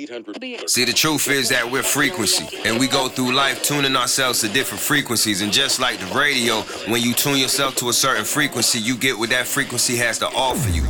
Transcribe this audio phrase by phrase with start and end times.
[0.00, 0.70] 800.
[0.70, 4.48] See, the truth is that we're frequency, and we go through life tuning ourselves to
[4.48, 5.42] different frequencies.
[5.42, 9.18] And just like the radio, when you tune yourself to a certain frequency, you get
[9.18, 10.84] what that frequency has to offer you.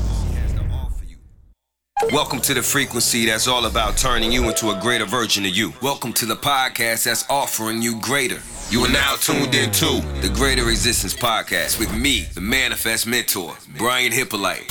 [2.13, 5.73] Welcome to the frequency that's all about turning you into a greater version of you.
[5.83, 8.39] Welcome to the podcast that's offering you greater.
[8.71, 13.57] You are now tuned in to the Greater Existence Podcast with me, the Manifest Mentor,
[13.77, 14.69] Brian Hyppolite.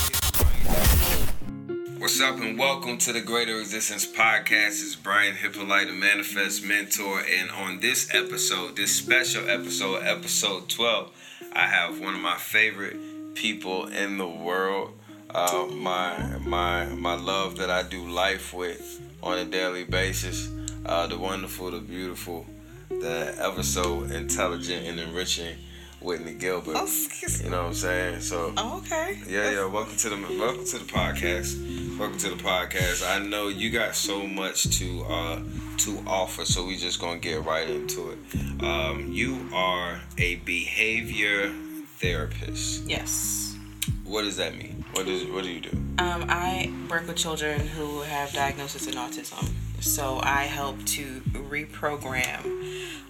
[2.00, 4.80] What's up, and welcome to the Greater Existence Podcast.
[4.80, 11.10] It's Brian Hyppolite, a Manifest Mentor, and on this episode, this special episode, episode 12,
[11.52, 12.96] I have one of my favorite
[13.34, 14.92] people in the world
[15.34, 20.48] uh, my my my love that I do life with on a daily basis.
[20.86, 22.46] Uh, the wonderful, the beautiful,
[22.88, 25.54] the ever so intelligent and enriching
[26.00, 26.76] Whitney Gilbert.
[26.76, 26.86] Oh,
[27.20, 28.20] you know what I'm saying?
[28.20, 28.54] So.
[28.56, 29.18] Oh, okay.
[29.28, 29.66] Yeah, yeah.
[29.66, 31.98] Welcome to the welcome to the podcast.
[31.98, 33.06] Welcome to the podcast.
[33.06, 35.42] I know you got so much to uh,
[35.78, 38.62] to offer, so we just gonna get right into it.
[38.62, 41.52] Um, you are a behavior
[41.98, 42.88] therapist.
[42.88, 43.58] Yes.
[44.04, 44.84] What does that mean?
[44.94, 45.76] What is what do you do?
[45.98, 49.50] Um, I work with children who have diagnosis in autism.
[49.80, 52.44] So I help to reprogram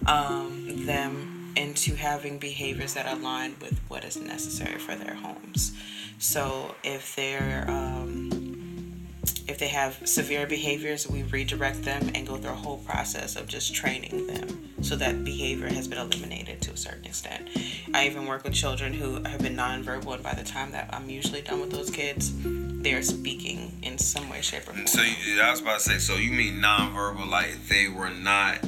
[0.07, 5.73] um, them into having behaviors that align with what is necessary for their homes.
[6.19, 9.07] So if they're um,
[9.51, 13.47] if they have severe behaviors, we redirect them and go through a whole process of
[13.47, 17.49] just training them so that behavior has been eliminated to a certain extent.
[17.93, 21.09] I even work with children who have been nonverbal, and by the time that I'm
[21.09, 22.31] usually done with those kids,
[22.81, 24.87] they're speaking in some way, shape, or form.
[24.87, 28.59] So you, I was about to say, so you mean nonverbal, like they were not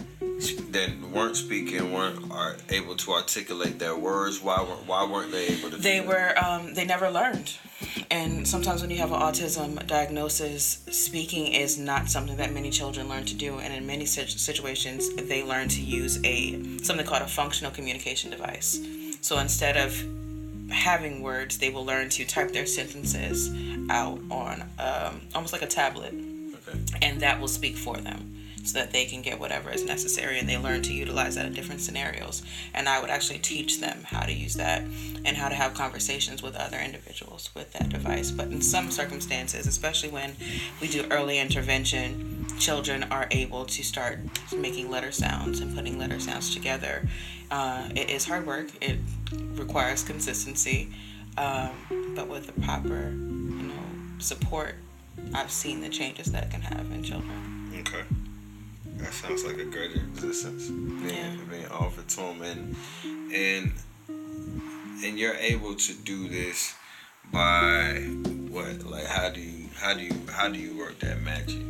[0.72, 5.48] that weren't speaking weren't are able to articulate their words why weren't why weren't they
[5.48, 7.54] able to they were um, they never learned
[8.10, 13.10] and sometimes when you have an autism diagnosis speaking is not something that many children
[13.10, 17.28] learn to do and in many situations they learn to use a something called a
[17.28, 18.80] functional communication device.
[19.22, 19.92] So instead of
[20.72, 23.50] having words they will learn to type their sentences
[23.90, 26.14] out on um, almost like a tablet.
[26.14, 26.80] Okay.
[27.02, 30.48] and that will speak for them so that they can get whatever is necessary and
[30.48, 32.44] they learn to utilize that in different scenarios.
[32.74, 34.84] And I would actually teach them how to use that
[35.26, 38.32] and how to have conversations with other individuals with that device.
[38.32, 40.36] But in some circumstances, especially when
[40.82, 44.20] we do early intervention, children are able to start
[44.56, 47.08] making letter sounds and putting letter sounds together.
[47.52, 48.98] Uh, it is hard work, it
[49.56, 50.90] requires consistency,
[51.38, 51.72] um,
[52.16, 53.74] but with the proper you know,
[54.20, 54.76] support,
[55.34, 57.72] I've seen the changes that it can have in children.
[57.80, 58.04] Okay.
[59.04, 61.36] That sounds like a greater existence being, yeah.
[61.50, 62.76] being offered to them, and
[63.34, 63.74] and
[65.04, 66.74] and you're able to do this
[67.32, 67.96] by
[68.50, 68.84] what?
[68.84, 71.62] Like, how do you how do you how do you work that magic?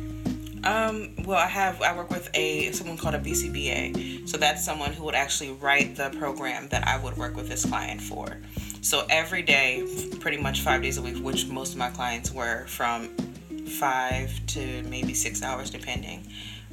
[0.64, 4.28] Um, well, I have I work with a someone called a BCBA.
[4.28, 7.66] So that's someone who would actually write the program that I would work with this
[7.66, 8.38] client for.
[8.80, 9.86] So every day,
[10.20, 13.08] pretty much five days a week, which most of my clients were from
[13.66, 16.26] five to maybe six hours, depending.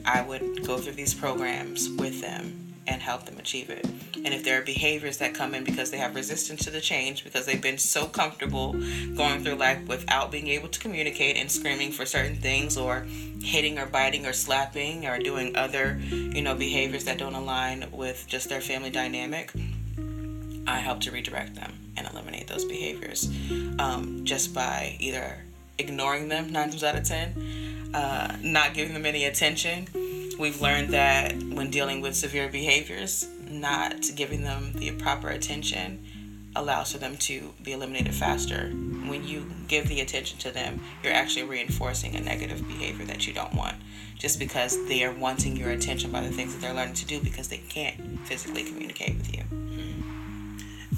[0.05, 3.85] I would go through these programs with them and help them achieve it.
[4.23, 7.23] And if there are behaviors that come in because they have resistance to the change,
[7.23, 8.73] because they've been so comfortable
[9.15, 13.07] going through life without being able to communicate and screaming for certain things or
[13.41, 18.25] hitting or biting or slapping or doing other, you know, behaviors that don't align with
[18.27, 19.51] just their family dynamic,
[20.67, 23.29] I help to redirect them and eliminate those behaviors
[23.79, 25.43] um, just by either
[25.77, 27.33] ignoring them nine times out of ten
[27.93, 29.87] uh, not giving them any attention.
[30.39, 36.05] We've learned that when dealing with severe behaviors, not giving them the proper attention
[36.55, 38.69] allows for them to be eliminated faster.
[38.69, 43.33] When you give the attention to them, you're actually reinforcing a negative behavior that you
[43.33, 43.75] don't want
[44.17, 47.19] just because they are wanting your attention by the things that they're learning to do
[47.21, 49.43] because they can't physically communicate with you.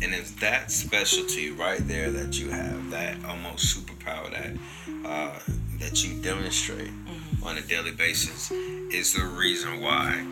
[0.04, 5.40] And it's that specialty right there that you have, that almost superpower that uh,
[5.84, 7.44] that you demonstrate mm-hmm.
[7.44, 10.26] on a daily basis is the reason why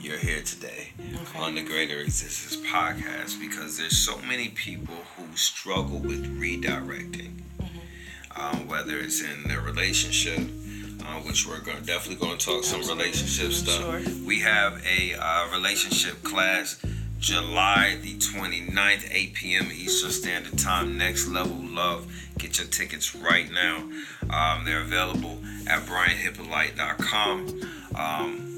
[0.00, 1.38] you're here today okay.
[1.38, 8.40] on the Greater Existence podcast because there's so many people who struggle with redirecting, mm-hmm.
[8.40, 12.88] um, whether it's in their relationship, uh, which we're going definitely going to talk Absolutely.
[12.88, 14.04] some relationship stuff.
[14.04, 14.26] Sure.
[14.26, 16.82] We have a uh, relationship class
[17.24, 19.72] July the 29th, 8 p.m.
[19.72, 20.98] Eastern Standard Time.
[20.98, 22.06] Next Level Love.
[22.36, 23.78] Get your tickets right now.
[24.28, 27.60] Um, they're available at brianhyppolite.com.
[27.94, 28.53] Um,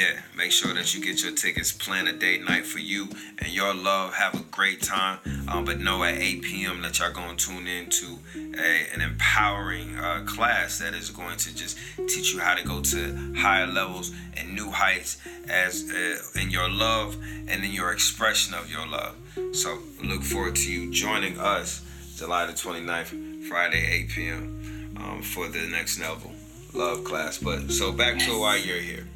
[0.00, 1.72] yeah, make sure that you get your tickets.
[1.72, 3.08] Plan a date night for you
[3.38, 4.14] and your love.
[4.14, 5.18] Have a great time.
[5.46, 6.80] Um, but know at 8 p.m.
[6.80, 11.54] that y'all going to tune into a, an empowering uh, class that is going to
[11.54, 11.76] just
[12.08, 15.18] teach you how to go to higher levels and new heights
[15.48, 17.18] as uh, in your love
[17.48, 19.14] and in your expression of your love.
[19.52, 21.84] So look forward to you joining us
[22.16, 24.96] July the 29th, Friday, 8 p.m.
[24.96, 26.32] Um, for the next level
[26.72, 27.36] love class.
[27.36, 29.06] But so back to why you're here.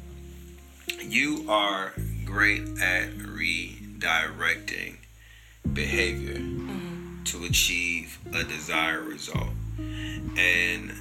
[1.01, 1.93] You are
[2.25, 4.97] great at redirecting
[5.73, 7.23] behavior mm-hmm.
[7.23, 9.49] to achieve a desired result.
[10.37, 10.91] And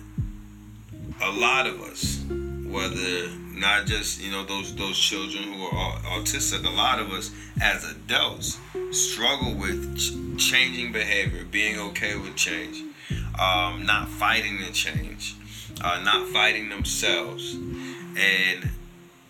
[1.23, 6.65] a lot of us, whether not just you know those those children who are autistic,
[6.65, 8.59] a lot of us as adults
[8.91, 12.83] struggle with ch- changing behavior, being okay with change,
[13.39, 15.37] um, not fighting the change,
[15.83, 18.69] uh, not fighting themselves, and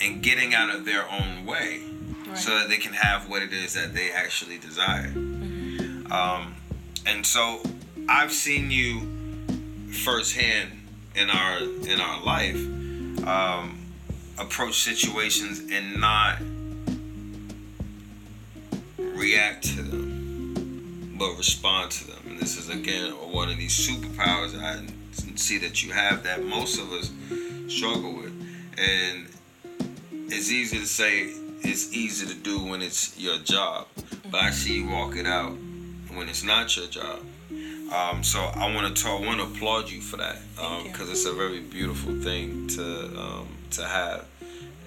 [0.01, 1.81] and getting out of their own way
[2.27, 2.39] right.
[2.39, 5.09] so that they can have what it is that they actually desire.
[5.09, 6.13] Mm-hmm.
[6.13, 6.55] Um,
[7.07, 7.61] and so
[8.09, 9.09] I've seen you
[9.93, 10.71] firsthand
[11.15, 12.57] in our in our life
[13.27, 13.79] um,
[14.39, 16.39] approach situations and not
[18.99, 22.19] react to them, but respond to them.
[22.27, 24.85] And this is again one of these superpowers I
[25.37, 27.11] see that you have that most of us
[27.69, 28.33] struggle with.
[28.77, 29.27] And
[30.27, 31.31] it's easy to say
[31.63, 33.87] it's easy to do when it's your job,
[34.31, 35.53] but I see you walk it out
[36.15, 37.21] when it's not your job.
[37.93, 41.27] Um, so I want to talk, want to applaud you for that because um, it's
[41.27, 44.27] a very beautiful thing to um, to have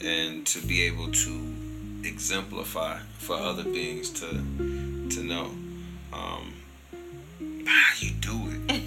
[0.04, 1.56] and to be able to
[2.04, 4.28] exemplify for other beings to
[5.10, 5.52] to know
[6.14, 6.54] um,
[7.66, 8.84] how you do it.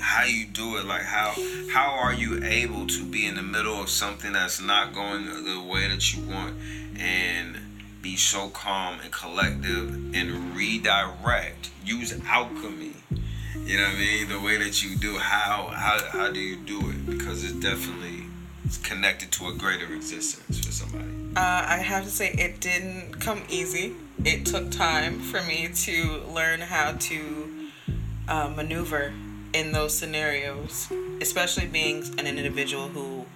[0.00, 1.34] how you do it like how
[1.72, 5.62] how are you able to be in the middle of something that's not going the
[5.62, 6.54] way that you want
[6.98, 7.56] and
[8.02, 12.94] be so calm and collective and redirect use alchemy
[13.70, 15.16] you know what i mean the way that you do?
[15.18, 17.06] How how, how do you do it?
[17.06, 18.24] Because it's definitely
[18.82, 21.08] connected to a greater existence for somebody.
[21.36, 23.94] Uh, i have to say it didn't come easy.
[24.24, 27.70] It took time for me to learn how to
[28.28, 29.12] uh, maneuver
[29.52, 30.88] in those scenarios,
[31.20, 33.26] especially being an individual who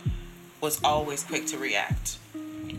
[0.60, 2.18] was always quick to react,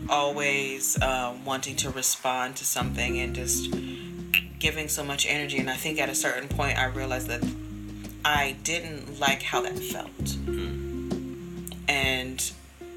[0.08, 3.70] always uh, wanting to respond to something and just
[4.58, 5.58] giving so much energy.
[5.58, 7.44] And I think at a certain point, I realized that
[8.24, 10.36] I didn't like how that felt.
[11.88, 12.52] And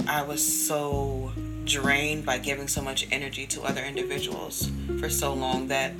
[0.07, 1.31] I was so
[1.65, 5.93] drained by giving so much energy to other individuals for so long that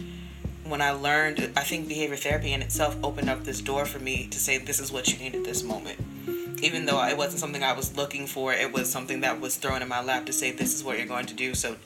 [0.69, 4.27] when I learned, I think behavior therapy in itself opened up this door for me
[4.27, 5.99] to say, this is what you need at this moment.
[6.61, 9.81] Even though it wasn't something I was looking for, it was something that was thrown
[9.81, 11.55] in my lap to say, this is what you're going to do.
[11.55, 11.77] So,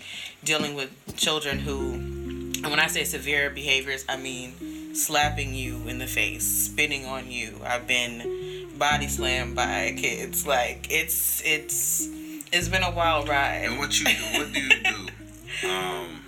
[0.44, 6.00] dealing with children who, and when I say severe behaviors, I mean slapping you in
[6.00, 7.60] the face, spitting on you.
[7.64, 10.48] I've been body slammed by kids.
[10.48, 12.08] Like, it's, it's,
[12.52, 13.66] it's been a wild ride.
[13.66, 15.08] And what you do, what do you do?
[15.64, 16.23] Um,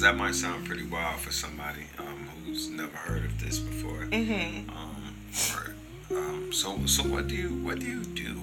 [0.00, 4.06] that might sound pretty wild for somebody um, who's never heard of this before.
[4.06, 4.70] Mm-hmm.
[4.70, 5.14] Um,
[5.54, 8.42] or, um, so, so what do you what do you do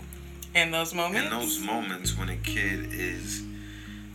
[0.56, 1.32] in those moments?
[1.32, 3.44] In those moments when a kid is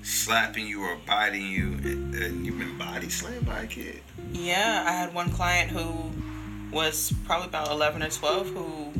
[0.03, 4.01] slapping you or biting you, and, and you've been body slammed by a kid.
[4.33, 6.11] Yeah, I had one client who
[6.71, 8.91] was probably about eleven or twelve who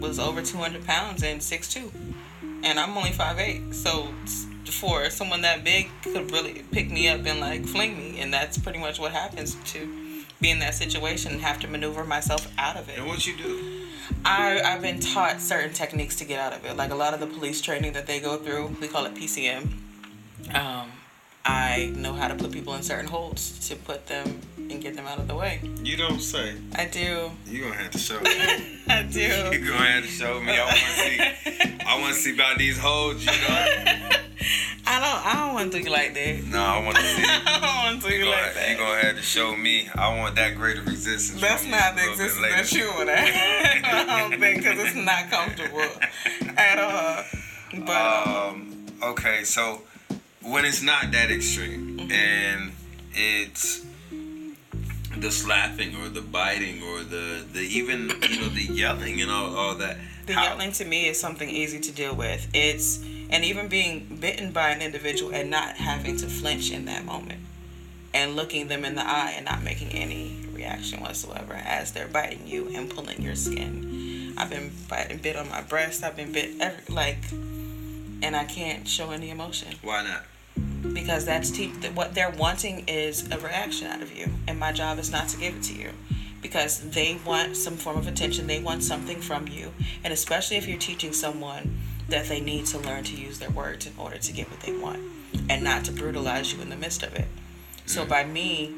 [0.00, 1.92] was over two hundred pounds and six two,
[2.62, 4.08] and I'm only five eight, so
[4.68, 8.58] for someone that big could really pick me up and like fling me and that's
[8.58, 12.76] pretty much what happens to be in that situation and have to maneuver myself out
[12.76, 13.86] of it and what you do
[14.24, 17.20] I, I've been taught certain techniques to get out of it like a lot of
[17.20, 19.72] the police training that they go through we call it PCM
[20.54, 20.90] um,
[21.44, 25.06] I know how to put people in certain holds to put them and get them
[25.06, 25.60] out of the way.
[25.82, 26.54] You don't say.
[26.74, 27.30] I do.
[27.46, 28.30] You gonna have to show me.
[28.88, 29.20] I do.
[29.20, 30.52] You gonna have to show me.
[30.56, 31.78] I want to see.
[31.84, 33.24] I want to see about these holds.
[33.24, 34.10] You know.
[34.86, 35.26] I don't.
[35.26, 36.44] I don't want to do you like that.
[36.44, 37.22] No, I want to see.
[37.24, 38.70] I don't want to do you, like that.
[38.70, 39.88] You gonna have to show me.
[39.94, 41.40] I want that greater resistance.
[41.40, 43.10] That's not the existence that you want.
[43.10, 45.88] I don't think because it's not comfortable
[46.56, 47.24] at all.
[47.86, 49.82] But um, okay, so
[50.42, 52.12] when it's not that extreme mm-hmm.
[52.12, 52.72] and
[53.14, 53.84] it's
[55.16, 59.54] the slapping or the biting or the the even you know the yelling and all,
[59.54, 59.96] all that
[60.26, 64.18] the how, yelling to me is something easy to deal with it's and even being
[64.20, 67.40] bitten by an individual and not having to flinch in that moment
[68.14, 72.46] and looking them in the eye and not making any reaction whatsoever as they're biting
[72.46, 74.34] you and pulling your skin.
[74.36, 76.04] I've been biting bit on my breast.
[76.04, 77.18] I've been bit every like
[78.22, 79.74] and I can't show any emotion.
[79.82, 80.24] Why not?
[80.92, 84.98] because that's te- what they're wanting is a reaction out of you, and my job
[84.98, 85.90] is not to give it to you.
[86.40, 88.48] Because they want some form of attention.
[88.48, 89.72] They want something from you,
[90.02, 91.78] and especially if you're teaching someone
[92.08, 94.76] that they need to learn to use their words in order to get what they
[94.76, 95.00] want,
[95.48, 97.28] and not to brutalize you in the midst of it.
[97.86, 98.08] So mm.
[98.08, 98.74] by me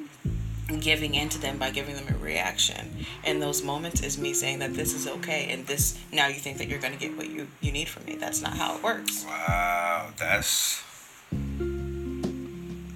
[0.80, 4.60] giving in to them by giving them a reaction in those moments is me saying
[4.60, 7.28] that this is okay and this now you think that you're going to get what
[7.28, 8.16] you you need from me.
[8.16, 9.24] That's not how it works.
[9.26, 10.82] Wow, that's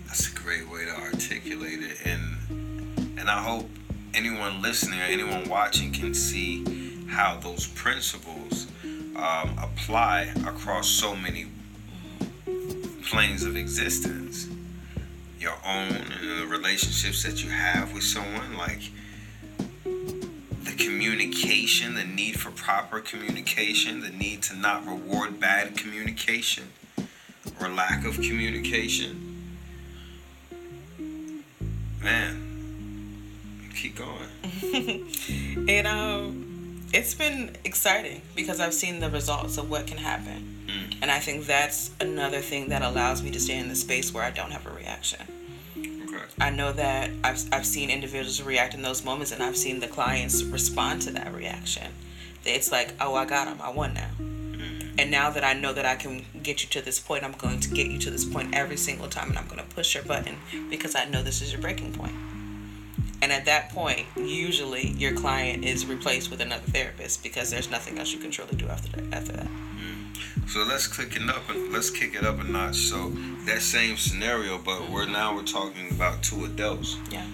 [0.07, 3.69] that's a great way to articulate it, and and I hope
[4.15, 6.65] anyone listening or anyone watching can see
[7.09, 8.68] how those principles
[9.19, 11.47] um, apply across so many
[13.03, 14.49] planes of existence.
[15.41, 18.91] Your own and the relationships that you have with someone, like
[19.85, 26.69] the communication, the need for proper communication, the need to not reward bad communication
[27.61, 29.25] or lack of communication.
[32.03, 32.45] Man,
[33.75, 35.09] keep going.
[35.69, 36.48] and um
[36.93, 40.65] it's been exciting because i've seen the results of what can happen.
[40.67, 40.97] Mm.
[41.03, 44.25] and i think that's another thing that allows me to stay in the space where
[44.25, 45.21] i don't have a reaction.
[45.77, 46.25] Okay.
[46.41, 49.89] i know that i've, I've seen individuals react in those moments and i've seen the
[49.89, 51.93] clients respond to that reaction.
[52.45, 54.11] It's like oh i got him i won now.
[55.01, 57.61] And now that i know that i can get you to this point i'm going
[57.61, 60.05] to get you to this point every single time and i'm going to push your
[60.05, 60.37] button
[60.71, 62.15] because i know this is your breaking point
[63.21, 67.99] and at that point, usually your client is replaced with another therapist because there's nothing
[67.99, 69.13] else you can truly do after that.
[69.13, 69.47] After that.
[69.47, 70.49] Mm.
[70.49, 72.77] So let's click it up and let's kick it up a notch.
[72.77, 73.11] So
[73.47, 76.97] that same scenario, but we're now we're talking about two adults.
[77.11, 77.27] Yeah.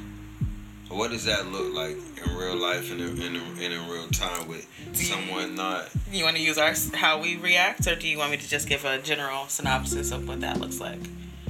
[0.89, 4.09] So what does that look like in real life and in, in, in, in real
[4.09, 5.91] time with someone not?
[6.11, 8.69] You want to use our how we react, or do you want me to just
[8.69, 11.01] give a general synopsis of what that looks like?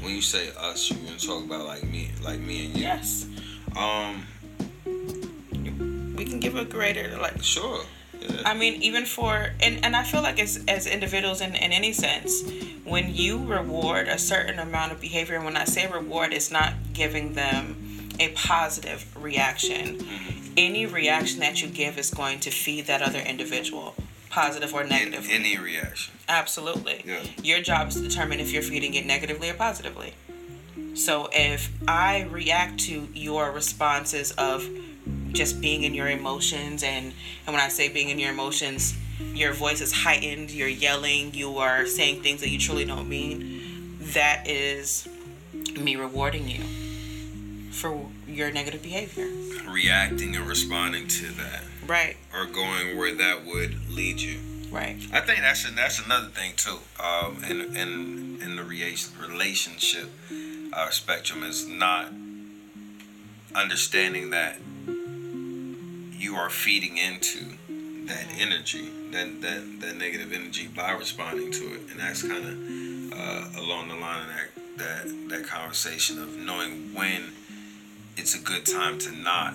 [0.00, 2.82] When you say us, you're gonna talk about like me, like me and you.
[2.82, 3.26] Yes.
[3.76, 4.26] Um.
[6.16, 7.42] We can give a greater like.
[7.42, 7.84] Sure.
[8.20, 8.42] Yeah.
[8.44, 11.92] I mean, even for and and I feel like as as individuals in in any
[11.92, 12.42] sense,
[12.84, 16.74] when you reward a certain amount of behavior, and when I say reward, it's not
[16.92, 19.98] giving them a positive reaction.
[20.56, 23.96] Any reaction that you give is going to feed that other individual,
[24.30, 25.26] positive or negative.
[25.28, 26.14] any reaction.
[26.28, 27.02] Absolutely.
[27.04, 27.22] Yeah.
[27.42, 30.14] Your job is to determine if you're feeding it negatively or positively.
[30.94, 34.66] So if I react to your responses of
[35.32, 37.12] just being in your emotions and
[37.46, 38.96] and when I say being in your emotions,
[39.34, 43.98] your voice is heightened, you're yelling, you are saying things that you truly don't mean,
[44.14, 45.08] that is
[45.78, 46.62] me rewarding you
[47.72, 49.28] for your negative behavior.
[49.68, 52.16] Reacting and responding to that, Right.
[52.32, 54.38] or going where that would lead you.
[54.70, 54.96] Right.
[55.12, 56.78] I think that's that's another thing too.
[57.02, 60.10] Um, in in in the rea- relationship
[60.74, 62.08] uh, spectrum is not
[63.54, 64.58] understanding that
[66.18, 67.44] you are feeding into
[68.06, 73.18] that energy, that that that negative energy by responding to it, and that's kind of
[73.18, 77.32] uh, along the line of that that that conversation of knowing when
[78.16, 79.54] it's a good time to not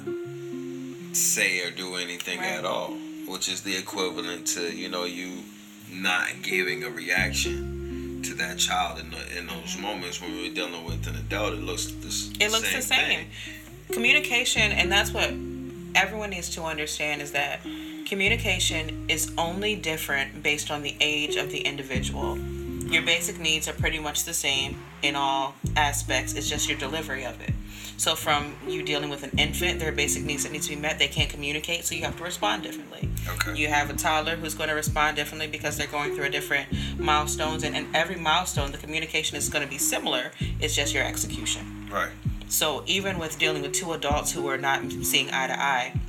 [1.13, 2.51] say or do anything Right.
[2.51, 2.91] at all,
[3.27, 5.43] which is the equivalent to you know you
[5.91, 7.78] not giving a reaction
[8.23, 9.81] to that child in the, in those mm-hmm.
[9.83, 11.53] moments when we're dealing with an adult.
[11.53, 13.07] It looks the s- It looks the same.
[13.07, 13.27] thing.
[13.91, 15.33] Communication, and that's what
[15.95, 17.61] everyone needs to understand is that
[18.05, 22.37] communication is only different based on the age of the individual.
[22.89, 27.23] Your basic needs are pretty much the same in all aspects, it's just your delivery
[27.23, 27.53] of it.
[27.97, 30.75] So, from you dealing with an infant, there are basic needs that need to be
[30.75, 30.99] met.
[30.99, 33.09] They can't communicate, so you have to respond differently.
[33.27, 33.55] Okay.
[33.55, 36.69] You have a toddler who's going to respond differently because they're going through a different
[36.97, 40.31] milestones, and, and every milestone, the communication is going to be similar.
[40.59, 41.89] It's just your execution.
[41.91, 42.11] Right.
[42.47, 45.99] So even with dealing with two adults who are not seeing eye to eye,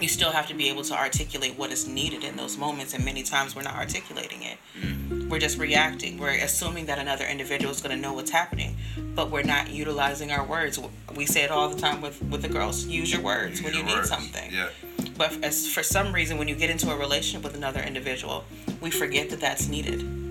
[0.00, 2.94] you still have to be able to articulate what is needed in those moments.
[2.94, 4.58] And many times we're not articulating it.
[4.78, 5.28] Mm-hmm.
[5.28, 6.18] We're just reacting.
[6.18, 8.76] We're assuming that another individual is going to know what's happening,
[9.14, 10.80] but we're not utilizing our words.
[11.14, 12.86] We say it all the time with with the girls.
[12.86, 14.52] Use your words when you Your need something.
[14.52, 14.68] Yeah.
[15.16, 18.44] But as for some reason, when you get into a relationship with another individual,
[18.80, 20.23] we forget that that's needed.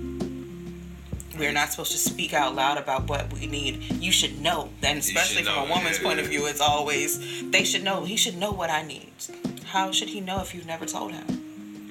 [1.37, 3.91] We're not supposed to speak out loud about what we need.
[3.93, 4.69] You should know.
[4.83, 8.03] And especially should from a woman's yeah, point of view, it's always, they should know.
[8.05, 9.11] He should know what I need.
[9.65, 11.25] How should he know if you've never told him?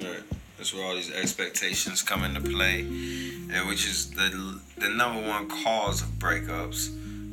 [0.01, 0.23] Right.
[0.57, 5.49] That's where all these expectations come into play, and which is the the number one
[5.49, 6.87] cause of breakups,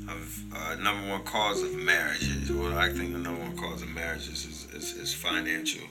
[0.08, 2.50] of uh, number one cause of marriages.
[2.50, 5.86] Well, I think the number one cause of marriages is, is, is financial,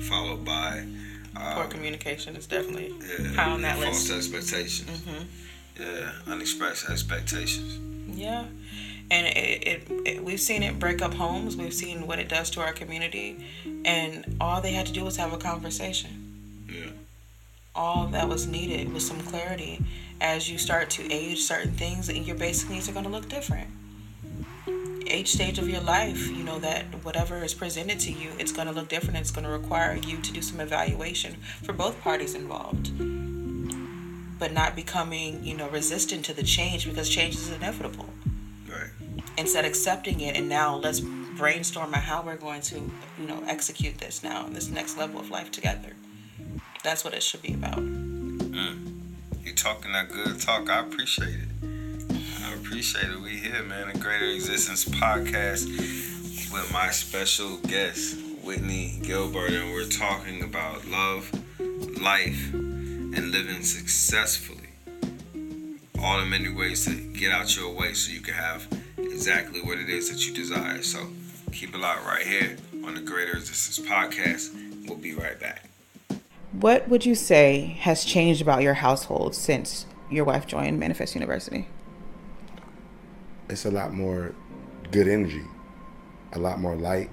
[0.00, 0.86] followed by
[1.34, 4.08] Poor um, communication is definitely yeah, high on that list.
[4.08, 4.88] False expectations.
[4.90, 5.24] Mm-hmm.
[5.78, 7.78] Yeah, unexpressed expectations.
[8.18, 8.44] Yeah,
[9.10, 11.56] and it, it, it, we've seen it break up homes.
[11.56, 13.44] We've seen what it does to our community,
[13.84, 16.66] and all they had to do was have a conversation.
[16.70, 16.90] Yeah.
[17.74, 19.80] All that was needed was some clarity.
[20.20, 23.68] As you start to age, certain things, your basic needs are going to look different
[25.10, 28.66] each stage of your life, you know, that whatever is presented to you, it's going
[28.66, 29.18] to look different.
[29.18, 32.90] It's going to require you to do some evaluation for both parties involved.
[34.38, 38.08] But not becoming, you know, resistant to the change because change is inevitable.
[38.68, 38.90] Right.
[39.36, 42.76] Instead, accepting it and now let's brainstorm on how we're going to,
[43.20, 45.92] you know, execute this now, this next level of life together.
[46.84, 47.78] That's what it should be about.
[47.78, 49.02] Mm.
[49.44, 50.68] You're talking that good talk.
[50.68, 51.48] I appreciate it
[52.48, 53.20] I appreciate it.
[53.20, 53.92] We here, man.
[53.92, 55.66] The Greater Existence podcast
[56.50, 61.30] with my special guest, Whitney Gilbert, and we're talking about love,
[62.00, 62.50] life,
[63.18, 64.68] and living successfully.
[66.00, 69.78] All the many ways to get out your way so you can have exactly what
[69.78, 70.82] it is that you desire.
[70.82, 71.08] So
[71.52, 74.54] keep it locked right here on the Greater Existence podcast.
[74.88, 75.64] We'll be right back.
[76.52, 81.66] What would you say has changed about your household since your wife joined Manifest University?
[83.50, 84.34] it's a lot more
[84.90, 85.44] good energy,
[86.32, 87.10] a lot more light,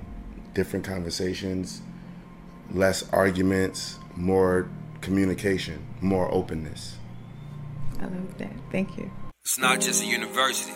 [0.53, 1.81] different conversations,
[2.71, 4.69] less arguments, more
[5.05, 6.97] communication, more openness.
[7.99, 8.51] I love that.
[8.71, 9.11] Thank you.
[9.43, 10.73] It's not just a university.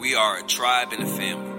[0.00, 1.54] We are a tribe and a family.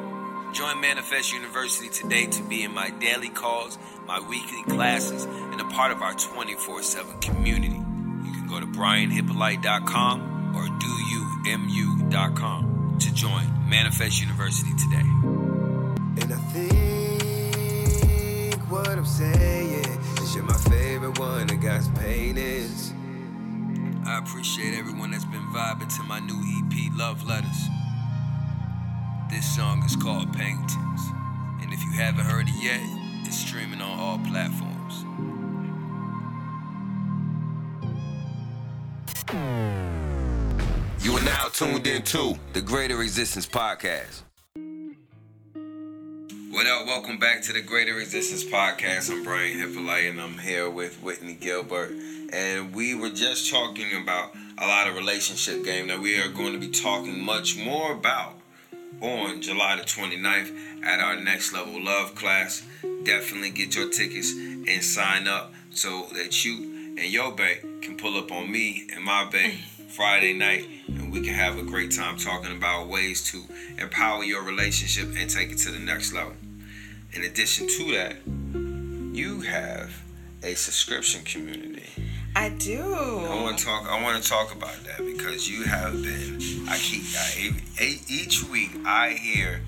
[0.53, 5.65] Join Manifest University today to be in my daily calls, my weekly classes, and a
[5.65, 7.75] part of our 24 7 community.
[7.75, 10.63] You can go to brianhyppolite.com or
[11.47, 15.05] doyoumu.com to join Manifest University today.
[18.69, 19.83] What I'm saying
[20.21, 22.93] is you're my favorite one that got paintings.
[24.05, 27.67] I appreciate everyone that's been vibing to my new EP, Love Letters.
[29.31, 31.01] This song is called Paintings.
[31.63, 32.79] And if you haven't heard it yet,
[33.25, 35.03] it's streaming on all platforms.
[41.03, 44.28] You are now tuned into the Greater Existence Podcast.
[46.59, 46.87] What up?
[46.87, 49.09] Welcome back to the Greater Existence Podcast.
[49.09, 51.91] I'm Brian Hyppolite and I'm here with Whitney Gilbert.
[52.33, 56.51] And we were just talking about a lot of relationship game that we are going
[56.51, 58.33] to be talking much more about
[58.99, 62.61] on July the 29th at our next level love class.
[63.03, 68.17] Definitely get your tickets and sign up so that you and your bae can pull
[68.17, 72.17] up on me and my bae Friday night, and we can have a great time
[72.17, 73.43] talking about ways to
[73.81, 76.33] empower your relationship and take it to the next level.
[77.13, 78.17] In addition to that,
[79.15, 80.03] you have
[80.43, 81.89] a subscription community.
[82.35, 82.81] I do.
[82.83, 83.87] I want to talk.
[83.87, 86.39] I want to talk about that because you have been.
[86.69, 88.71] I keep I, each week.
[88.85, 89.61] I hear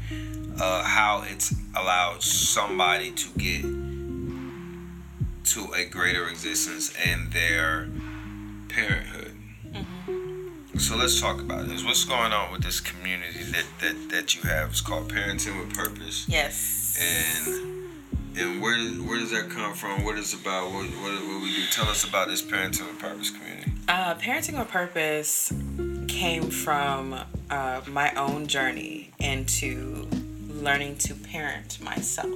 [0.62, 3.63] uh, how it's allowed somebody to get
[5.43, 7.88] to a greater existence in their
[8.69, 9.36] parenthood.
[10.77, 11.84] So let's talk about this.
[11.84, 14.69] What's going on with this community that, that, that you have?
[14.69, 16.25] It's called Parenting with Purpose.
[16.30, 16.81] Yes.
[16.99, 17.91] And
[18.38, 20.04] and where where does that come from?
[20.04, 20.71] What is about?
[20.71, 21.65] What, what, what we do?
[21.71, 23.71] Tell us about this Parenting with Purpose community.
[23.88, 25.51] Uh, Parenting with Purpose
[26.08, 30.08] came from uh, my own journey into
[30.49, 32.30] learning to parent myself.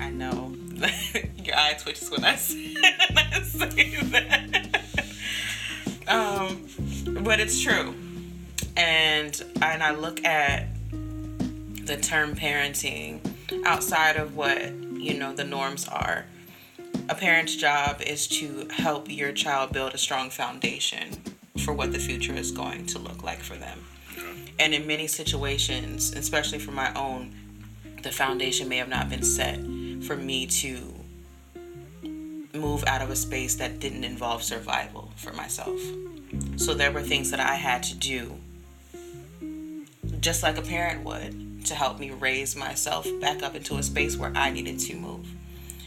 [0.00, 0.54] I know
[1.36, 4.80] your eye twitches when I say, when I say that.
[6.08, 6.66] um,
[7.22, 7.94] but it's true.
[8.76, 13.20] And and I look at the term parenting
[13.64, 16.26] outside of what, you know, the norms are.
[17.08, 21.10] A parent's job is to help your child build a strong foundation
[21.64, 23.78] for what the future is going to look like for them.
[24.58, 27.34] And in many situations, especially for my own,
[28.02, 29.58] the foundation may have not been set
[30.04, 30.94] for me to
[32.52, 35.80] move out of a space that didn't involve survival for myself.
[36.56, 38.36] So there were things that I had to do,
[40.20, 44.16] just like a parent would, to help me raise myself back up into a space
[44.16, 45.26] where I needed to move.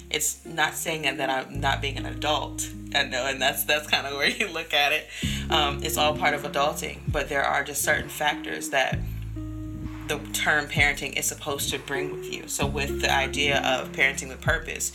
[0.10, 2.70] It's not saying that I'm not being an adult.
[2.94, 5.08] I know, and that's that's kind of where you look at it.
[5.50, 9.00] Um, it's all part of adulting, but there are just certain factors that
[10.08, 12.48] the term parenting is supposed to bring with you.
[12.48, 14.92] So, with the idea of parenting with purpose,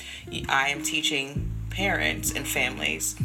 [0.49, 3.17] I am teaching parents and families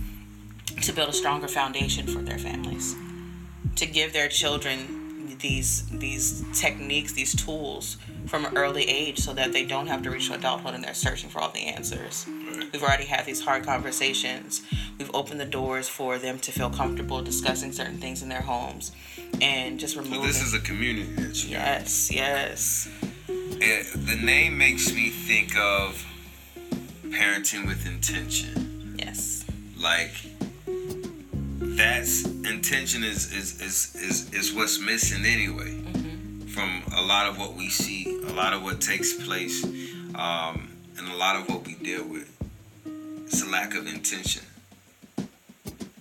[0.81, 2.95] to build a stronger foundation for their families,
[3.75, 4.94] to give their children
[5.39, 10.09] these these techniques, these tools from an early age, so that they don't have to
[10.11, 12.25] reach adulthood and they're searching for all the answers.
[12.27, 12.71] Right.
[12.71, 14.61] We've already had these hard conversations.
[14.97, 18.91] We've opened the doors for them to feel comfortable discussing certain things in their homes,
[19.41, 20.21] and just removing.
[20.21, 21.65] So this is a community that you got.
[21.65, 22.89] yes, yes,
[23.27, 26.05] It, the name makes me think of
[27.03, 28.95] parenting with intention.
[28.97, 29.45] yes,
[29.79, 30.11] Like
[31.57, 35.81] that's intention is is is is, is what's missing anyway
[36.55, 39.63] from a lot of what we see, a lot of what takes place,
[40.15, 42.31] um, and a lot of what we deal with.
[43.25, 44.43] It's a lack of intention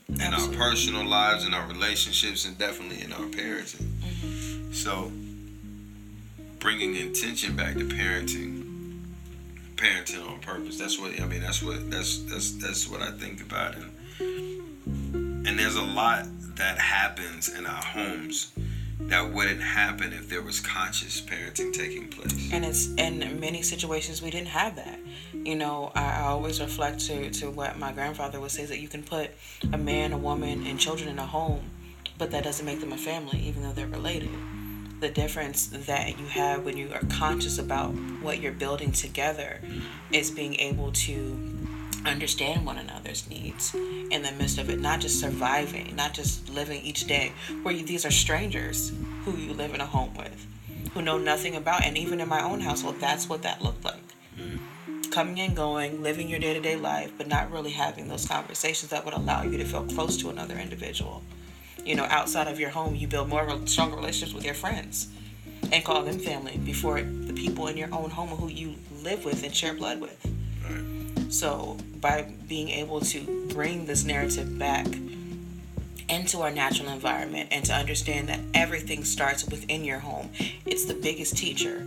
[0.08, 4.72] in our personal lives, in our relationships, and definitely in our parenting.
[4.72, 5.10] So,
[6.60, 9.02] bringing intention back to parenting,
[9.74, 10.78] parenting on purpose.
[10.78, 11.40] That's what I mean.
[11.40, 13.90] That's what that's that's that's what I think about, and
[15.46, 16.26] and there's a lot
[16.56, 18.52] that happens in our homes
[19.00, 22.50] that wouldn't happen if there was conscious parenting taking place.
[22.52, 24.98] and it's in many situations we didn't have that.
[25.32, 28.88] You know, I, I always reflect to to what my grandfather would say that you
[28.88, 29.30] can put
[29.72, 31.70] a man, a woman, and children in a home,
[32.16, 34.30] but that doesn't make them a family, even though they're related.
[35.00, 37.90] The difference that you have when you are conscious about
[38.22, 39.60] what you're building together
[40.12, 41.12] is being able to
[42.06, 46.82] understand one another's needs in the midst of it, not just surviving, not just living
[46.82, 48.92] each day, where you, these are strangers
[49.24, 50.46] who you live in a home with,
[50.92, 54.02] who know nothing about, and even in my own household, that's what that looked like.
[54.38, 55.10] Mm-hmm.
[55.10, 58.90] Coming and going, living your day to day life, but not really having those conversations
[58.90, 61.22] that would allow you to feel close to another individual.
[61.84, 65.08] You know, outside of your home, you build more re- stronger relationships with your friends
[65.70, 69.44] and call them family before the people in your own home who you live with
[69.44, 70.18] and share blood with.
[70.68, 71.03] Right.
[71.34, 74.86] So, by being able to bring this narrative back
[76.08, 80.30] into our natural environment and to understand that everything starts within your home,
[80.64, 81.78] it's the biggest teacher.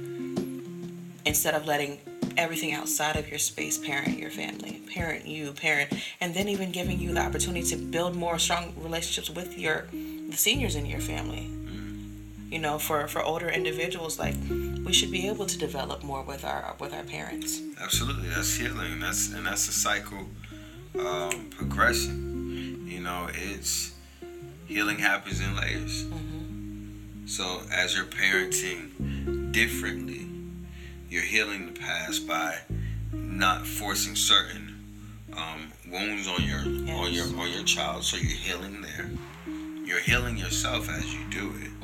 [1.25, 1.97] Instead of letting
[2.35, 6.99] everything outside of your space parent your family, parent you, parent, and then even giving
[6.99, 11.47] you the opportunity to build more strong relationships with your the seniors in your family.
[11.47, 12.51] Mm-hmm.
[12.51, 14.35] You know, for for older individuals, like
[14.87, 17.59] we should be able to develop more with our with our parents.
[17.81, 19.01] Absolutely, that's healing.
[19.01, 20.25] That's and that's a cycle
[20.97, 22.87] um, progression.
[22.87, 23.93] You know, it's
[24.65, 26.05] healing happens in layers.
[27.25, 30.25] So as you're parenting differently,
[31.09, 32.59] you're healing the past by
[33.11, 34.73] not forcing certain
[35.35, 36.61] um, wounds on your
[36.95, 38.05] on your on your child.
[38.05, 39.09] So you're healing there.
[39.83, 41.76] You're healing yourself as you do it.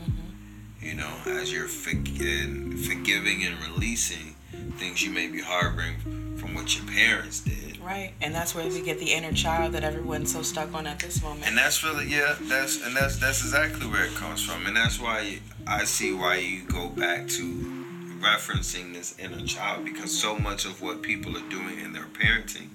[0.83, 4.35] You know, as you're forg- forgiving and releasing
[4.77, 5.95] things you may be harboring
[6.37, 7.79] from what your parents did.
[7.79, 10.99] Right, and that's where we get the inner child that everyone's so stuck on at
[10.99, 11.47] this moment.
[11.47, 14.65] And that's really yeah, that's and that's that's exactly where it comes from.
[14.65, 17.83] And that's why I see why you go back to
[18.21, 22.69] referencing this inner child because so much of what people are doing in their parenting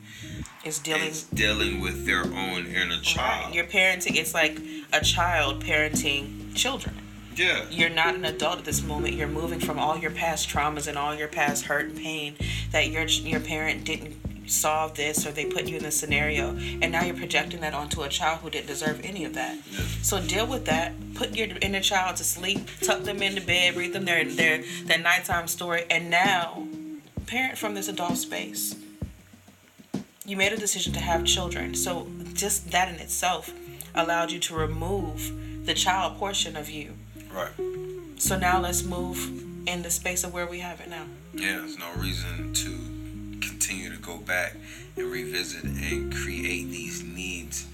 [0.62, 1.04] it's dealing.
[1.04, 3.54] is dealing with their own inner child.
[3.54, 4.16] you're parenting.
[4.16, 4.60] It's like
[4.92, 6.94] a child parenting children.
[7.38, 7.64] Yeah.
[7.70, 9.14] You're not an adult at this moment.
[9.14, 12.34] You're moving from all your past traumas and all your past hurt and pain
[12.72, 14.16] that your your parent didn't
[14.50, 18.02] solve this or they put you in this scenario, and now you're projecting that onto
[18.02, 19.56] a child who didn't deserve any of that.
[19.70, 19.80] Yeah.
[20.02, 20.92] So deal with that.
[21.14, 22.66] Put your inner child to sleep.
[22.80, 23.76] Tuck them into bed.
[23.76, 26.66] Read them their their their nighttime story, and now
[27.26, 28.74] parent from this adult space.
[30.26, 33.52] You made a decision to have children, so just that in itself
[33.94, 35.32] allowed you to remove
[35.64, 36.94] the child portion of you.
[37.32, 37.52] Right.
[38.18, 39.18] So now let's move
[39.66, 41.04] in the space of where we have it now.
[41.34, 44.56] Yeah, there's no reason to continue to go back
[44.96, 47.66] and revisit and create these needs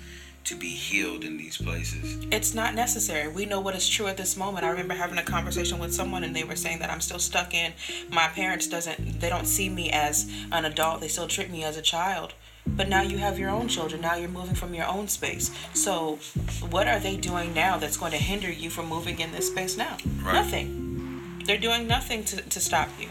[0.44, 2.26] to be healed in these places.
[2.30, 3.28] It's not necessary.
[3.28, 4.64] We know what is true at this moment.
[4.64, 7.54] I remember having a conversation with someone and they were saying that I'm still stuck
[7.54, 7.72] in
[8.10, 11.00] my parents doesn't they don't see me as an adult.
[11.00, 12.34] They still treat me as a child.
[12.66, 14.00] But now you have your own children.
[14.00, 15.50] Now you're moving from your own space.
[15.74, 16.18] So
[16.70, 19.76] what are they doing now that's going to hinder you from moving in this space
[19.76, 19.96] now?
[20.22, 20.34] Right.
[20.34, 21.42] Nothing.
[21.44, 23.08] They're doing nothing to, to stop you.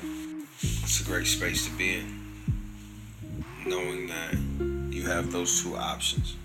[0.60, 2.20] It's a great space to be in.
[3.66, 6.36] Knowing that you have those two options.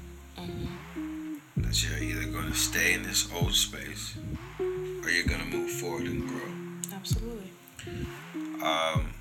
[1.56, 4.16] That you're either going to stay in this old space
[4.60, 6.94] or you're going to move forward and grow.
[6.94, 7.50] Absolutely.
[8.62, 9.12] Um,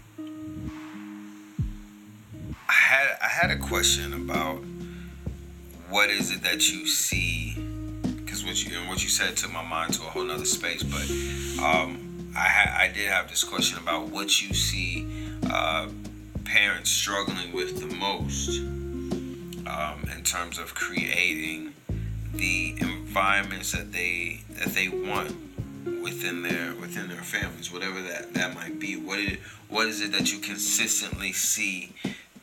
[2.69, 4.61] I had I had a question about
[5.89, 7.55] what is it that you see
[8.03, 10.83] because what you and what you said took my mind to a whole nother space
[10.83, 15.07] but um, I ha- I did have this question about what you see
[15.49, 15.87] uh,
[16.43, 18.59] parents struggling with the most
[19.67, 21.73] um, in terms of creating
[22.33, 25.35] the environments that they that they want
[26.01, 28.95] within their within their families, whatever that that might be.
[28.95, 31.93] What it what is it that you consistently see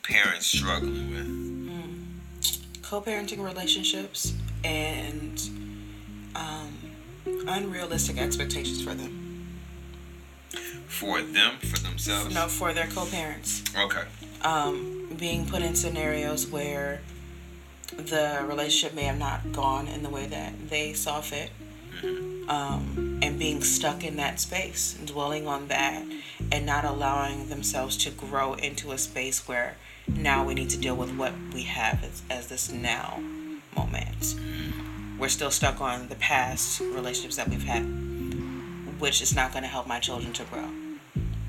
[0.05, 2.83] parents struggling with?
[2.83, 5.43] Co-parenting relationships and
[6.37, 6.79] um,
[7.49, 9.49] unrealistic expectations for them.
[10.87, 12.35] For them, for themselves.
[12.35, 13.65] No, for their co-parents.
[13.77, 14.05] Okay.
[14.43, 17.01] Um, being put in scenarios where
[17.97, 21.51] the relationship may have not gone in the way that they saw fit.
[22.49, 26.05] Um, and being stuck in that space, dwelling on that,
[26.53, 29.77] and not allowing themselves to grow into a space where
[30.09, 33.21] now we need to deal with what we have as, as this now
[33.77, 34.37] moment.
[35.19, 37.83] We're still stuck on the past relationships that we've had,
[39.01, 40.69] which is not going to help my children to grow.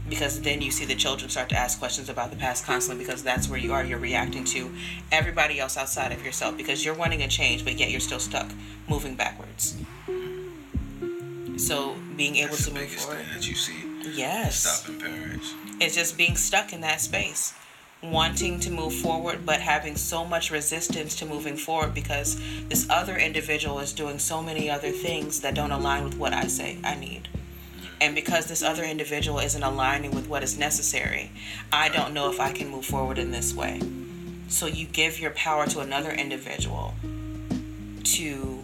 [0.07, 3.23] Because then you see the children start to ask questions about the past constantly because
[3.23, 4.71] that's where you are you're reacting to
[5.11, 8.51] everybody else outside of yourself because you're wanting a change but yet you're still stuck
[8.87, 9.75] moving backwards.
[11.57, 13.23] So being able That's to the move biggest forward.
[13.25, 13.83] thing that you see.
[14.13, 14.59] Yes.
[14.59, 15.53] Stopping parents.
[15.79, 17.53] it's just being stuck in that space
[18.11, 22.39] wanting to move forward but having so much resistance to moving forward because
[22.69, 26.47] this other individual is doing so many other things that don't align with what I
[26.47, 27.27] say I need
[28.01, 31.31] and because this other individual isn't aligning with what is necessary
[31.71, 33.81] I don't know if I can move forward in this way
[34.47, 36.93] so you give your power to another individual
[38.03, 38.63] to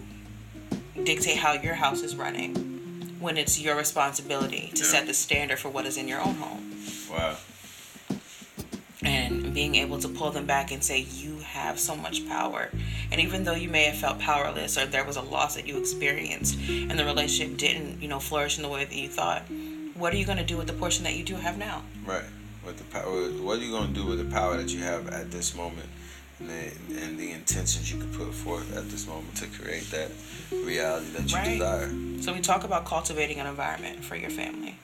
[1.04, 4.90] dictate how your house is running when it's your responsibility to Yeah.
[4.90, 6.68] set the standard for what is in your own home
[7.10, 7.38] Wow.
[9.52, 12.70] And being able to pull them back and say you have so much power
[13.12, 15.78] and even though you may have felt powerless or there was a loss that you
[15.78, 19.42] experienced and the relationship didn't you know flourish in the way that you thought
[19.96, 22.24] what are you going to do with the portion that you do have now Right.
[22.66, 23.04] With the power,
[23.44, 25.90] what are you gonna do with the power that you have at this moment,
[26.40, 30.12] and the, and the intentions you can put forth at this moment to create that
[30.64, 31.58] reality that you Right.
[31.58, 31.90] desire?
[32.22, 34.76] so we talk about cultivating an environment for your family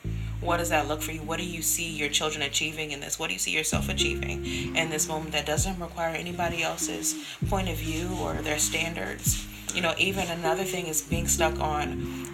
[0.42, 1.22] what does that look for you?
[1.22, 3.18] What do you see your children achieving in this?
[3.18, 7.16] What do you see yourself achieving in this moment that doesn't require anybody else's
[7.50, 9.46] point of view or their standards?
[9.74, 11.92] You know even another thing is being stuck on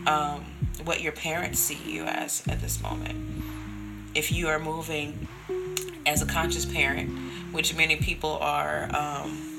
[0.08, 0.46] um,
[0.84, 3.18] what your parents see you as at this moment.
[4.16, 5.28] If you are moving
[6.06, 7.10] as a conscious parent
[7.54, 9.53] which many people are um,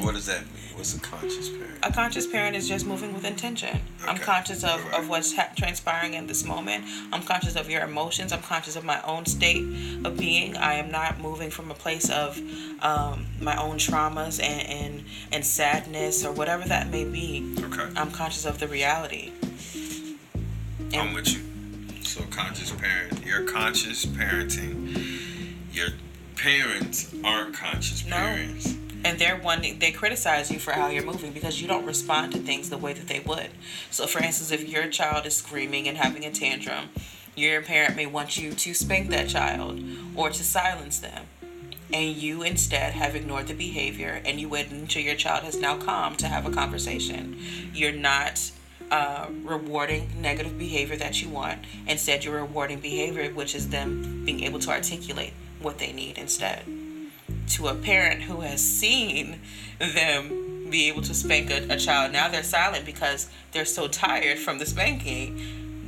[0.00, 0.54] What does that mean?
[0.74, 1.68] What's a conscious parent?
[1.82, 3.80] a conscious parent is just moving with intention.
[4.06, 5.00] I'm conscious of, Alright.
[5.00, 6.84] of what's ha- transpiring in this moment.
[7.12, 8.32] I'm conscious of your emotions.
[8.32, 9.64] I'm conscious of my own state
[10.04, 10.56] of being.
[10.56, 12.38] I am not moving from a place of
[12.80, 17.54] um, my own traumas and, and, and sadness or whatever that may be.
[17.58, 17.88] Okay.
[17.96, 19.32] I'm conscious of the reality.
[20.94, 22.02] I'm with you.
[22.02, 24.96] So conscious parent, you're conscious parenting.
[25.72, 25.88] Your
[26.36, 28.74] parents aren't conscious parents.
[28.74, 28.87] No.
[29.04, 32.38] And they're one they criticize you for how you're moving because you don't respond to
[32.38, 33.50] things the way that they would.
[33.90, 36.90] So for instance if your child is screaming and having a tantrum
[37.38, 39.80] your parent may want you to spank that child
[40.16, 41.26] or to silence them.
[41.92, 45.78] And you instead have ignored the behavior and you wait until your child has now
[45.78, 47.38] calmed to have a conversation.
[47.72, 48.50] You're not
[48.90, 51.60] uh, rewarding negative behavior that you want.
[51.86, 56.64] Instead you're rewarding behavior which is them being able to articulate what they need instead
[57.50, 59.40] to a parent who has seen
[59.78, 62.12] them be able to spank a, a child.
[62.12, 65.40] Now they're silent because they're so tired from the spanking.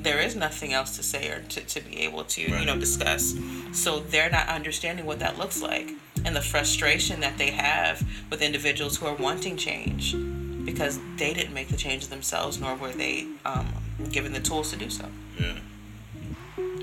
[0.03, 3.35] There is nothing else to say or to, to be able to, you know, discuss.
[3.73, 5.91] So they're not understanding what that looks like
[6.25, 10.17] and the frustration that they have with individuals who are wanting change
[10.65, 13.69] because they didn't make the change themselves, nor were they um,
[14.11, 15.07] given the tools to do so.
[15.39, 15.59] Yeah.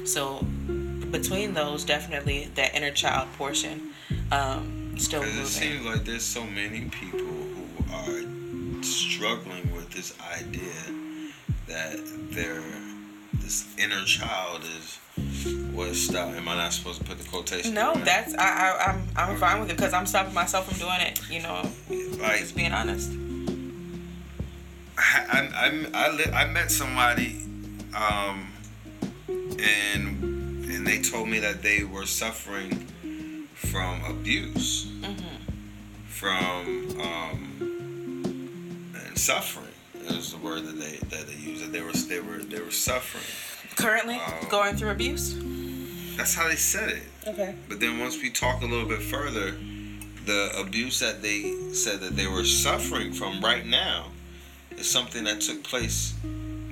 [0.06, 0.46] So
[1.12, 3.94] between those, definitely that inner child portion
[4.32, 10.14] um, still Because it seems like there's so many people who are struggling with this
[10.34, 10.74] idea
[11.68, 11.98] that
[12.32, 12.62] their
[13.34, 15.00] this inner child is
[15.74, 16.30] what stop.
[16.30, 17.74] Am I not supposed to put the quotation?
[17.74, 18.06] No, around?
[18.06, 21.22] that's I, I I'm I'm fine with it because I'm stopping myself from doing it.
[21.30, 21.70] You know,
[22.20, 23.12] like just being honest.
[24.98, 27.44] I I I, I, li- I met somebody,
[27.96, 28.48] um,
[29.28, 30.24] and
[30.70, 32.88] and they told me that they were suffering
[33.58, 34.92] from abuse,
[36.08, 39.66] from um, and suffering.
[40.10, 41.64] Is the word that they that they used.
[41.66, 43.24] That they were they were they were suffering.
[43.76, 44.48] Currently Wow.
[44.50, 45.36] going through abuse.
[46.16, 47.04] That's how they said it.
[47.28, 47.56] Okay.
[47.68, 49.52] But then once we talk a little bit further,
[50.26, 54.08] the abuse that they said that they were suffering from right now
[54.78, 56.14] is something that took place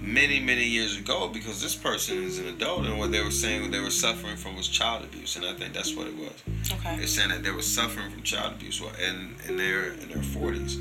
[0.06, 3.64] many, many years ago because this person is an adult and what they were saying
[3.64, 6.44] what they were suffering from was child abuse and I think that's what it was.
[6.72, 6.98] Okay.
[6.98, 10.24] They're saying that they were suffering from child abuse well, in, in their in their
[10.24, 10.78] forties.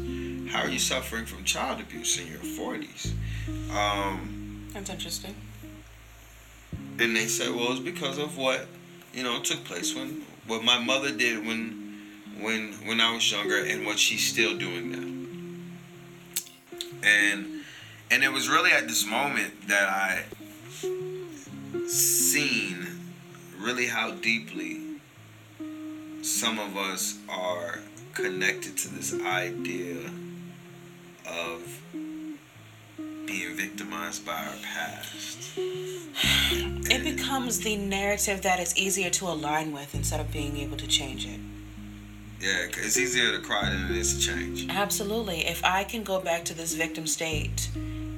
[0.53, 3.15] How are you suffering from child abuse in your forties?
[3.73, 5.35] Um, That's interesting.
[6.99, 8.67] and they said, well, it's because of what
[9.13, 11.99] you know took place when what my mother did when
[12.41, 15.11] when when I was younger and what she's still doing now.
[17.03, 17.64] And
[18.11, 20.25] and it was really at this moment that I
[21.89, 22.87] seen
[23.59, 24.81] really how deeply
[26.23, 27.81] some of us are
[28.15, 30.11] connected to this idea
[31.27, 31.81] of
[33.27, 35.51] being victimized by our past.
[35.57, 40.87] It becomes the narrative that is easier to align with instead of being able to
[40.87, 41.41] change it.
[42.45, 44.67] Yeah, it's easier to cry than it is to change.
[44.69, 45.47] Absolutely.
[45.47, 47.71] If I can go back to this victim state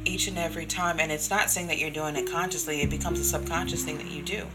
[0.05, 3.21] each and every time, and it's not saying that you're doing it consciously, it becomes
[3.21, 4.47] a subconscious thing that you do.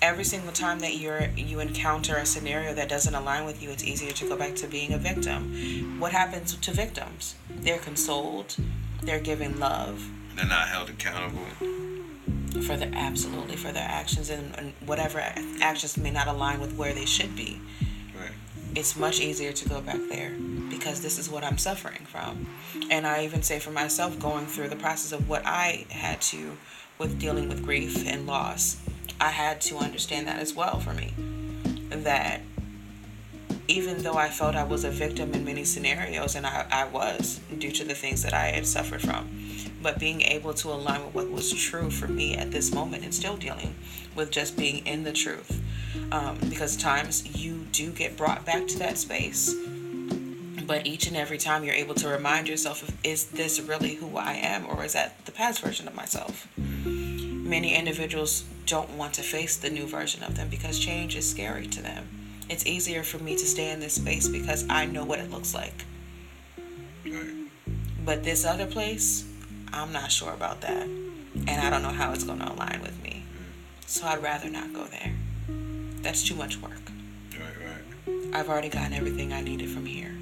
[0.00, 3.82] Every single time that you're you encounter a scenario that doesn't align with you, it's
[3.82, 5.98] easier to go back to being a victim.
[5.98, 7.34] What happens to victims?
[7.50, 8.54] They're consoled,
[9.02, 11.46] they're given love They're not held accountable.
[12.62, 15.18] for their absolutely for their actions and, and whatever
[15.60, 17.60] actions may not align with where they should be.
[18.74, 20.32] It's much easier to go back there
[20.68, 22.46] because this is what I'm suffering from.
[22.90, 26.56] And I even say for myself, going through the process of what I had to
[26.98, 28.80] with dealing with grief and loss,
[29.20, 31.14] I had to understand that as well for me.
[31.90, 32.40] That
[33.68, 37.40] even though I felt I was a victim in many scenarios, and I, I was
[37.58, 39.28] due to the things that I had suffered from,
[39.82, 43.14] but being able to align with what was true for me at this moment and
[43.14, 43.74] still dealing
[44.14, 45.60] with just being in the truth.
[46.10, 49.54] Um, because times you do get brought back to that space.
[50.66, 54.16] But each and every time you're able to remind yourself of is this really who
[54.16, 56.48] I am or is that the past version of myself?
[56.56, 61.66] Many individuals don't want to face the new version of them because change is scary
[61.66, 62.08] to them.
[62.48, 65.54] It's easier for me to stay in this space because I know what it looks
[65.54, 65.84] like.
[68.04, 69.26] But this other place,
[69.72, 70.82] I'm not sure about that.
[70.82, 73.24] And I don't know how it's going to align with me.
[73.86, 75.12] So I'd rather not go there.
[76.04, 76.92] That's too much work.
[77.32, 78.34] Right, right.
[78.34, 80.14] I've already gotten everything I needed from here.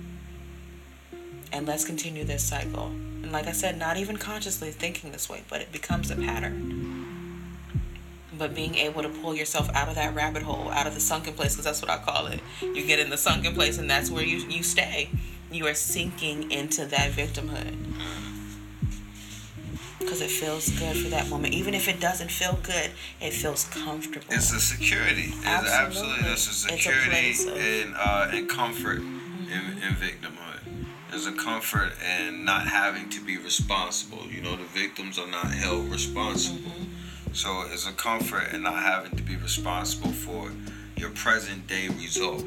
[1.53, 2.87] And let's continue this cycle.
[2.87, 7.59] And like I said, not even consciously thinking this way, but it becomes a pattern.
[8.39, 11.35] But being able to pull yourself out of that rabbit hole, out of the sunken
[11.35, 12.41] place, because that's what I call it.
[12.61, 15.11] You get in the sunken place, and that's where you, you stay.
[15.51, 17.75] You are sinking into that victimhood.
[20.03, 21.55] Because it feels good for that moment.
[21.55, 24.27] Even if it doesn't feel good, it feels comfortable.
[24.31, 25.33] It's a security.
[25.33, 25.71] It's Absolutely.
[25.87, 26.29] absolutely.
[26.29, 30.61] A It's a security place of- and uh, and comfort in, in victimhood.
[31.11, 34.25] There's a comfort in not having to be responsible.
[34.31, 36.73] You know, the victims are not held responsible.
[37.33, 40.51] So it's a comfort in not having to be responsible for
[40.97, 42.45] your present day result.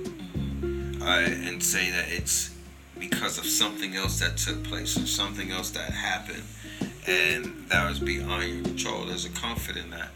[1.02, 2.52] Alright, and say that it's
[3.00, 6.44] because of something else that took place or something else that happened
[7.08, 9.06] and that was beyond your control.
[9.06, 10.10] There's a comfort in that.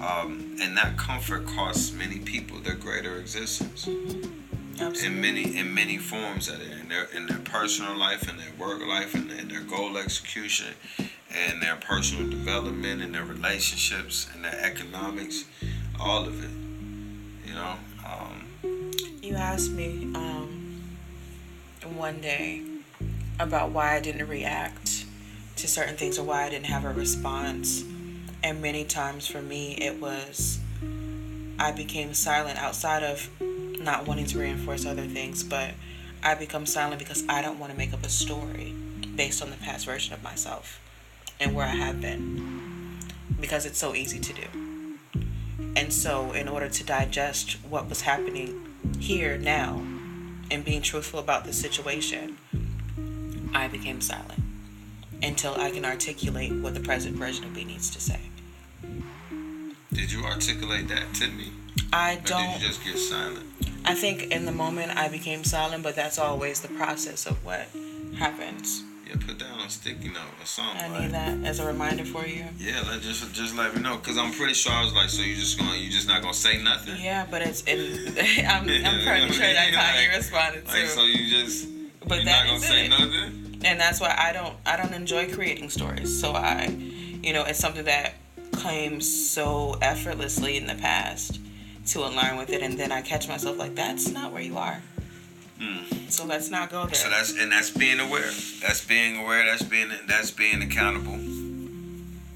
[0.00, 6.48] Um, and that comfort costs many people their greater existence in many in many forms
[6.48, 9.96] that in their in their personal life in their work life and in their goal
[9.96, 10.74] execution
[11.30, 15.44] and their personal development and their relationships and their economics
[15.98, 17.74] all of it you know
[18.06, 20.82] um, You asked me um,
[21.94, 22.62] one day
[23.40, 25.05] about why I didn't react
[25.56, 27.84] to certain things or why I didn't have a response.
[28.42, 30.58] And many times for me, it was
[31.58, 33.28] I became silent outside of
[33.80, 35.70] not wanting to reinforce other things, but
[36.22, 38.74] I become silent because I don't want to make up a story
[39.14, 40.78] based on the past version of myself
[41.40, 42.98] and where I have been
[43.40, 44.46] because it's so easy to do.
[45.74, 48.66] And so, in order to digest what was happening
[48.98, 49.82] here now
[50.50, 52.38] and being truthful about the situation,
[53.54, 54.45] I became silent
[55.22, 58.20] until I can articulate what the present version of me needs to say.
[59.92, 61.50] did you articulate that to me
[61.92, 62.42] I don't.
[62.52, 63.44] did you just get silent
[63.84, 67.68] I think in the moment I became silent, but that's always the process of what
[68.18, 68.82] happens.
[69.06, 71.66] yeah put that on a sticky note or something I like need that as a
[71.66, 72.44] reminder for you.
[72.58, 75.22] yeah let just just let me know because i'm pretty sure i was like so
[75.22, 77.78] you just gonna you just not gonna say nothing Yeah, but it's in.
[78.46, 81.68] I'm, I'm pretty sure that's how you responded like so you just
[82.06, 82.88] But you're that is say it.
[82.88, 86.18] nothing and that's why I don't I don't enjoy creating stories.
[86.18, 86.66] So I,
[87.22, 88.14] you know, it's something that
[88.58, 91.40] came so effortlessly in the past
[91.88, 94.82] to align with it, and then I catch myself like that's not where you are.
[95.60, 96.08] Hmm.
[96.08, 96.94] So let's not go there.
[96.94, 98.30] So that's and that's being aware.
[98.60, 99.44] That's being aware.
[99.44, 101.18] That's being that's being accountable.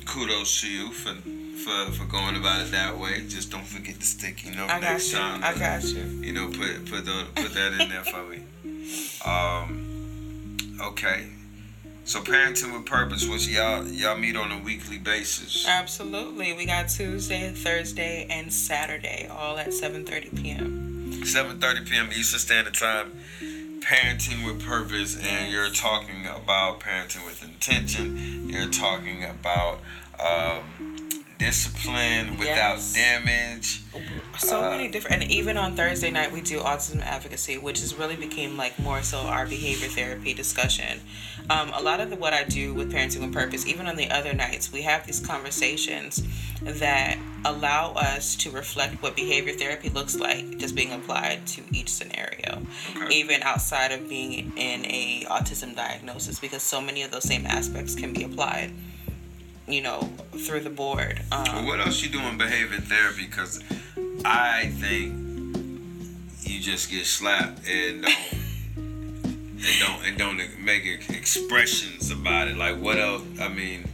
[0.06, 1.14] Kudos to you for
[1.60, 3.24] for for going about it that way.
[3.28, 5.18] Just don't forget the sticky note I got you.
[5.18, 5.44] time.
[5.44, 6.02] I got you.
[6.02, 8.42] You know, put put the, put that in there for me.
[9.24, 10.56] Um.
[10.80, 11.28] Okay.
[12.04, 15.64] So parenting with purpose, which y'all y'all meet on a weekly basis.
[15.68, 16.52] Absolutely.
[16.54, 21.12] We got Tuesday, Thursday, and Saturday, all at 7:30 p.m.
[21.22, 22.08] 7:30 p.m.
[22.12, 23.12] Eastern Standard Time.
[23.80, 28.48] Parenting with purpose, and you're talking about parenting with intention.
[28.50, 29.78] You're talking about
[30.18, 30.89] um,
[31.41, 32.93] discipline without Yes.
[32.93, 33.80] damage.
[34.38, 37.95] so Uh, many different and even on thursday night we do autism advocacy which has
[37.95, 41.01] really became like more so our behavior therapy discussion
[41.51, 44.09] um, a lot of the, what i do with parenting with purpose even on the
[44.11, 46.22] other nights we have these conversations
[46.62, 51.88] that allow us to reflect what behavior therapy looks like just being applied to each
[51.88, 52.62] scenario
[52.97, 53.14] Okay.
[53.14, 57.95] even outside of being in a autism diagnosis because so many of those same aspects
[57.95, 58.70] can be applied
[59.72, 60.00] you know
[60.46, 63.26] through the board um, what else you do in behavior therapy?
[63.26, 63.62] Because
[64.24, 65.14] I think
[66.42, 68.14] you just get slapped and don't
[68.76, 72.56] and don't and don't make expressions about it.
[72.56, 73.22] Like what else?
[73.40, 73.88] I mean,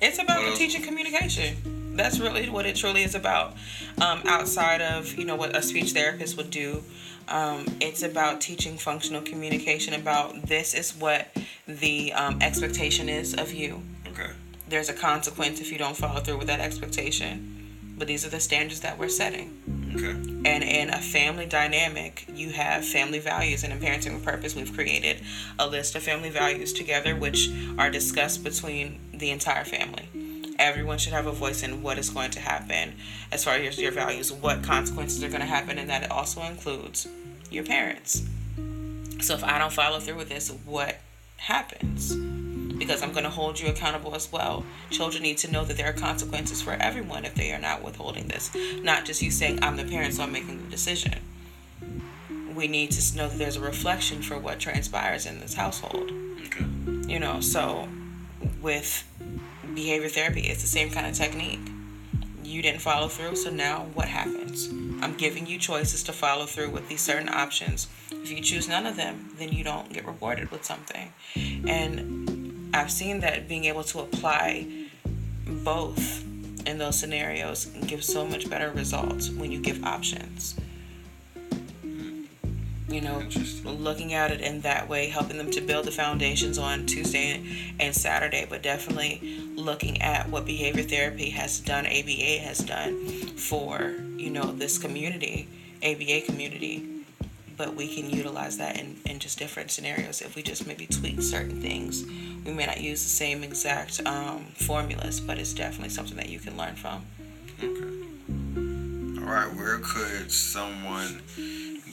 [0.00, 1.96] It's about the teaching communication.
[1.96, 3.54] That's really what it truly is about.
[4.00, 6.82] Um, outside of you know what a speech therapist would do,
[7.28, 9.94] um, it's about teaching functional communication.
[9.94, 11.28] About this is what
[11.66, 13.82] the um, expectation is of you.
[14.70, 17.56] There's a consequence if you don't follow through with that expectation,
[17.98, 19.60] but these are the standards that we're setting.
[19.96, 20.12] okay,
[20.48, 23.64] And in a family dynamic, you have family values.
[23.64, 25.22] And in Parenting with Purpose, we've created
[25.58, 30.08] a list of family values together, which are discussed between the entire family.
[30.56, 32.94] Everyone should have a voice in what is going to happen
[33.32, 37.08] as far as your values, what consequences are going to happen, and that also includes
[37.50, 38.22] your parents.
[39.20, 41.00] So if I don't follow through with this, what
[41.38, 42.39] happens?
[42.80, 44.64] Because I'm going to hold you accountable as well.
[44.90, 48.26] Children need to know that there are consequences for everyone if they are not withholding
[48.26, 48.50] this.
[48.82, 51.14] Not just you saying, I'm the parent, so I'm making the decision.
[52.54, 56.10] We need to know that there's a reflection for what transpires in this household.
[56.46, 56.64] okay.
[57.06, 57.86] You know, so
[58.60, 59.06] with
[59.74, 61.60] behavior therapy, it's the same kind of technique.
[62.42, 64.68] You didn't follow through, so now what happens?
[65.02, 67.86] I'm giving you choices to follow through with these certain options.
[68.10, 71.12] If you choose none of them, then you don't get rewarded with something.
[71.36, 72.39] And
[72.72, 74.66] I've seen that being able to apply
[75.46, 76.24] both
[76.66, 80.54] in those scenarios gives so much better results when you give options.
[82.88, 83.22] You know,
[83.64, 87.94] looking at it in that way, helping them to build the foundations on Tuesday and
[87.94, 93.06] Saturday, but definitely looking at what behavior therapy has done, ABA has done
[93.36, 95.46] for, you know, this community,
[95.84, 96.99] ABA community.
[97.60, 101.20] But we can utilize that in, in just different scenarios if we just maybe tweak
[101.20, 102.06] certain things.
[102.46, 106.38] We may not use the same exact um, formulas, but it's definitely something that you
[106.38, 107.04] can learn from.
[107.62, 109.20] Okay.
[109.20, 109.54] All right.
[109.54, 111.20] Where could someone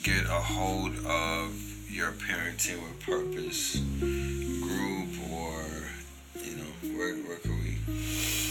[0.03, 5.65] get a hold of your parenting with purpose group, or
[6.45, 7.56] you know, where where could?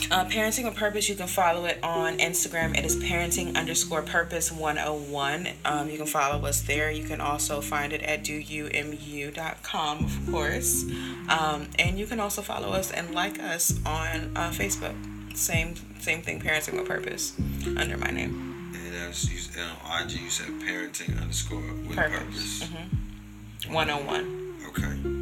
[0.09, 4.53] Uh, parenting with purpose you can follow it on instagram it is parenting underscore purpose
[4.53, 10.31] 101 um, you can follow us there you can also find it at doumu.com of
[10.31, 10.85] course
[11.29, 14.95] um, and you can also follow us and like us on uh, facebook
[15.37, 17.33] same same thing parenting with purpose
[17.77, 20.13] under my name And that's you said on IG.
[20.21, 22.61] You said parenting underscore with Purpose.
[22.61, 22.63] purpose.
[22.63, 23.73] Mm-hmm.
[23.75, 25.16] 101 Okay.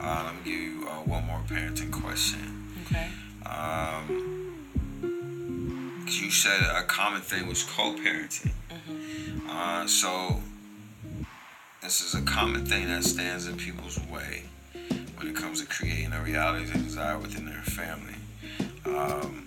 [0.00, 2.70] Uh, let me give you uh, one more parenting question.
[2.86, 3.08] okay
[3.44, 4.62] Um,
[6.06, 8.50] you said a common thing was co-parenting.
[9.48, 10.40] Uh, so
[11.82, 14.44] this is a common thing that stands in people's way
[15.16, 18.14] when it comes to creating a reality they desire within their family.
[18.84, 19.46] Um,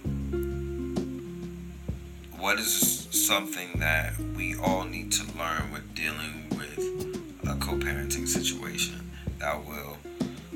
[2.37, 6.79] what is something that we all need to learn with dealing with
[7.47, 9.97] a co-parenting situation that will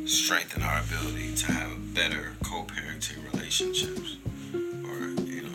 [0.06, 4.18] strengthen our ability to have better co-parenting relationships
[4.54, 5.50] or you know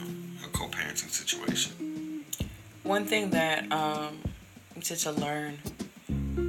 [0.45, 2.25] a co-parenting situation.
[2.83, 4.19] One thing that um
[4.83, 5.59] to, to learn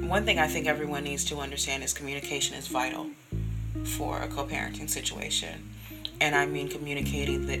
[0.08, 3.08] one thing i think everyone needs to understand is communication is vital
[3.84, 5.70] for a co-parenting situation.
[6.20, 7.58] And i mean communicating the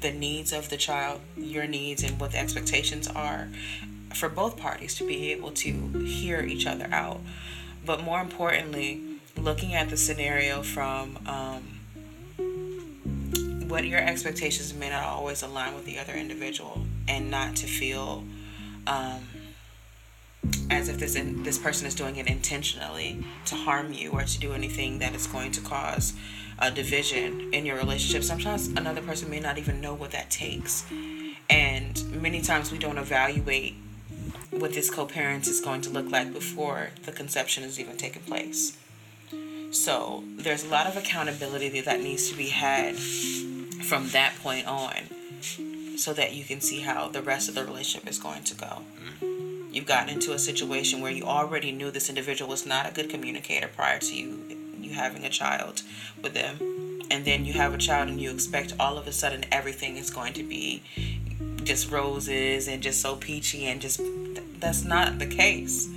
[0.00, 3.48] the needs of the child your needs and what the expectations are
[4.14, 5.70] for both parties to be able to
[6.04, 7.20] hear each other out.
[7.84, 9.07] But more importantly
[9.42, 11.78] looking at the scenario from um,
[13.68, 18.24] what your expectations may not always align with the other individual and not to feel
[18.86, 19.20] um,
[20.70, 24.38] as if this in, this person is doing it intentionally to harm you or to
[24.38, 26.14] do anything that is going to cause
[26.58, 28.24] a division in your relationship.
[28.24, 30.84] Sometimes another person may not even know what that takes.
[31.50, 33.74] And many times we don't evaluate
[34.50, 38.76] what this co-parent is going to look like before the conception has even taken place
[39.70, 44.94] so there's a lot of accountability that needs to be had from that point on.
[45.96, 48.66] so that you can see how the rest of the relationship is going to go.
[48.66, 49.74] Mm-hmm.
[49.74, 53.10] You've gotten into a situation where you already knew this individual was not a good
[53.10, 54.38] communicator prior to you
[54.80, 55.82] you having a child
[56.22, 56.58] with them.
[57.10, 60.10] And then you have a child and you expect all of a sudden everything is
[60.10, 60.82] going to be
[61.64, 64.00] just roses and just so peachy and just
[64.60, 65.88] that's not the case.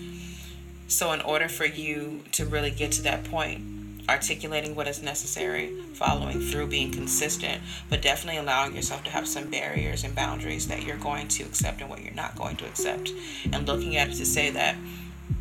[0.91, 3.63] So in order for you to really get to that point,
[4.09, 9.49] articulating what is necessary, following through, being consistent, but definitely allowing yourself to have some
[9.49, 13.09] barriers and boundaries that you're going to accept and what you're not going to accept.
[13.53, 14.75] And looking at it to say that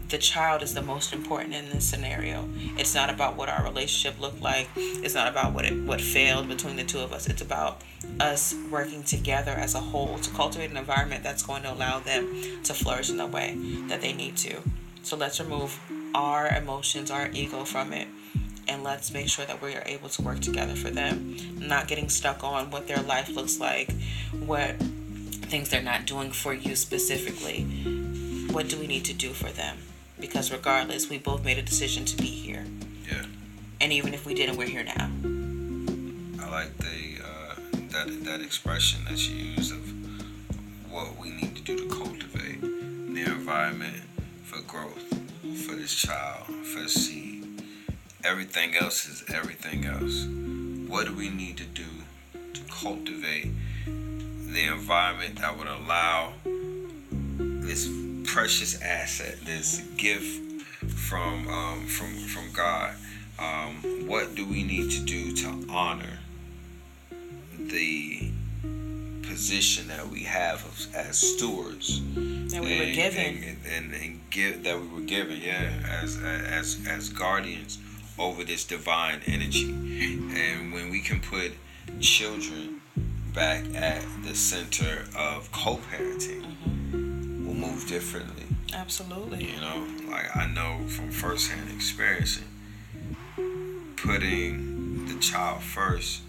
[0.09, 2.49] the child is the most important in this scenario.
[2.79, 4.69] It's not about what our relationship looked like.
[4.77, 7.27] It's not about what it what failed between the two of us.
[7.27, 7.83] It's about
[8.21, 12.63] us working together as a whole to cultivate an environment that's going to allow them
[12.63, 13.57] to flourish in the way
[13.89, 14.63] that they need to.
[15.03, 15.79] So let's remove
[16.15, 18.09] our emotions, our ego from it
[18.71, 22.09] and let's make sure that we are able to work together for them, not getting
[22.09, 23.91] stuck on what their life looks like,
[24.33, 27.65] what things they're not doing for you specifically.
[28.53, 29.79] What do we need to do for them?
[30.21, 32.65] Because regardless, we both made a decision to be here.
[33.11, 33.25] Yeah.
[33.81, 35.11] And even if we didn't, we're here now.
[36.45, 37.55] I like the uh,
[37.91, 39.81] that that expression that you use of
[40.91, 43.97] what we need to do to cultivate the environment
[44.71, 45.09] growth
[45.67, 47.41] for this child, for the seed
[48.25, 50.27] everything else is everything else.
[50.91, 51.87] What do we need to do
[52.55, 53.49] to cultivate
[53.87, 57.89] the environment that would allow this
[58.25, 62.95] precious asset, this gift from um, from from God?
[63.39, 66.19] Um, what do we need to do to honor
[67.59, 68.31] the
[69.23, 70.63] position that we have
[70.95, 72.01] as stewards
[72.53, 75.71] that we and, were given and, and, and, give that we were given yeah
[76.03, 77.79] as as as guardians
[78.21, 79.71] over this divine energy.
[79.71, 81.53] And when we can put
[82.01, 82.83] children
[83.35, 87.47] back at the center of co parenting, mm-hmm.
[87.47, 88.45] we'll move differently.
[88.75, 89.45] Absolutely.
[89.45, 92.45] You know, like I know from firsthand experiencing,
[93.97, 96.23] putting the child first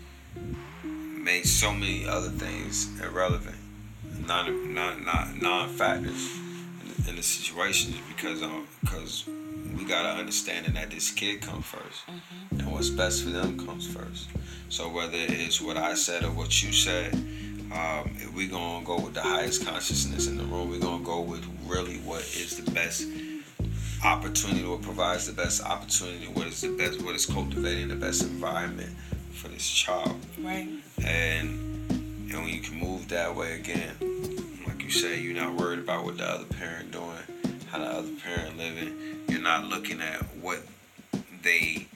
[0.84, 3.58] made so many other things irrelevant,
[4.28, 6.40] non non non non factors
[7.08, 9.26] in, the situations because um because
[9.78, 12.60] we gotta understand that this kid comes 1st mm-hmm.
[12.60, 14.28] and what's best for them comes first.
[14.70, 19.00] So whether it's what I said or what you said, um, if we gonna go
[19.00, 22.70] with the highest consciousness in the room, we're gonna go with really what is the
[22.72, 23.08] best
[24.04, 28.24] opportunity, what provides the best opportunity, what is the best, what is cultivating the best
[28.24, 28.92] environment
[29.34, 30.16] for this child.
[30.40, 30.70] Right.
[31.04, 33.96] And and when you can move that way again,
[34.94, 38.58] you say, you're not worried about what the other parent doing, how the other parent
[38.58, 40.60] living you're not looking at what
[41.44, 41.88] they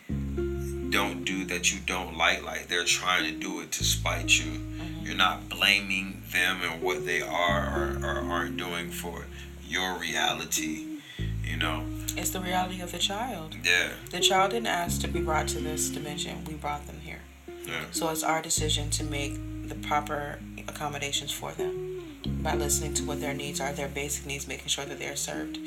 [0.89, 4.51] don't do that you don't like, like they're trying to do it to spite you.
[4.51, 5.05] Mm-hmm.
[5.05, 9.25] You're not blaming them and what they are or, or aren't doing for
[9.67, 10.85] your reality,
[11.43, 11.83] you know.
[12.15, 13.57] It's the reality of the child.
[13.61, 13.89] Yeah.
[14.11, 16.45] The child didn't ask to be brought to this dimension.
[16.45, 17.19] We brought them here.
[17.67, 17.83] Yeah.
[17.91, 19.33] So it's our decision to make
[19.67, 21.84] the proper accommodations for them
[22.45, 25.17] by listening to what their needs are, their basic needs, making sure that they are
[25.17, 25.57] served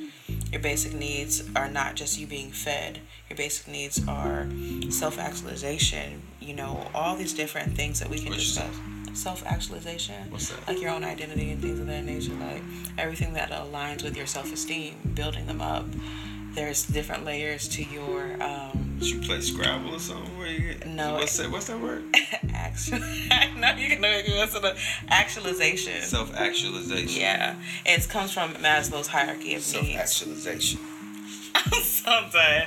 [0.51, 3.01] your basic needs are not just you being fed.
[3.29, 4.47] Your basic needs are
[4.91, 8.75] self actualization, you know, all these different things that we can discuss.
[9.13, 10.31] Self actualization.
[10.31, 10.67] What's that?
[10.67, 12.33] Like your own identity and things of that nature.
[12.35, 12.63] Like
[12.97, 15.85] everything that aligns with your self esteem, building them up.
[16.59, 20.37] There's different layers to your um, did you play Scrabble or something?
[20.37, 21.15] Where you no.
[21.15, 21.53] What's that?
[21.53, 22.03] What's that word?
[22.53, 22.99] Actual.
[23.57, 24.77] no, you can know it.
[25.09, 26.03] Actualization.
[26.03, 27.21] Self actualization.
[27.21, 27.55] Yeah,
[27.87, 29.67] it comes from Maslow's hierarchy of needs.
[29.67, 30.81] Self actualization.
[31.81, 32.67] Something.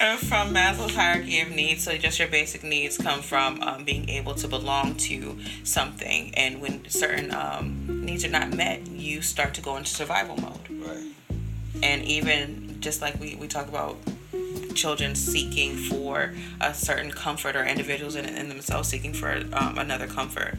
[0.00, 4.08] Uh, from Maslow's hierarchy of needs, so just your basic needs come from um, being
[4.08, 9.54] able to belong to something, and when certain um, needs are not met, you start
[9.54, 10.68] to go into survival mode.
[10.68, 11.12] Right.
[11.80, 13.96] And even just like we, we talk about
[14.74, 20.06] children seeking for a certain comfort or individuals in, in themselves seeking for um, another
[20.06, 20.56] comfort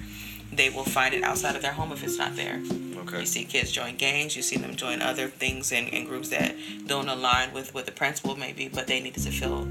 [0.52, 2.62] they will find it outside of their home if it's not there.
[2.98, 3.22] Okay.
[3.22, 6.56] You see kids join gangs, you see them join other things and, and groups that
[6.86, 9.64] don't align with what the principal may be, but they need to feel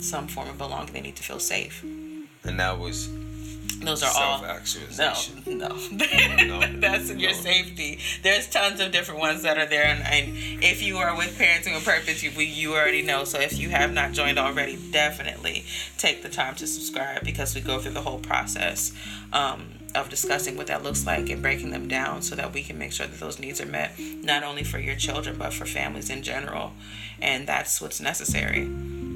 [0.00, 0.92] some form of belonging.
[0.92, 1.82] They need to feel safe.
[1.82, 3.08] And that was
[3.80, 4.42] those are all
[4.98, 5.12] no,
[5.46, 5.68] no.
[6.58, 6.60] no.
[6.80, 7.98] That's your safety.
[8.22, 11.74] There's tons of different ones that are there, and, and if you are with Parenting
[11.74, 13.24] with Purpose, you you already know.
[13.24, 15.64] So if you have not joined already, definitely
[15.96, 18.92] take the time to subscribe because we go through the whole process.
[19.32, 22.78] Um, of discussing what that looks like and breaking them down so that we can
[22.78, 26.10] make sure that those needs are met not only for your children but for families
[26.10, 26.72] in general
[27.22, 28.68] and that's what's necessary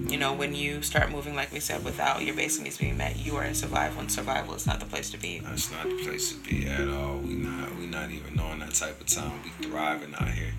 [0.09, 3.17] you know, when you start moving, like we said, without your basic needs being met,
[3.17, 5.41] you are in survival, and survival is not the place to be.
[5.41, 7.19] That's not the place to be at all.
[7.19, 9.41] We not we not even knowing that type of time.
[9.45, 10.53] We thriving out here.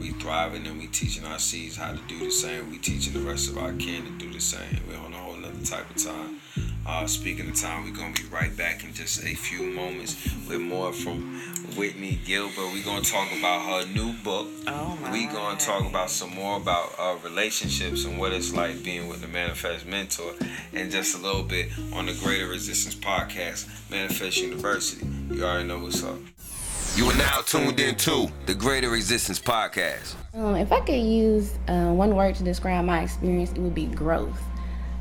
[0.00, 2.70] We thriving and we teaching our seeds how to do the same.
[2.70, 4.80] We teaching the rest of our kin to do the same.
[4.88, 6.40] We're on a whole nother type of time.
[6.86, 10.16] Uh, speaking of time, we're gonna be right back in just a few moments
[10.48, 11.38] with more from
[11.76, 12.72] Whitney Gilbert.
[12.72, 14.48] We're gonna talk about her new book.
[14.66, 15.12] Oh my.
[15.12, 19.20] We gonna talk about some more about uh, relationships and what it's like being with
[19.20, 20.32] the Manifest Mentor,
[20.72, 25.06] and just a little bit on the Greater Existence podcast, Manifest University.
[25.30, 26.16] You already know what's up.
[26.96, 30.14] You are now tuned in to the Greater Existence podcast.
[30.34, 33.86] Um, if I could use uh, one word to describe my experience, it would be
[33.86, 34.42] growth.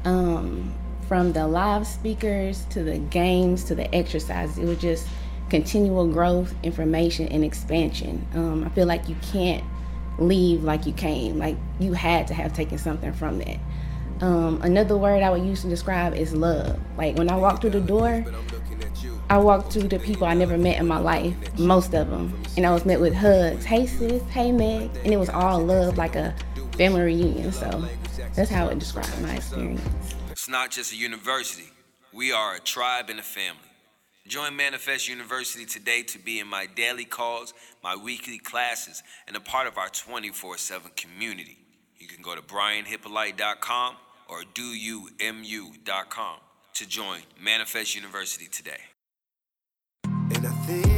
[0.05, 0.73] Um,
[1.09, 5.07] from the live speakers to the games to the exercises, it was just
[5.49, 8.27] continual growth, information, and expansion.
[8.35, 9.63] Um, I feel like you can't
[10.19, 11.39] leave like you came.
[11.39, 13.57] Like you had to have taken something from that.
[14.21, 16.79] Um, another word I would use to describe is love.
[16.95, 18.23] Like when I walked through the door,
[19.31, 22.67] I walked through the people I never met in my life, most of them, and
[22.67, 23.65] I was met with hugs.
[23.65, 26.35] Hey sis, hey Meg, and it was all love, like a
[26.73, 27.51] family reunion.
[27.51, 27.83] So
[28.35, 29.81] that's how I would describe my experience.
[30.49, 31.69] Not just a university.
[32.11, 33.61] We are a tribe and a family.
[34.27, 39.39] Join Manifest University today to be in my daily calls, my weekly classes, and a
[39.39, 41.59] part of our 24 7 community.
[41.99, 43.95] You can go to brianhyppolite.com
[44.27, 46.37] or doyoumu.com
[46.73, 48.81] to join Manifest University today.
[50.05, 50.89] And I think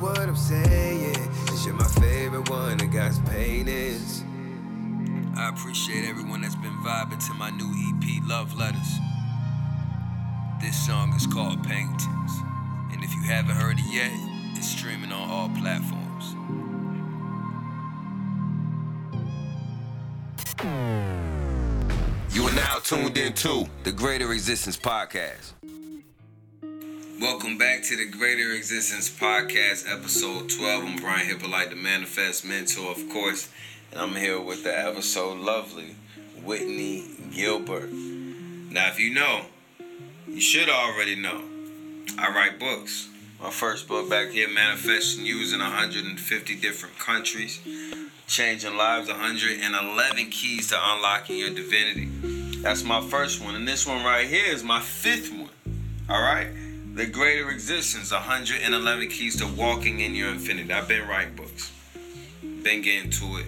[0.00, 1.16] what I'm saying
[1.52, 4.22] is you're my favorite one that got paintings.
[5.36, 6.35] I appreciate everyone
[6.86, 9.00] vibing to my new EP, Love Letters.
[10.60, 12.32] This song is called Paintings,
[12.92, 14.12] and if you haven't heard it yet,
[14.56, 16.36] it's streaming on all platforms.
[22.32, 25.54] You are now tuned in to the Greater Existence Podcast.
[27.20, 30.84] Welcome back to the Greater Existence Podcast, episode 12.
[30.84, 33.48] I'm Brian Hyppolite, the Manifest Mentor, of course,
[33.90, 35.96] and I'm here with the ever so lovely
[36.46, 37.02] Whitney
[37.34, 37.90] Gilbert.
[37.90, 39.46] Now, if you know,
[40.28, 41.42] you should already know.
[42.16, 43.08] I write books.
[43.42, 47.60] My first book back here, Manifesting Used in 150 different countries,
[48.28, 52.06] changing lives, 111 keys to unlocking your divinity.
[52.62, 53.56] That's my first one.
[53.56, 55.50] And this one right here is my fifth one.
[56.08, 56.46] All right?
[56.94, 60.72] The Greater Existence, 111 keys to walking in your infinity.
[60.72, 61.72] I've been writing books,
[62.42, 63.46] been getting to it,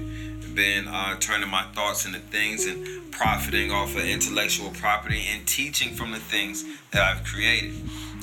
[0.58, 5.94] been uh, turning my thoughts into things and profiting off of intellectual property and teaching
[5.94, 7.74] from the things that I've created.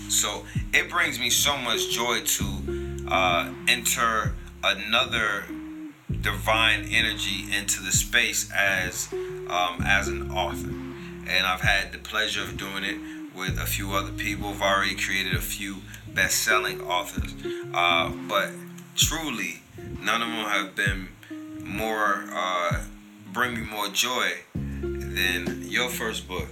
[0.10, 4.34] So it brings me so much joy to uh, enter
[4.66, 5.46] another
[6.20, 12.42] divine energy into the space as um, as an author, and I've had the pleasure
[12.42, 12.98] of doing it
[13.34, 14.50] with a few other people.
[14.50, 15.78] I've already created a few
[16.14, 17.34] best-selling authors,
[17.74, 18.50] uh, but
[18.98, 19.62] truly,
[20.02, 21.15] none of them have been
[21.66, 22.82] more uh,
[23.34, 26.48] bring me more joy than your first book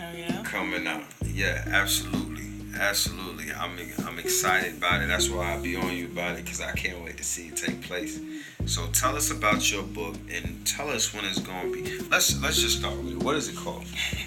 [0.00, 0.42] Oh yeah.
[0.44, 1.04] coming out.
[1.26, 2.48] Yeah, absolutely,
[2.78, 3.52] absolutely.
[3.52, 3.72] I'm
[4.06, 5.08] I'm excited about it.
[5.08, 7.56] That's why I'll be on you about it because I can't wait to see it
[7.56, 8.20] take place.
[8.66, 11.98] So tell us about your book and tell us when it's going to be.
[12.10, 13.22] Let's let's just start with it.
[13.22, 13.84] What is it called?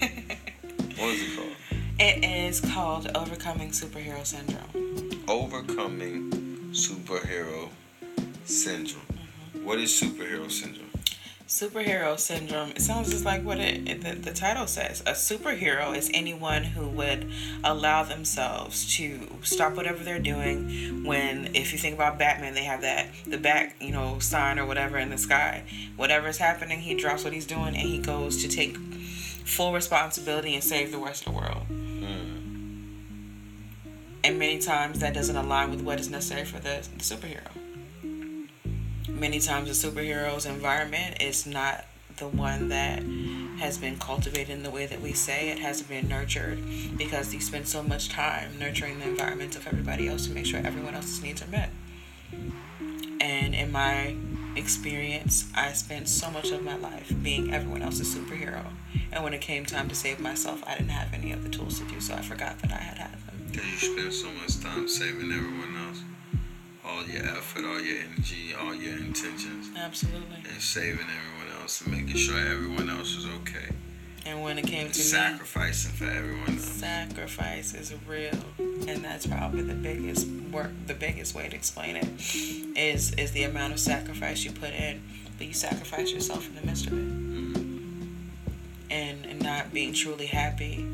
[0.97, 1.51] what is it called?
[1.97, 5.23] It is called Overcoming Superhero Syndrome.
[5.29, 6.29] Overcoming
[6.71, 7.69] superhero
[8.43, 9.01] syndrome.
[9.65, 10.91] What is superhero syndrome?
[11.47, 12.69] Superhero syndrome.
[12.71, 15.01] It sounds just like what it, it- the, the title says.
[15.01, 17.31] A superhero is anyone who would
[17.63, 21.03] allow themselves to stop whatever they're doing.
[21.03, 24.67] When, if you think about Batman, they have that the bat, you know, sign or
[24.67, 25.63] whatever in the sky.
[25.95, 28.77] Whatever's happening, he drops what he's doing and he goes to take
[29.45, 31.63] full responsibility and save the rest of the world.
[31.67, 32.35] Hmm.
[34.23, 37.49] And many times that doesn't align with what is necessary for the, the superhero.
[39.07, 41.85] Many times the superhero's environment is not
[42.17, 43.03] the one that
[43.59, 46.59] has been cultivated in the way that we say it hasn't been nurtured
[46.97, 50.59] because you spend so much time nurturing the environment of everybody else to make sure
[50.63, 51.69] everyone else's needs are met.
[53.19, 54.15] And in my
[54.55, 58.65] experience, I spent so much of my life being everyone else's superhero.
[59.11, 61.79] And when it came time to save myself, I didn't have any of the tools
[61.79, 62.15] to do so.
[62.15, 63.47] I forgot that I had had them.
[63.51, 65.84] Because you spend so much time saving everyone else.
[66.87, 70.37] All your effort, all your energy, all your intentions, Absolutely.
[70.37, 73.73] and saving everyone else and making sure everyone else is okay.
[74.25, 76.65] And when it came to me, Sacrificing for everyone else.
[76.65, 78.37] sacrifice is real.
[78.87, 82.07] And that's probably the biggest work the biggest way to explain it
[82.77, 85.01] is is the amount of sacrifice you put in.
[85.37, 87.05] But you sacrifice yourself in the midst of it.
[87.05, 88.07] Mm-hmm.
[88.91, 90.85] And And not being truly happy.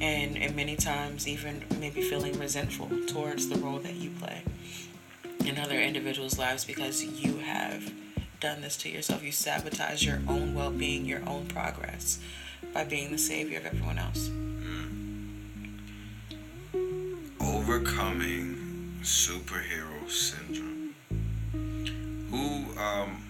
[0.00, 4.42] And, and many times even maybe feeling resentful towards the role that you play
[5.46, 7.92] in other individuals' lives because you have
[8.40, 9.22] done this to yourself.
[9.22, 12.18] You sabotage your own well being, your own progress
[12.74, 14.30] by being the savior of everyone else.
[17.40, 20.94] Overcoming superhero syndrome.
[22.30, 23.22] Who um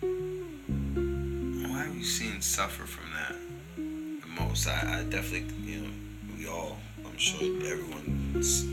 [0.00, 3.36] who have you seen suffer from that
[3.76, 4.66] the most?
[4.66, 5.90] I, I definitely you know,
[6.36, 8.64] we all I'm sure everyone's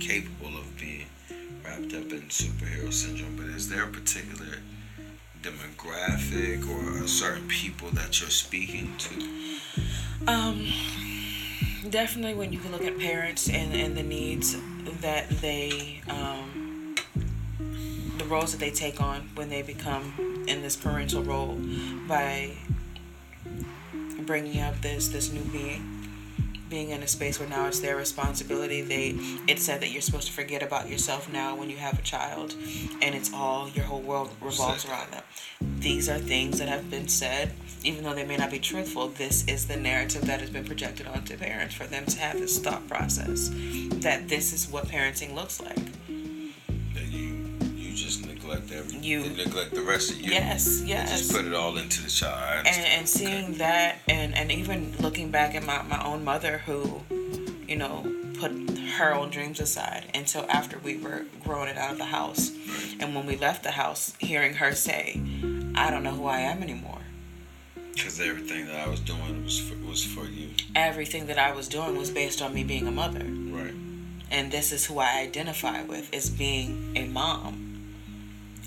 [0.00, 0.57] capable
[1.68, 4.58] wrapped up in superhero syndrome, but is there a particular
[5.42, 9.14] demographic or certain people that you're speaking to?
[10.26, 10.66] Um,
[11.90, 14.56] definitely when you can look at parents and, and the needs
[15.00, 16.94] that they, um,
[18.16, 21.58] the roles that they take on when they become in this parental role
[22.08, 22.50] by
[24.26, 25.97] bringing up this this new being
[26.68, 28.82] being in a space where now it's their responsibility.
[28.82, 29.10] They
[29.46, 32.54] it said that you're supposed to forget about yourself now when you have a child,
[33.02, 35.22] and it's all your whole world revolves around them.
[35.80, 37.52] These are things that have been said,
[37.84, 39.08] even though they may not be truthful.
[39.08, 42.58] This is the narrative that has been projected onto parents for them to have this
[42.58, 43.50] thought process
[44.00, 45.76] that this is what parenting looks like.
[46.94, 50.32] That you you just neglect every You- you neglect the rest of you.
[50.32, 51.10] Yes, And yes.
[51.18, 52.66] just put it all into the child.
[52.66, 57.02] And, and seeing that and, and even looking back at my, my own mother who
[57.66, 58.06] you know
[58.38, 58.52] put
[58.96, 62.50] her own dreams aside until after we were growing it out of the house
[63.00, 65.20] and when we left the house hearing her say
[65.74, 67.00] i don't know who i am anymore
[67.94, 70.50] Because everything that I was doing was for, was for you.
[70.74, 73.74] everything that i was doing was based on me being a mother Right.
[74.30, 77.67] and this is who i identify with as being a mom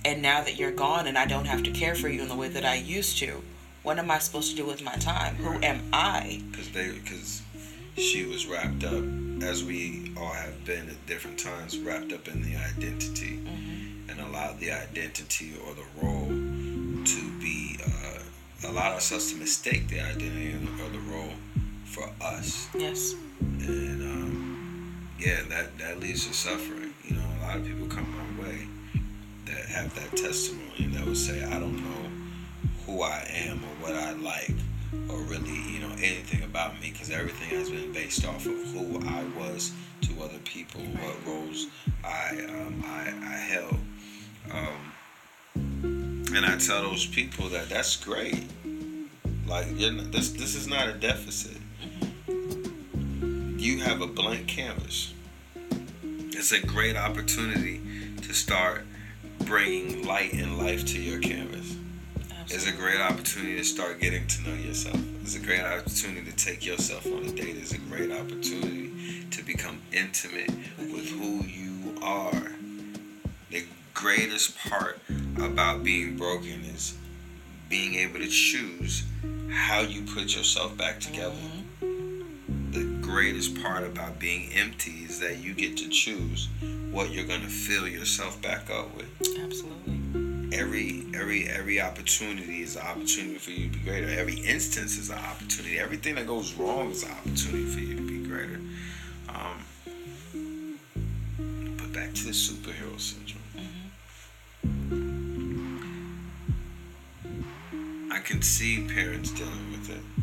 [0.04, 2.36] and now that you're gone and i don't have to care for you in the
[2.36, 3.42] way that i used to
[3.84, 5.36] what am i supposed to do with my time?
[5.38, 6.42] Who am i?
[6.52, 7.42] Because they because
[7.98, 9.04] she was wrapped up,
[9.44, 13.40] as we all have been at different times, wrapped up in the identity,
[14.08, 20.00] and allowed the identity or the role to be uh, allowed ourselves to mistake the
[20.00, 21.34] identity or the role
[21.86, 22.70] for us.
[22.76, 23.16] yes.
[23.40, 26.94] And um, yeah, that that leads to suffering.
[27.04, 28.68] You know, a lot of people come my way
[29.72, 32.10] have that testimony and that would say, I don't know
[32.86, 34.54] who I am or what I like
[35.10, 39.02] or really, you know, anything about me because everything has been based off of who
[39.08, 41.68] I was to other people, what roles
[42.04, 43.78] I um, I, I held.
[44.52, 44.94] Um,
[46.34, 48.44] and I tell those people that that's great.
[49.48, 51.58] Like not, this this is not a deficit
[53.62, 55.14] you have a blank canvas.
[56.02, 57.80] It's a great opportunity
[58.24, 58.88] to start
[59.52, 61.76] bringing light and life to your canvas.
[62.46, 64.98] It's a great opportunity to start getting to know yourself.
[65.24, 67.58] It's a great opportunity to take yourself on a date.
[67.58, 72.54] It's a great opportunity to become intimate with who you are.
[73.50, 75.00] The greatest part
[75.36, 76.96] about being broken is
[77.68, 79.04] being able to choose
[79.52, 81.61] how you put yourself back together the
[83.12, 86.48] greatest part about being empty is that you get to choose
[86.92, 89.10] what you're going to fill yourself back up with.
[89.38, 90.58] Absolutely.
[90.58, 94.08] every every every opportunity is an opportunity for you to be greater.
[94.08, 95.78] Every instance is an opportunity.
[95.78, 98.62] Everything that goes wrong is an opportunity for you to be greater.
[99.28, 99.66] Um,
[101.78, 103.42] but back to the superhero syndrome.
[108.10, 110.21] I can see parents dealing with it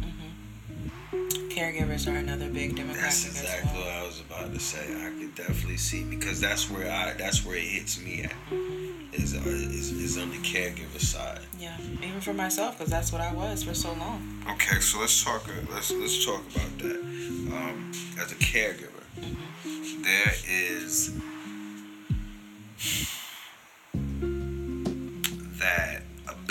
[1.59, 3.85] Caregivers are another big demographic That's exactly well.
[3.87, 4.79] what I was about to say.
[4.95, 8.33] I could definitely see because that's where I that's where it hits me at
[9.13, 11.41] is uh, is, is on the caregiver side.
[11.59, 14.41] Yeah, even for myself, because that's what I was for so long.
[14.53, 15.49] Okay, so let's talk.
[15.49, 17.01] uh, Let's let's talk about that.
[17.01, 17.91] Um,
[18.21, 19.03] as a caregiver,
[20.05, 21.13] there is
[25.59, 26.03] that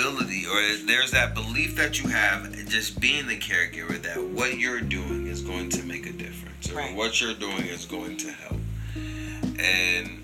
[0.02, 4.80] ability, or there's that belief that you have, just being the caregiver, that what you're
[4.82, 6.96] doing is going to make a difference, or Right.
[6.96, 8.60] what you're doing is going to help.
[9.60, 10.24] And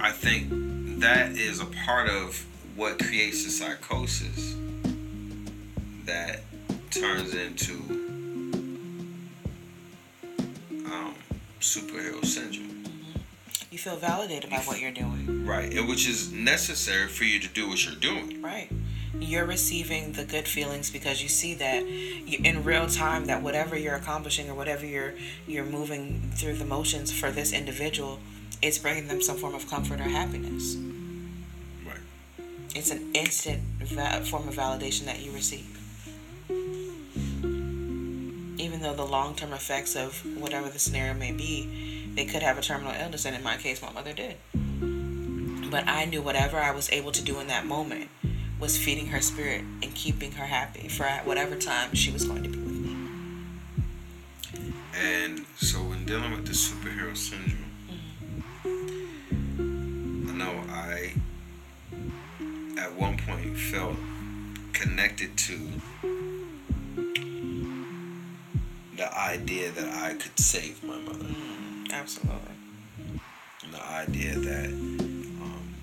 [0.00, 0.48] I think
[1.00, 2.42] that is a part of
[2.74, 4.56] what creates the psychosis
[6.06, 6.40] that
[6.90, 7.74] turns into
[10.86, 11.14] um,
[11.60, 12.79] superhero syndrome.
[13.70, 15.46] You feel validated by what you're doing.
[15.46, 18.42] Right, and which is necessary for you to do what you're doing.
[18.42, 18.68] Right.
[19.20, 23.94] You're receiving the good feelings because you see that in real time that whatever you're
[23.94, 25.14] accomplishing or whatever you're
[25.46, 28.18] you're moving through the motions for this individual,
[28.60, 30.76] it's bringing them some form of comfort or happiness.
[31.86, 32.00] Right.
[32.74, 35.80] It's an instant va- form of validation that you receive.
[38.60, 42.58] even though the long term effects of whatever the scenario may be, they could have
[42.58, 44.36] a terminal illness, and in my case, my mother did.
[45.70, 48.10] But I knew whatever I was able to do in that moment
[48.58, 52.50] was feeding her spirit and keeping her happy for whatever time she was going to
[52.50, 52.96] be with me.
[55.02, 57.72] And so, when dealing with the superhero syndrome,
[59.56, 60.28] mm-hmm.
[60.28, 61.14] I know I,
[62.78, 63.96] at one point, felt
[64.74, 65.58] connected to
[68.98, 71.24] the idea that I could save my mother.
[71.24, 71.59] Mm-hmm.
[71.92, 72.54] Absolutely.
[73.64, 75.74] And the idea that um,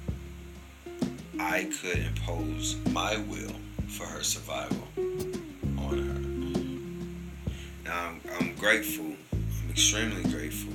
[1.40, 3.52] I could impose my will
[3.88, 7.90] for her survival on her.
[7.90, 10.74] Now, I'm, I'm grateful, I'm extremely grateful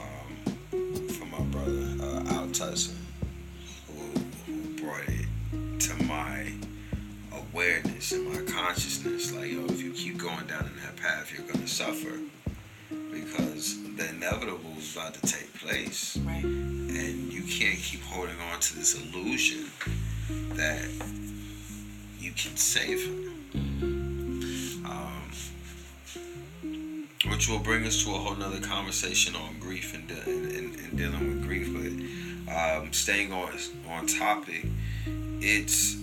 [0.00, 2.96] um, for my brother, uh, Al Tyson,
[3.86, 6.52] who, who brought it to my
[7.32, 11.46] awareness and my consciousness like yo if you keep going down in that path you're
[11.46, 12.18] going to suffer
[13.12, 16.16] because the inevitable is about to take place.
[16.18, 16.44] Right.
[16.44, 19.66] and you can't keep holding on to this illusion
[20.54, 20.88] that
[22.18, 23.30] you can save her.
[24.86, 25.30] Um,
[27.28, 30.74] which will bring us to a whole nother conversation on grief and, de- and, and,
[30.76, 31.72] and dealing with grief
[32.46, 33.50] but um, staying on
[33.88, 34.66] on topic
[35.40, 35.96] it's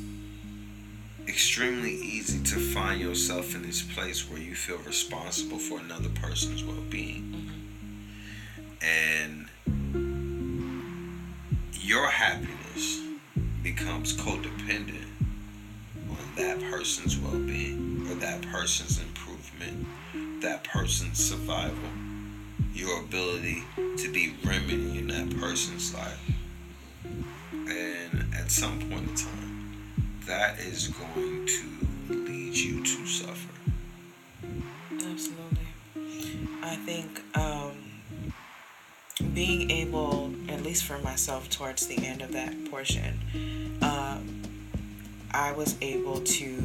[1.27, 6.63] extremely easy to find yourself in this place where you feel responsible for another person's
[6.63, 7.40] well-being
[8.83, 9.47] and
[11.73, 13.01] your happiness
[13.63, 15.05] becomes codependent
[16.09, 19.85] on that person's well-being or that person's improvement
[20.41, 21.77] that person's survival
[22.73, 23.63] your ability
[23.97, 26.31] to be remedy in that person's life
[27.53, 29.73] and at some point in time
[30.25, 33.51] that is going to lead you to suffer
[34.93, 35.67] Absolutely.
[36.63, 37.90] I think um,
[39.21, 43.19] being able, at least for myself, towards the end of that portion,
[43.81, 44.41] um,
[45.31, 46.55] I was able to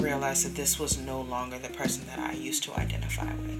[0.00, 3.58] realize that this was no longer the person that I used to identify with.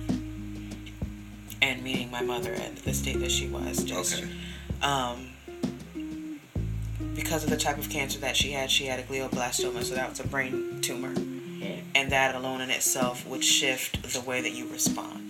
[1.62, 4.32] And meeting my mother at the state that she was, just okay
[4.82, 5.30] um,
[7.14, 10.08] because of the type of cancer that she had, she had a glioblastoma, so that
[10.08, 11.14] was a brain tumor.
[11.94, 15.29] And that alone in itself would shift the way that you respond.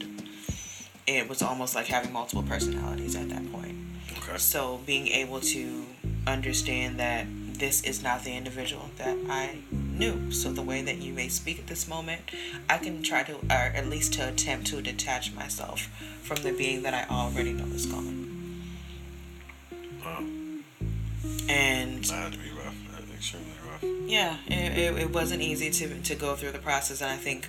[1.17, 3.75] It was almost like having multiple personalities at that point.
[4.17, 5.85] okay So being able to
[6.27, 7.27] understand that
[7.59, 10.33] this is not the individual that I knew.
[10.33, 12.23] So the way that you may speak at this moment,
[12.69, 15.83] I can try to, or at least to attempt to detach myself
[16.23, 18.63] from the being that I already know is gone.
[20.05, 20.25] wow.
[21.49, 25.41] And that had to be rough That was extremely rough yeah, it, it, it wasn't
[25.41, 27.01] easy to, to go through the process.
[27.01, 27.49] And I think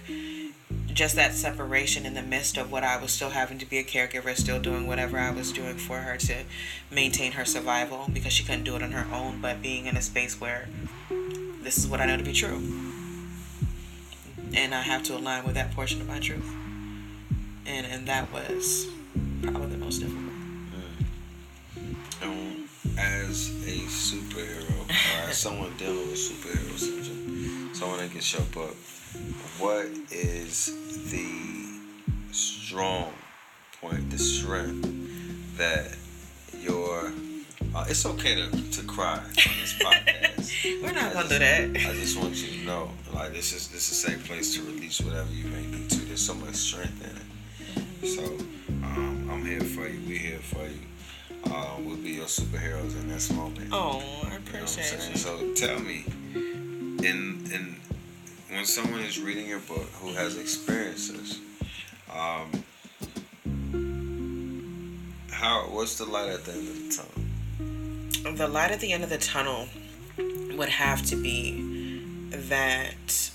[0.93, 3.83] just that separation in the midst of what I was still having to be a
[3.83, 6.43] caregiver, still doing whatever I was doing for her to
[6.89, 10.01] maintain her survival because she couldn't do it on her own, but being in a
[10.01, 10.67] space where
[11.61, 12.61] this is what I know to be true.
[14.53, 16.49] And I have to align with that portion of my truth.
[17.65, 18.87] And, and that was
[19.41, 20.25] probably the most difficult.
[22.21, 28.39] Um, as a superhero, or as someone dealing with superhero syndrome, someone that can show
[28.39, 28.75] up,
[29.59, 30.73] what is
[31.11, 33.13] the strong
[33.81, 35.95] point, the strength that
[36.59, 37.11] your
[37.73, 40.81] uh, it's okay to, to cry on this podcast.
[40.81, 41.89] We're not I going to just- do that.
[41.89, 44.63] I just want you to know, like this is this is a safe place to
[44.63, 45.99] release whatever you may need to.
[45.99, 48.07] There's so much strength in it.
[48.07, 48.23] So
[48.83, 49.99] um, I'm here for you.
[50.07, 50.79] We're here for you.
[51.45, 53.69] Uh, we'll be your superheroes in this moment.
[53.71, 55.15] Oh, I You know appreciate you.
[55.17, 56.05] So tell me,
[56.35, 57.75] in in
[58.51, 61.39] when someone is reading your book who has experiences,
[62.13, 62.51] um,
[65.31, 68.37] how what's the light at the end of the tunnel?
[68.37, 69.67] the light at the end of the tunnel
[70.55, 71.99] would have to be
[72.29, 73.31] that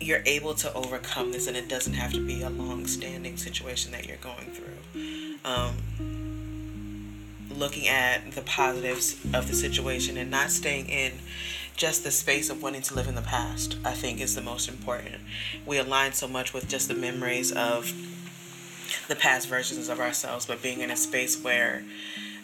[0.00, 3.92] you're able to overcome this and it doesn't have to be a long standing situation
[3.92, 5.36] that you're going through.
[5.44, 5.76] Um,
[7.50, 11.12] looking at the positives of the situation and not staying in
[11.76, 14.68] just the space of wanting to live in the past, I think is the most
[14.68, 15.16] important.
[15.66, 17.92] We align so much with just the memories of
[19.08, 21.82] the past versions of ourselves, but being in a space where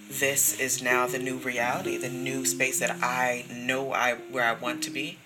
[0.09, 4.55] this is now the new reality, the new space that I know I where I
[4.55, 5.18] want to be,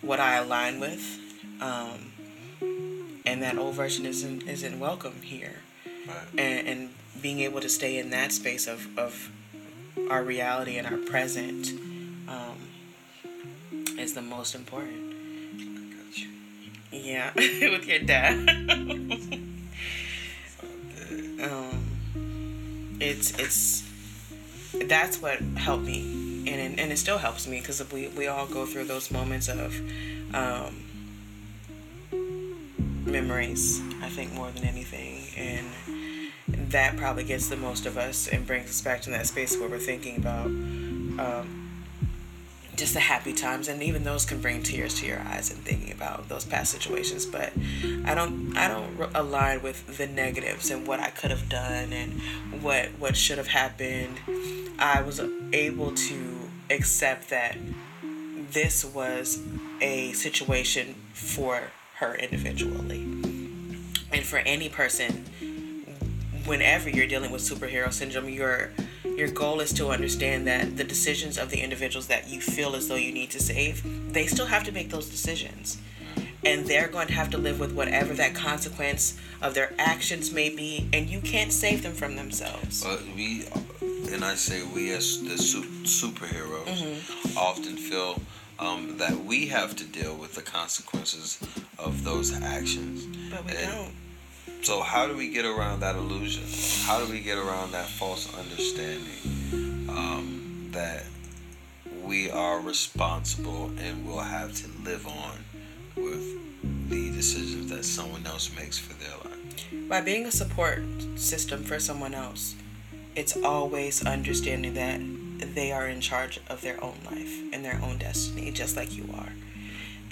[0.00, 1.20] what I align with,
[1.60, 2.12] um,
[3.24, 5.60] and that old version isn't isn't welcome here,
[6.08, 6.16] Right.
[6.36, 6.90] and, and
[7.22, 9.30] being able to stay in that space of of
[10.10, 11.68] our reality and our present
[14.02, 15.14] is the most important.
[16.12, 16.28] You.
[16.90, 18.32] Yeah, with your dad.
[21.40, 21.86] um,
[23.00, 23.88] it's it's
[24.86, 28.66] that's what helped me, and and it still helps me because we we all go
[28.66, 29.74] through those moments of
[30.34, 30.84] um,
[33.06, 33.80] memories.
[34.02, 35.66] I think more than anything, and
[36.72, 39.68] that probably gets the most of us and brings us back to that space where
[39.68, 40.46] we're thinking about.
[40.46, 41.61] Um,
[42.82, 45.92] just the happy times and even those can bring tears to your eyes and thinking
[45.92, 47.52] about those past situations but
[48.04, 52.20] i don't i don't align with the negatives and what i could have done and
[52.60, 54.20] what what should have happened.
[54.78, 55.20] I was
[55.52, 56.38] able to
[56.70, 57.56] accept that
[58.50, 59.40] this was
[59.80, 63.02] a situation for her individually.
[64.12, 65.26] And for any person
[66.44, 68.70] whenever you're dealing with superhero syndrome you're
[69.16, 72.88] your goal is to understand that the decisions of the individuals that you feel as
[72.88, 75.78] though you need to save, they still have to make those decisions.
[76.44, 80.48] And they're going to have to live with whatever that consequence of their actions may
[80.48, 82.82] be, and you can't save them from themselves.
[82.82, 83.44] But we,
[84.10, 87.38] and I say we as the superheroes, mm-hmm.
[87.38, 88.20] often feel
[88.58, 91.38] um, that we have to deal with the consequences
[91.78, 93.06] of those actions.
[93.30, 93.94] But we and, don't.
[94.62, 96.44] So how do we get around that illusion?
[96.86, 101.02] How do we get around that false understanding um, that
[102.04, 105.38] we are responsible and will have to live on
[105.96, 109.88] with the decisions that someone else makes for their life?
[109.88, 110.84] By being a support
[111.16, 112.54] system for someone else,
[113.16, 117.98] it's always understanding that they are in charge of their own life and their own
[117.98, 119.32] destiny, just like you are.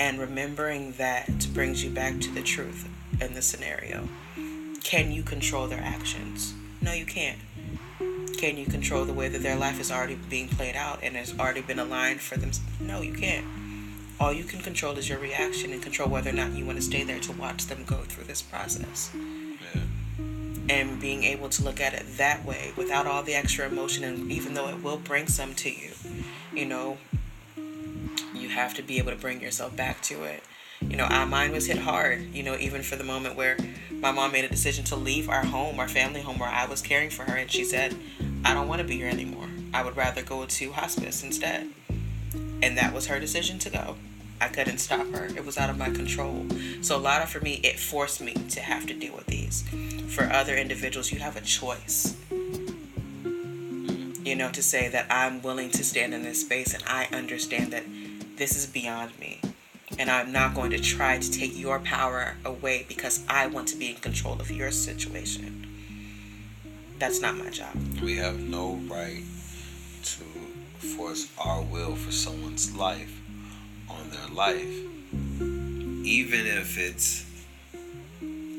[0.01, 2.89] And remembering that brings you back to the truth
[3.21, 4.09] in the scenario.
[4.83, 6.55] Can you control their actions?
[6.81, 7.39] No, you can't.
[8.39, 11.39] Can you control the way that their life is already being played out and has
[11.39, 12.51] already been aligned for them?
[12.81, 13.45] No, you can't.
[14.19, 16.83] All you can control is your reaction and control whether or not you want to
[16.83, 19.11] stay there to watch them go through this process.
[19.15, 19.83] Yeah.
[20.71, 24.33] And being able to look at it that way without all the extra emotion, and
[24.33, 25.91] even though it will bring some to you,
[26.55, 26.97] you know,
[28.51, 30.43] have to be able to bring yourself back to it
[30.89, 33.57] you know, our mind was hit hard, you know, even for the moment where
[33.91, 36.81] my mom made a decision to leave our home, our family home where I was
[36.81, 37.37] caring for her.
[37.37, 37.95] And she said,
[38.45, 39.49] I don't want to be here anymore.
[39.75, 41.69] I would rather go to hospice instead.
[42.63, 43.97] And that was her decision to go.
[44.41, 45.27] I couldn't stop her.
[45.27, 46.47] It was out of my control.
[46.81, 49.65] So a lot of for me, it forced me to have to deal with these.
[50.09, 52.17] For other individuals, you have a choice.
[54.25, 57.73] You know, to say that I'm willing to stand in this space and I understand
[57.73, 57.85] that
[58.41, 59.39] this is beyond me
[59.99, 63.77] and I'm not going to try to take your power away because I want to
[63.77, 65.67] be in control of your situation.
[66.99, 67.75] That's not my job.
[68.03, 69.23] We have no right
[70.05, 70.25] to
[70.97, 73.21] force our will for someone's life
[73.91, 74.73] on their life,
[76.07, 77.27] even if it's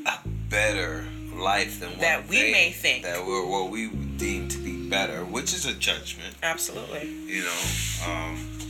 [0.06, 1.04] a better
[1.34, 4.88] life than what that we they, may think that we're what we deem to be
[4.88, 6.36] better, which is a judgment.
[6.40, 7.08] Absolutely.
[7.26, 8.06] You know.
[8.06, 8.61] Um,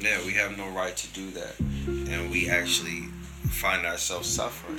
[0.00, 1.58] yeah, we have no right to do that.
[1.60, 3.08] And we actually
[3.48, 4.78] find ourselves suffering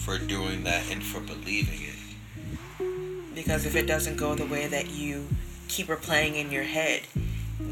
[0.00, 3.34] for doing that and for believing it.
[3.34, 5.28] Because if it doesn't go the way that you
[5.68, 7.02] keep replaying in your head,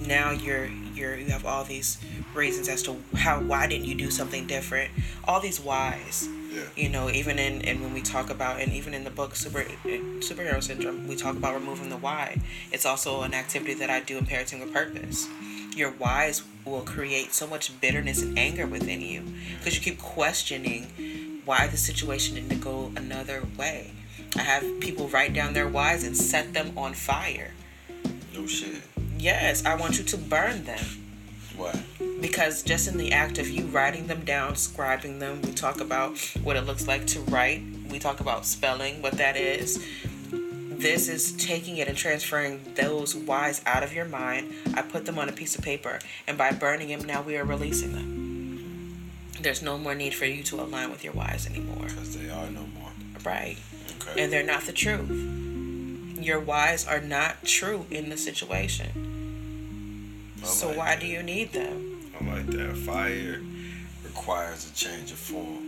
[0.06, 1.98] now you're you're you have all these
[2.34, 4.90] reasons as to how why didn't you do something different?
[5.24, 6.28] All these whys.
[6.52, 6.62] Yeah.
[6.76, 9.64] You know, even in and when we talk about and even in the book Super
[10.20, 12.40] Superhero Syndrome, we talk about removing the why.
[12.70, 15.28] It's also an activity that I do in Parenting with Purpose
[15.76, 19.22] your whys will create so much bitterness and anger within you
[19.58, 23.92] because you keep questioning why the situation didn't go another way.
[24.36, 27.52] I have people write down their whys and set them on fire.
[28.34, 28.82] No shit.
[29.18, 30.84] Yes, I want you to burn them.
[31.56, 31.84] Why?
[32.20, 36.18] Because just in the act of you writing them down, scribing them, we talk about
[36.42, 37.62] what it looks like to write.
[37.88, 39.82] We talk about spelling, what that is.
[40.78, 44.52] This is taking it and transferring those whys out of your mind.
[44.74, 47.44] I put them on a piece of paper, and by burning them, now we are
[47.44, 49.10] releasing them.
[49.40, 51.86] There's no more need for you to align with your whys anymore.
[51.86, 52.90] Because they are no more.
[53.24, 53.56] Right.
[54.02, 54.22] Okay.
[54.22, 55.08] And they're not the truth.
[56.20, 60.34] Your whys are not true in the situation.
[60.42, 61.00] I so like why that.
[61.00, 62.10] do you need them?
[62.20, 62.76] I'm like that.
[62.76, 63.40] Fire
[64.04, 65.65] requires a change of form.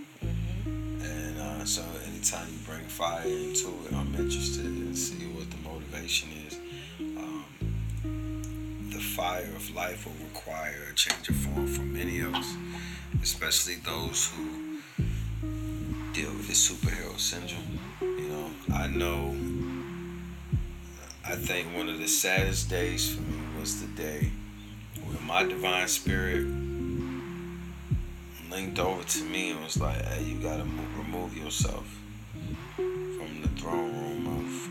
[1.69, 6.59] So anytime you bring fire into it, I'm interested in see what the motivation is.
[6.99, 7.45] Um,
[8.91, 12.57] the fire of life will require a change of form for many of us,
[13.23, 14.79] especially those who
[16.15, 17.79] deal with the superhero syndrome.
[18.01, 19.37] You know, I know.
[21.23, 24.31] I think one of the saddest days for me was the day
[25.05, 26.47] when my divine spirit
[28.51, 31.87] linked over to me and was like, "Hey, you gotta move, remove yourself
[32.77, 34.69] from the throne room of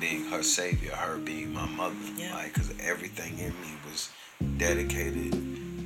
[0.00, 1.94] being her savior, her being my mother.
[2.16, 2.34] Yeah.
[2.34, 4.10] Like, cause everything in me was
[4.56, 5.32] dedicated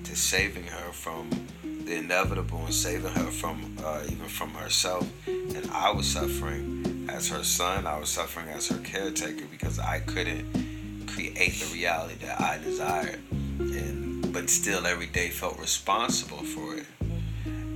[0.04, 1.28] to saving her from
[1.62, 5.06] the inevitable and saving her from uh, even from herself.
[5.26, 7.86] And I was suffering as her son.
[7.86, 13.20] I was suffering as her caretaker because I couldn't create the reality that I desired,
[13.30, 16.86] and but still every day felt responsible for it.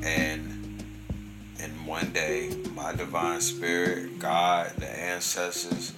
[0.02, 0.63] And
[1.64, 5.92] and one day, my divine spirit, God, the ancestors,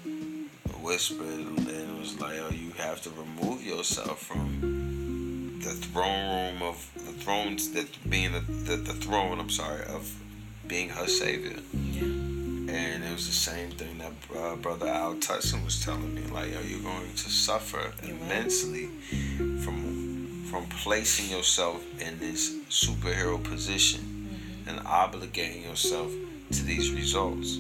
[0.81, 6.89] whispered and was like, "Oh, you have to remove yourself from the throne room of
[6.95, 9.41] the thrones that being the, the, the throne.
[9.41, 10.14] I'm sorry of
[10.69, 15.85] being her savior." And it was the same thing that uh, brother Al Tutson was
[15.85, 18.89] telling me, like, "Yo, you're going to suffer immensely
[19.64, 24.16] from from placing yourself in this superhero position."
[24.67, 26.12] And obligating yourself
[26.53, 27.59] to these results.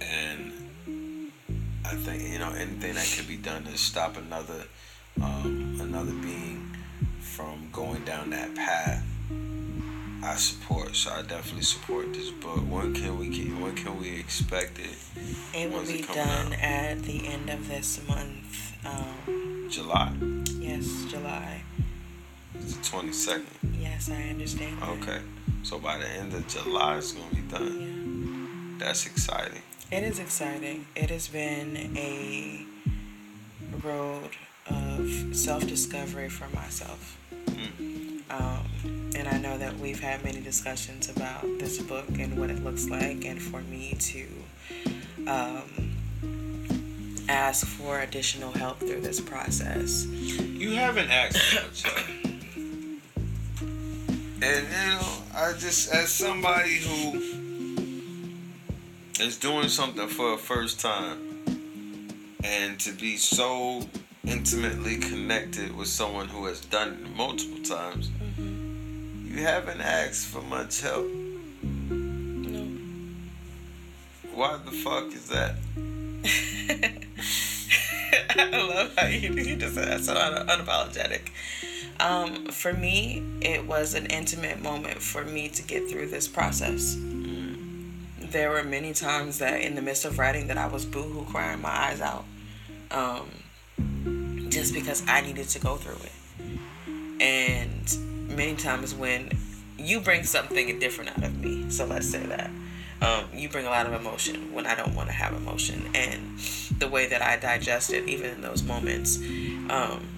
[0.00, 0.52] And
[1.84, 4.64] I think you know anything that can be done to stop another
[5.22, 6.74] um, another being
[7.20, 9.04] from going down that path.
[10.22, 12.60] I support, so I definitely support this book.
[12.60, 14.96] When can we get, when can we expect it?
[15.52, 16.62] It will it be done out?
[16.62, 18.74] at the end of this month.
[18.86, 20.12] Um, July.
[20.58, 21.62] yes, July.
[22.54, 23.46] It's the twenty second.
[23.80, 24.80] Yes, I understand.
[24.80, 24.88] that.
[24.90, 25.20] Okay.
[25.62, 28.76] So by the end of July it's gonna be done.
[28.78, 28.86] Yeah.
[28.86, 29.62] That's exciting.
[29.90, 30.86] It is exciting.
[30.96, 32.66] It has been a
[33.82, 34.30] road
[34.68, 37.18] of self discovery for myself.
[38.30, 38.66] Um,
[39.14, 42.88] and I know that we've had many discussions about this book and what it looks
[42.88, 44.26] like, and for me to
[45.28, 45.94] um,
[47.28, 50.06] ask for additional help through this process.
[50.06, 52.33] You haven't asked for much.
[54.42, 57.22] And you know, I just as somebody who
[59.20, 61.18] is doing something for the first time
[62.42, 63.82] and to be so
[64.26, 69.36] intimately connected with someone who has done it multiple times, mm-hmm.
[69.36, 71.06] you haven't asked for much help.
[71.62, 72.66] No.
[74.34, 75.54] Why the fuck is that?
[78.36, 81.30] I love how you, you just said that so un- unapologetic.
[82.00, 86.96] Um, for me, it was an intimate moment for me to get through this process.
[88.20, 91.60] There were many times that in the midst of writing that I was boohoo crying
[91.60, 92.24] my eyes out.
[92.90, 93.28] Um,
[94.54, 97.20] just because I needed to go through it.
[97.20, 99.30] And many times when
[99.78, 102.50] you bring something different out of me, so let's say that.
[103.02, 105.90] Um, you bring a lot of emotion when I don't want to have emotion.
[105.94, 106.38] And
[106.78, 109.18] the way that I digest it, even in those moments,
[109.68, 110.08] um,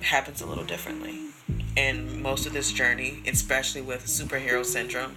[0.00, 1.20] happens a little differently.
[1.76, 5.14] And most of this journey, especially with superhero syndrome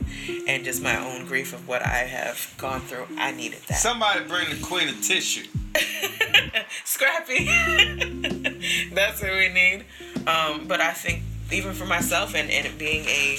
[0.48, 3.76] and just my own grief of what I have gone through, I needed that.
[3.76, 5.48] Somebody bring the queen a tissue.
[6.84, 7.46] Scrappy.
[8.94, 9.86] That's what we need.
[10.28, 13.38] Um, but I think even for myself and, and it being a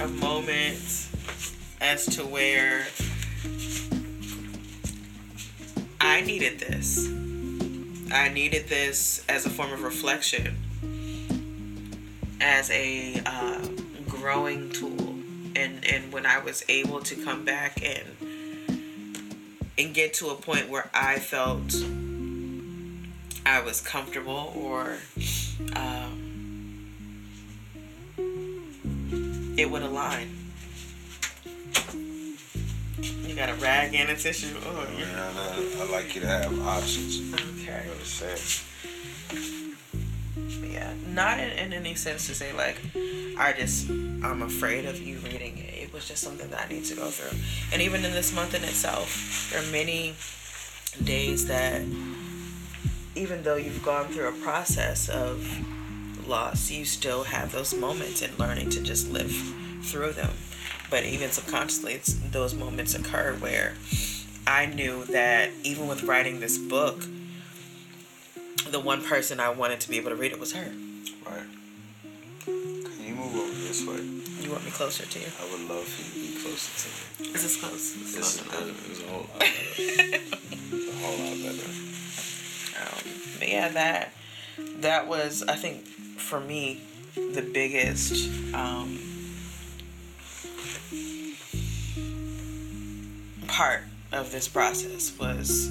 [0.00, 1.08] a moment
[1.80, 2.86] as to where
[6.00, 7.08] I needed this.
[8.14, 10.56] I needed this as a form of reflection,
[12.40, 13.66] as a uh,
[14.08, 15.16] growing tool,
[15.56, 18.78] and and when I was able to come back and
[19.76, 21.74] and get to a point where I felt
[23.44, 24.96] I was comfortable or
[25.74, 26.86] um,
[29.58, 30.33] it would align.
[33.34, 34.54] You got a rag and a tissue.
[34.64, 35.32] Oh, oh Man, yeah.
[35.80, 37.18] I, I like you to have options.
[37.34, 37.42] Okay.
[37.64, 39.74] You know what I'm saying?
[40.72, 42.76] Yeah, not in, in any sense to say like
[43.36, 45.74] I just I'm afraid of you reading it.
[45.82, 47.36] It was just something that I need to go through.
[47.72, 50.14] And even in this month in itself, there are many
[51.02, 51.82] days that
[53.16, 55.44] even though you've gone through a process of
[56.28, 59.32] loss, you still have those moments and learning to just live
[59.82, 60.30] through them.
[60.90, 63.74] But even subconsciously, it's, those moments occur where
[64.46, 67.04] I knew that even with writing this book,
[68.70, 70.72] the one person I wanted to be able to read it was her.
[71.26, 71.42] Right.
[72.44, 74.00] Can you move over this way?
[74.42, 75.26] You want me closer to you?
[75.40, 77.34] I would love for you to be closer to me.
[77.34, 77.74] Is this close?
[77.74, 78.74] Is This this is close better.
[78.90, 79.52] It's a whole lot better.
[80.72, 81.70] It's a whole lot better.
[82.80, 84.12] Um, but yeah, that
[84.80, 86.80] that was I think for me
[87.16, 88.98] the biggest um,
[93.54, 95.70] part of this process was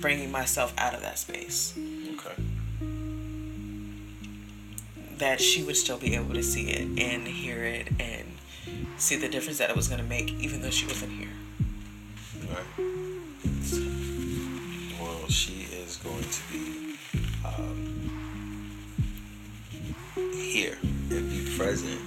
[0.00, 1.74] bringing myself out of that space.
[2.14, 2.42] Okay.
[5.16, 8.26] that she would still be able to see it and hear it and
[8.96, 11.28] see the difference that it was going to make, even though she wasn't here.
[12.48, 12.64] Right.
[15.00, 16.96] Well, she is going to be
[17.44, 18.10] um,
[20.34, 22.00] here and be present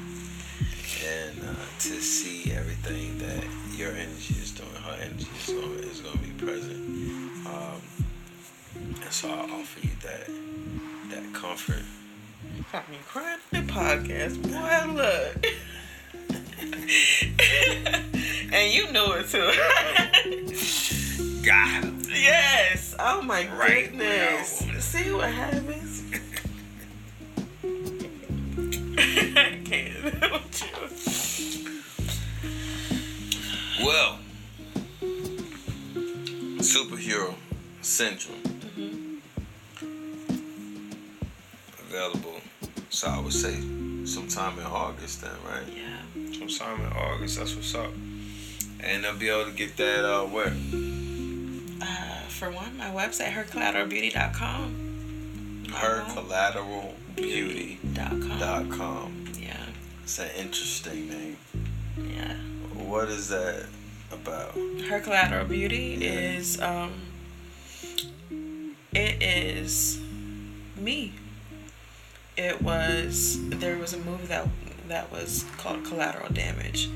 [1.05, 3.43] and uh, to see everything that
[3.77, 4.42] your energy.
[4.83, 7.47] Her energy is going, is going to be present.
[7.47, 7.81] Um,
[8.75, 10.27] and so I offer you that
[11.09, 11.83] that comfort.
[12.71, 14.41] Got me crying in the podcast.
[14.41, 15.45] Boy, look.
[18.53, 19.51] and you know it too.
[21.45, 22.01] Got him.
[22.09, 22.95] yes.
[22.99, 24.65] Oh my Right goodness.
[24.79, 26.03] See what happens.
[28.97, 30.03] I can't.
[33.83, 34.19] Well,
[36.63, 37.35] superhero
[37.81, 39.21] syndrome
[41.89, 42.39] available.
[42.89, 43.55] So I would say
[44.05, 45.63] sometime in August, then, right?
[45.75, 46.01] Yeah.
[46.47, 47.37] Sometime in August.
[47.39, 47.91] That's what's up.
[48.79, 50.53] And they'll be able to get that uh, where?
[51.81, 54.79] Uh, for one, my website, hercollateralbeauty.com.
[55.73, 56.13] Her Uh-huh.
[56.21, 58.39] collateral Beauty.com.
[58.39, 59.25] dot com.
[59.39, 59.57] Yeah.
[60.03, 61.37] It's an interesting name.
[61.97, 62.35] Yeah.
[62.73, 63.65] What is that
[64.13, 64.55] about?
[64.89, 66.09] Her collateral beauty Yeah.
[66.11, 66.91] is um
[68.93, 69.99] it is
[70.75, 71.13] me.
[72.37, 74.47] It was there was a movie that
[74.87, 76.89] that was called Collateral Damage.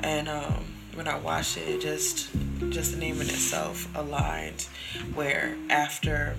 [0.00, 0.64] And um
[0.94, 2.28] when I watched it, it just
[2.70, 4.66] just the name in itself aligned
[5.14, 6.36] where after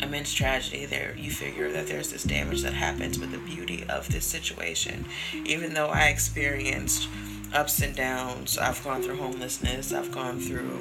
[0.00, 4.08] immense tragedy there you figure that there's this damage that happens with the beauty of
[4.10, 5.04] this situation
[5.44, 7.06] even though i experienced
[7.52, 8.58] ups and downs.
[8.58, 9.92] I've gone through homelessness.
[9.92, 10.80] I've gone through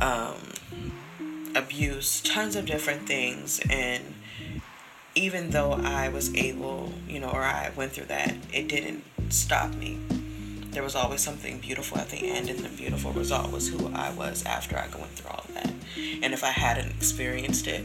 [0.00, 0.36] um,
[1.54, 3.60] abuse tons of different things.
[3.70, 4.14] And
[5.14, 9.74] even though i was able you know or i went through that it didn't stop
[9.74, 9.98] me.
[10.70, 14.12] There was always something beautiful at the end and the beautiful result was who i
[14.12, 15.72] was after i went through all that.
[16.22, 17.84] And if i hadn't experienced it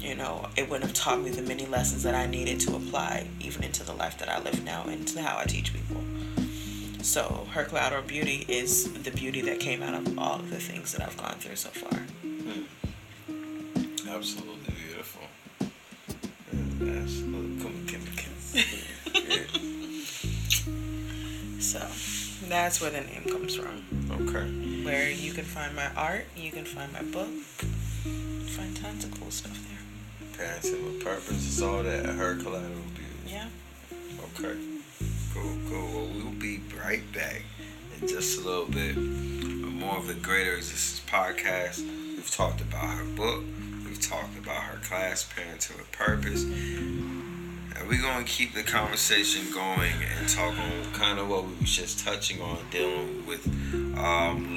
[0.00, 3.26] you know, it wouldn't have taught me the many lessons that I needed to apply
[3.40, 6.02] even into the life that I live now and to how I teach people.
[7.02, 10.92] So her collateral beauty is the beauty that came out of all of the things
[10.92, 11.98] that I've gone through so far.
[11.98, 12.64] Hmm.
[14.08, 15.22] Absolutely beautiful.
[16.80, 17.48] Absolutely.
[19.28, 19.44] Yeah.
[21.60, 21.80] So
[22.48, 23.82] that's where the name comes from.
[24.10, 24.84] Okay.
[24.84, 27.28] Where you can find my art, you can find my book,
[28.48, 30.46] find tons of cool stuff there.
[30.46, 31.46] Parenting with purpose.
[31.46, 32.06] It's all that.
[32.06, 33.34] Her collateral beauty.
[33.34, 33.48] Yeah.
[34.38, 34.56] Okay.
[35.68, 35.92] Cool.
[35.92, 37.42] Well, we'll be right back
[38.00, 38.96] in just a little bit.
[38.96, 41.78] More of the Greater Existence podcast.
[42.16, 43.44] We've talked about her book.
[43.84, 46.42] We've talked about her class, Parenting with Purpose.
[46.42, 51.54] And we're going to keep the conversation going and talk on kind of what we
[51.60, 53.46] was just touching on, dealing with
[53.96, 54.56] um,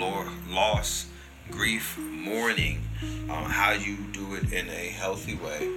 [0.49, 1.07] loss,
[1.51, 2.81] grief, mourning,
[3.29, 5.67] um, how you do it in a healthy way.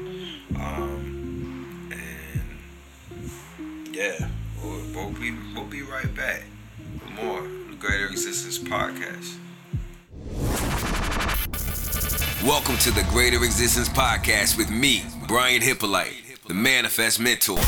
[0.57, 3.31] Um, and
[3.95, 4.29] yeah,
[4.95, 6.43] we'll, we'll be we'll be right back
[6.79, 9.39] with more the Greater Existence podcast.
[12.45, 17.59] Welcome to the Greater Existence Podcast with me, Brian Hyppolite, the Manifest Mentor.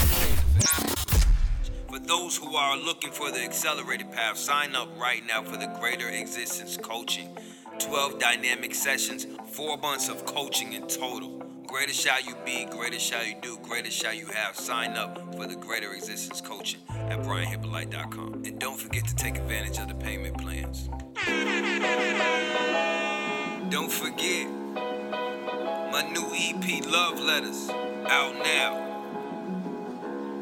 [1.89, 5.67] For those who are looking for the accelerated path, sign up right now for the
[5.81, 7.37] Greater Existence Coaching.
[7.79, 11.46] 12 dynamic sessions, four months of coaching in total.
[11.77, 14.57] Greater shall you be, greater shall you do, greater shall you have.
[14.57, 18.45] Sign up for the Greater Existence Coaching at BrianHyppolite.com.
[18.47, 20.89] And don't forget to take advantage of the payment plans.
[23.71, 24.49] Don't forget
[25.93, 27.69] my new EP, Love Letters,
[28.09, 28.73] out now.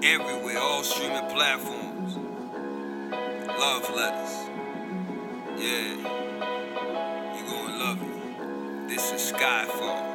[0.05, 2.17] Everywhere, all streaming platforms.
[3.59, 4.35] Love Letters.
[5.59, 5.97] Yeah.
[7.35, 8.89] You're gonna love it.
[8.89, 10.14] This is Skyfall,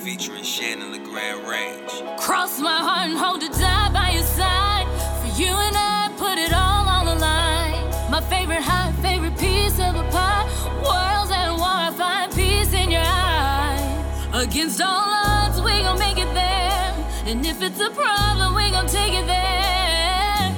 [0.00, 2.18] featuring Shannon LeGrand Range.
[2.18, 4.86] Cross my heart and hold to die by your side.
[5.20, 8.10] For you and I, put it all on the line.
[8.10, 10.46] My favorite high, favorite piece of a pie.
[10.80, 13.84] Worlds at war, I find peace in your eyes.
[14.32, 16.94] Against all odds, we gon' make it there.
[17.26, 20.56] And if it's a problem, we gon' take it there.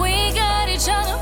[0.00, 1.20] We got each other,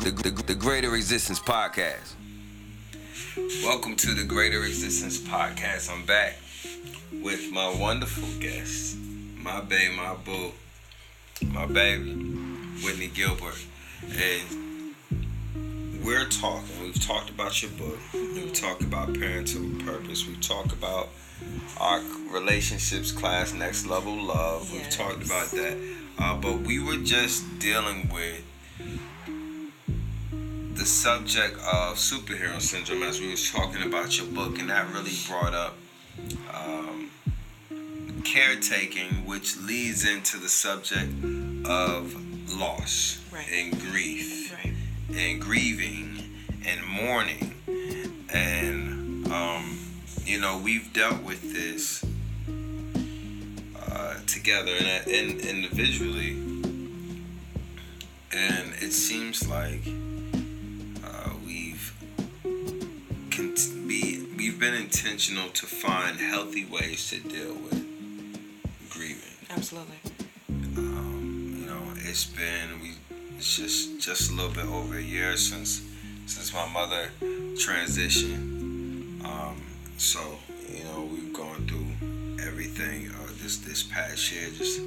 [0.00, 2.14] The, the, the, Greater Existence Podcast.
[3.62, 5.92] Welcome to the Greater Existence Podcast.
[5.92, 6.38] I'm back
[7.22, 8.96] with my wonderful guest,
[9.36, 10.52] my babe, my boo,
[11.48, 12.14] my baby,
[12.82, 13.62] Whitney Gilbert.
[14.02, 14.94] And
[16.02, 21.10] we're talking, we've talked about your book, we've talked about parental purpose, we've talked about
[21.78, 22.00] our
[22.32, 24.72] relationships class, next level love.
[24.72, 25.76] We've talked about that,
[26.18, 28.42] uh, but we were just dealing with
[30.80, 35.12] the subject of superhero syndrome as we was talking about your book, and that really
[35.28, 35.76] brought up
[36.54, 37.10] um,
[38.24, 41.12] caretaking, which leads into the subject
[41.66, 42.16] of
[42.58, 43.46] loss Right.
[43.52, 44.72] and grief Right.
[45.14, 46.24] and grieving
[46.66, 47.54] and mourning
[48.32, 49.78] and um,
[50.24, 52.02] you know we've dealt with this
[53.86, 56.30] uh, together and, and individually
[58.32, 59.82] and it seems like
[64.60, 67.82] been intentional to find healthy ways to deal with
[68.90, 69.16] grieving
[69.48, 69.96] Absolutely.
[70.76, 72.90] um, you know, it's been we
[73.38, 75.80] it's just just a little bit over a year since
[76.26, 77.08] since my mother
[77.54, 79.24] transitioned.
[79.24, 79.62] Um,
[79.96, 80.20] so
[80.68, 84.78] you know we've gone through everything uh, this this past year, just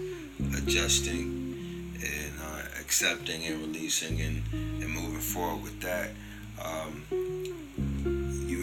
[0.56, 6.12] adjusting and uh, accepting and releasing and, and moving forward with that.
[6.64, 7.06] Um,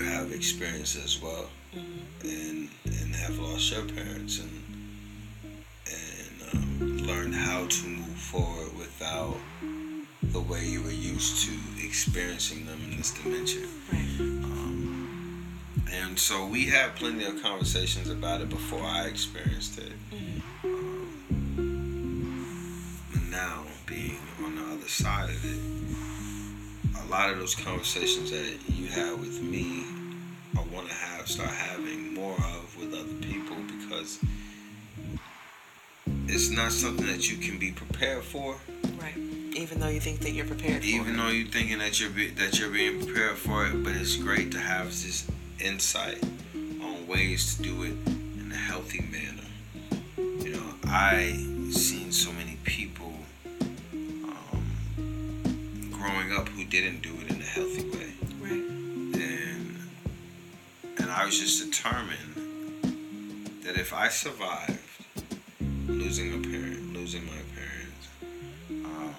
[0.00, 4.50] you have experienced as well, and and have lost your parents and
[5.86, 9.36] and um, learn how to move forward without
[10.22, 11.52] the way you were used to
[11.84, 13.68] experiencing them in this dimension.
[13.92, 14.20] Right.
[14.20, 15.58] Um,
[15.92, 19.92] and so we had plenty of conversations about it before I experienced it.
[20.64, 21.12] Um,
[23.12, 26.09] and now, being on the other side of it,
[27.10, 29.84] lot of those conversations that you had with me,
[30.56, 34.20] I want to have start having more of with other people because
[36.28, 38.54] it's not something that you can be prepared for.
[39.00, 39.16] Right.
[39.56, 42.28] Even though you think that you're prepared for Even though you're thinking that you're be,
[42.30, 45.28] that you're being prepared for it, but it's great to have this
[45.58, 46.22] insight
[46.54, 47.94] on ways to do it
[48.38, 50.44] in a healthy manner.
[50.44, 51.32] You know, I
[51.72, 52.09] seen
[56.80, 58.52] didn't do it in a healthy way, Right.
[59.20, 59.76] and
[60.98, 62.34] and I was just determined
[63.64, 64.78] that if I survived
[65.88, 68.08] losing a parent, losing my parents,
[68.84, 69.14] um,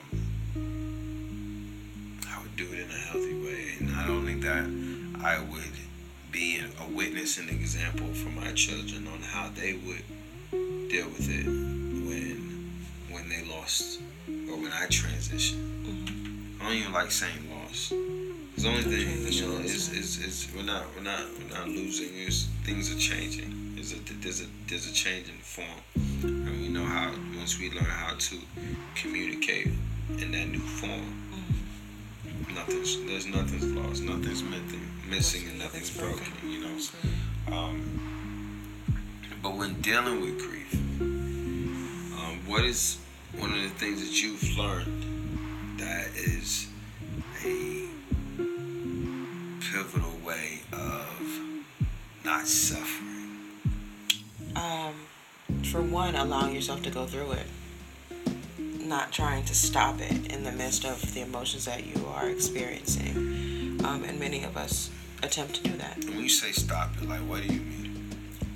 [2.28, 3.76] I would do it in a healthy way.
[3.80, 4.66] And not only that,
[5.24, 5.76] I would
[6.32, 10.04] be a witness and example for my children on how they would
[10.90, 12.72] deal with it when
[13.12, 14.00] when they lost
[14.50, 15.68] or when I transitioned.
[16.60, 17.90] I don't even like saying lost.
[17.90, 21.68] Because the only thing you know is, is, is we're not we're not we're not
[21.68, 22.10] losing.
[22.16, 23.74] Is things are changing.
[23.76, 25.68] There's a there's a there's a change in form,
[26.24, 28.38] and we know how once we learn how to
[28.96, 29.68] communicate
[30.18, 31.30] in that new form,
[32.54, 36.34] nothing's there's nothing's lost, nothing's missing, missing, and nothing's broken.
[36.44, 36.78] You know.
[37.52, 37.98] Um,
[39.42, 42.98] but when dealing with grief, um, what is
[43.40, 46.68] one of the things that you've learned that is
[47.46, 47.88] a
[49.60, 51.40] pivotal way of
[52.24, 53.40] not suffering?
[54.56, 54.94] Um,
[55.64, 57.48] for one, allowing yourself to go through it.
[58.60, 63.80] Not trying to stop it in the midst of the emotions that you are experiencing.
[63.86, 64.90] Um, and many of us
[65.24, 65.98] attempt to do that.
[65.98, 67.82] And when you say stop it, like what do you mean?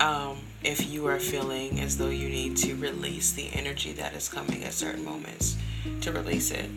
[0.00, 4.28] um, if you are feeling as though you need to release the energy that is
[4.28, 5.56] coming at certain moments,
[6.02, 6.68] to release it.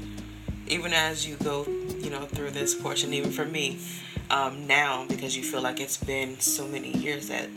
[0.70, 1.66] Even as you go,
[2.00, 3.80] you know, through this portion, even for me,
[4.30, 7.50] um, now, because you feel like it's been so many years that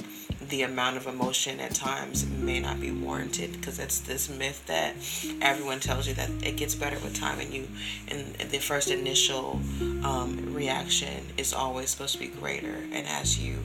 [0.49, 4.95] the amount of emotion at times may not be warranted because it's this myth that
[5.41, 7.67] everyone tells you that it gets better with time and you
[8.09, 9.61] and the first initial
[10.05, 13.59] um, reaction is always supposed to be greater and as you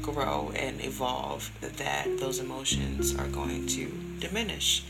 [0.00, 4.84] grow and evolve that those emotions are going to diminish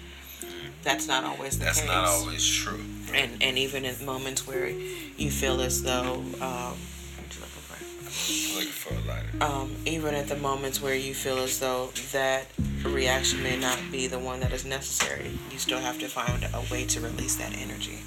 [0.82, 2.80] that's not always the That's case not always true.
[3.14, 6.76] and and even in moments where you feel as though um
[7.18, 8.56] what you looking for?
[8.58, 9.28] Looking for a lighter.
[9.40, 12.46] um, even at the moments where you feel as though that
[12.84, 16.60] reaction may not be the one that is necessary, you still have to find a
[16.72, 18.00] way to release that energy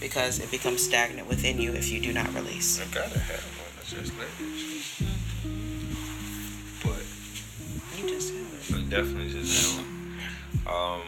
[0.00, 2.80] because it becomes stagnant within you if you do not release.
[2.80, 4.28] I gotta have one that's just like
[6.82, 7.04] But
[7.98, 8.72] You just have it.
[8.72, 9.92] But definitely just that one.
[10.66, 11.02] Um,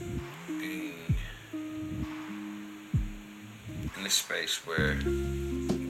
[0.48, 0.94] being
[3.98, 4.96] in a space where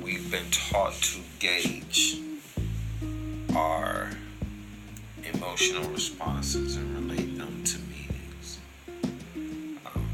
[0.02, 2.18] we've been taught to gauge
[3.54, 4.10] our
[5.32, 8.58] emotional responses and relate them to meanings.
[9.86, 10.08] Um,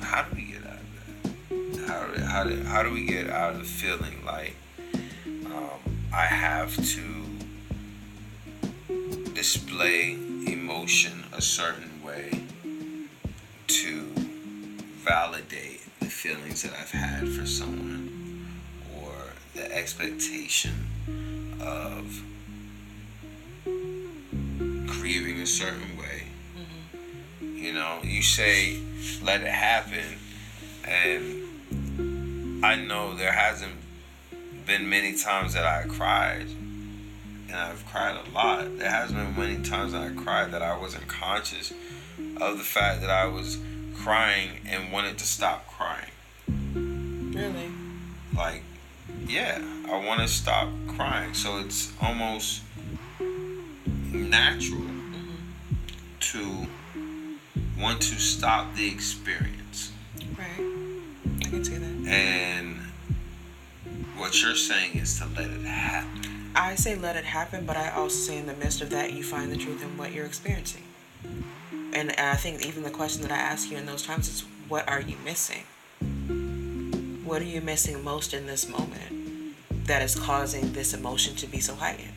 [0.00, 1.88] how do we get out of that?
[1.88, 4.54] How, do, how, how do we get out of feeling like
[5.46, 5.80] um,
[6.14, 7.02] I have to
[9.34, 12.30] display emotion a certain way
[13.66, 14.02] to
[15.04, 18.48] validate the feelings that I've had for someone
[19.02, 19.12] or
[19.54, 20.86] the expectation
[21.60, 22.22] of
[24.86, 26.24] grieving a certain way.
[26.56, 27.56] Mm-hmm.
[27.56, 28.80] You know, you say
[29.22, 30.18] let it happen,
[30.84, 33.76] and I know there hasn't
[34.66, 36.46] been many times that I cried,
[37.50, 38.78] and I've cried a lot.
[38.78, 41.72] There has been many times that I cried that I wasn't conscious
[42.40, 43.58] of the fact that I was
[43.96, 46.10] crying and wanted to stop crying.
[47.34, 47.70] Really?
[48.36, 48.62] Like,
[49.26, 49.60] yeah,
[49.90, 51.34] I want to stop crying.
[51.34, 52.62] So it's almost
[54.12, 55.34] natural mm-hmm.
[56.20, 56.66] to
[57.80, 59.92] want to stop the experience.
[60.38, 60.46] Right.
[61.40, 62.08] I can see that.
[62.08, 62.76] And
[64.16, 66.29] what you're saying is to let it happen.
[66.54, 69.22] I say let it happen, but I also say in the midst of that, you
[69.22, 70.82] find the truth in what you're experiencing.
[71.92, 74.88] And I think even the question that I ask you in those times is, what
[74.88, 75.64] are you missing?
[77.24, 79.56] What are you missing most in this moment
[79.86, 82.12] that is causing this emotion to be so heightened?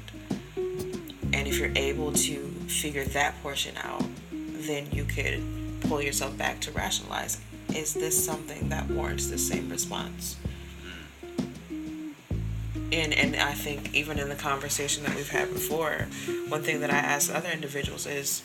[1.33, 5.41] And if you're able to figure that portion out, then you could
[5.81, 7.39] pull yourself back to rationalize
[7.69, 10.37] is this something that warrants the same response?
[12.93, 16.07] And and I think even in the conversation that we've had before,
[16.47, 18.43] one thing that I ask other individuals is,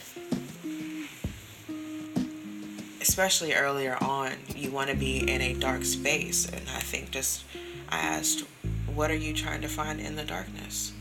[3.01, 7.45] especially earlier on, you want to be in a dark space, and I think just
[7.89, 8.45] I asked,
[8.95, 10.93] what are you trying to find in the darkness?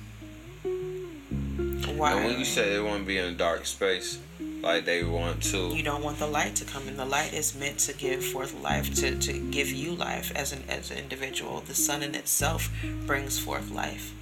[1.95, 2.14] Why?
[2.14, 4.19] And when you say they want to be in a dark space,
[4.68, 6.98] like they want to, you don't want the light to come in.
[6.98, 10.64] The light is meant to give forth life, to, to give you life as an
[10.69, 11.61] as an individual.
[11.61, 12.69] The sun in itself
[13.06, 14.14] brings forth life.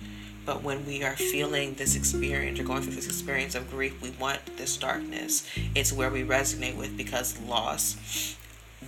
[0.46, 4.12] But when we are feeling this experience or going through this experience of grief, we
[4.12, 5.48] want this darkness.
[5.74, 8.36] It's where we resonate with because loss,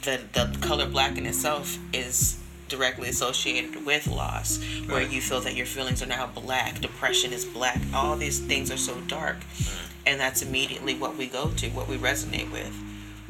[0.03, 5.55] the the color black in itself is directly associated with loss, where you feel that
[5.55, 9.38] your feelings are now black, depression is black, all these things are so dark.
[10.07, 12.73] And that's immediately what we go to, what we resonate with.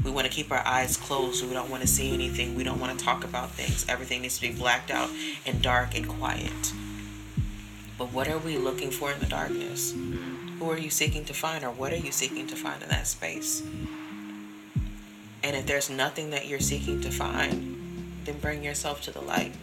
[0.05, 1.43] We want to keep our eyes closed.
[1.43, 2.53] We don't want to see anything.
[2.55, 3.83] We don't want to talk about things.
[3.89, 5.09] Everything needs to be blacked out
[5.47, 6.71] and dark and quiet.
[7.97, 9.91] But what are we looking for in the darkness?
[10.59, 13.07] Who are you seeking to find, or what are you seeking to find in that
[13.07, 13.63] space?
[15.43, 19.53] And if there's nothing that you're seeking to find, then bring yourself to the light.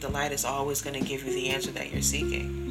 [0.00, 2.61] The light is always going to give you the answer that you're seeking.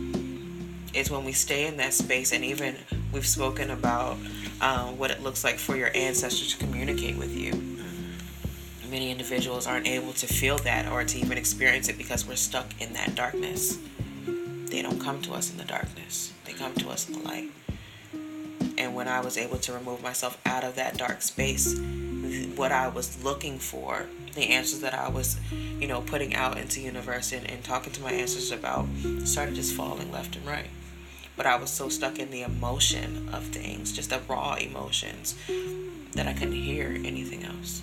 [0.94, 2.76] It's when we stay in that space, and even
[3.14, 4.18] we've spoken about
[4.60, 7.52] um, what it looks like for your ancestors to communicate with you.
[8.90, 12.68] Many individuals aren't able to feel that or to even experience it because we're stuck
[12.82, 13.78] in that darkness.
[14.66, 17.50] They don't come to us in the darkness, they come to us in the light.
[18.78, 21.80] And when I was able to remove myself out of that dark space,
[22.56, 25.38] what I was looking for, the answers that I was,
[25.80, 28.88] you know, putting out into universe and, and talking to my ancestors about
[29.24, 30.68] started just falling left and right.
[31.38, 35.36] But I was so stuck in the emotion of things, just the raw emotions,
[36.14, 37.82] that I couldn't hear anything else.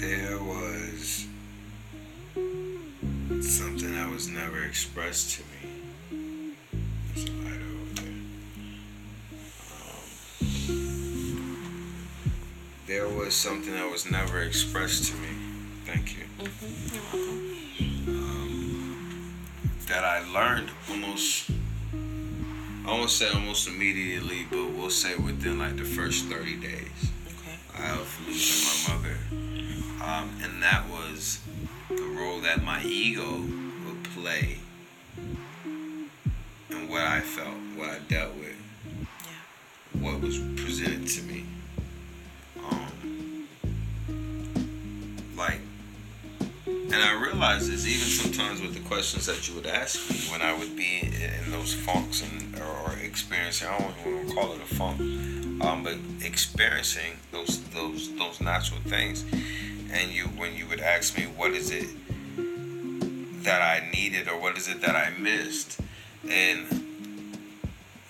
[0.00, 1.26] there was
[3.42, 6.54] something that was never expressed to me.
[7.14, 8.12] There's a light over there.
[10.70, 11.86] Um,
[12.86, 15.28] there was something that was never expressed to me.
[15.84, 16.24] Thank you.
[17.12, 17.49] Um,
[19.90, 21.50] that I learned almost,
[22.86, 27.92] I won't say almost immediately, but we'll say within like the first 30 days Okay.
[27.92, 29.16] of losing my mother.
[30.02, 31.40] Um, and that was
[31.88, 33.40] the role that my ego
[33.86, 34.58] would play
[36.70, 38.56] and what I felt, what I dealt with,
[40.00, 41.44] what was presented to me.
[42.70, 43.48] Um,
[45.36, 45.60] like,
[46.92, 50.42] and I realized this even sometimes with the questions that you would ask me when
[50.42, 51.12] I would be in,
[51.44, 53.68] in those funks and or experiencing.
[53.68, 55.00] I don't even want to call it a funk,
[55.62, 59.24] um, but experiencing those those those natural things.
[59.92, 61.88] And you, when you would ask me, what is it
[63.44, 65.80] that I needed or what is it that I missed,
[66.28, 66.66] and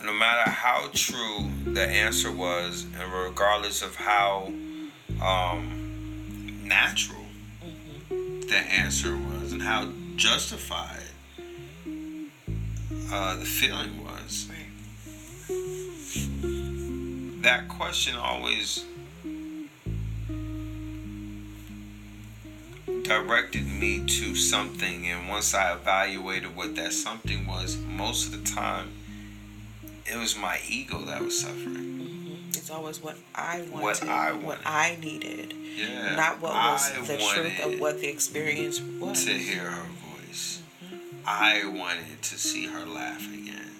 [0.03, 4.51] no matter how true the answer was, and regardless of how
[5.23, 7.20] um, natural
[8.51, 11.05] the answer was and how justified
[13.13, 14.49] uh, the feeling was,
[17.43, 18.85] that question always
[23.05, 28.51] directed me to something, and once I evaluated what that something was, most of the
[28.51, 28.89] time,
[30.07, 32.00] it was my ego that was suffering.
[32.57, 34.59] It's always what I wanted, What I what.
[34.65, 39.25] I needed, Yeah, not what was I the truth of what the experience was.
[39.25, 39.87] to hear her
[40.27, 40.61] voice.
[41.27, 43.71] I wanted to see her laugh again.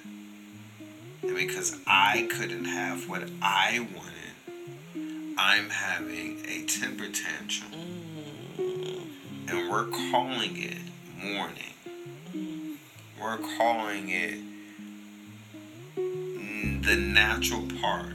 [1.23, 7.71] And because I couldn't have what I wanted, I'm having a temper tantrum.
[7.73, 9.07] Mm.
[9.49, 10.79] And we're calling it
[11.23, 11.57] mourning.
[13.21, 14.39] We're calling it
[16.83, 18.15] the natural part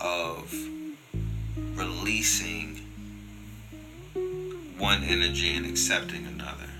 [0.00, 0.52] of
[1.74, 2.76] releasing
[4.78, 6.70] one energy and accepting another.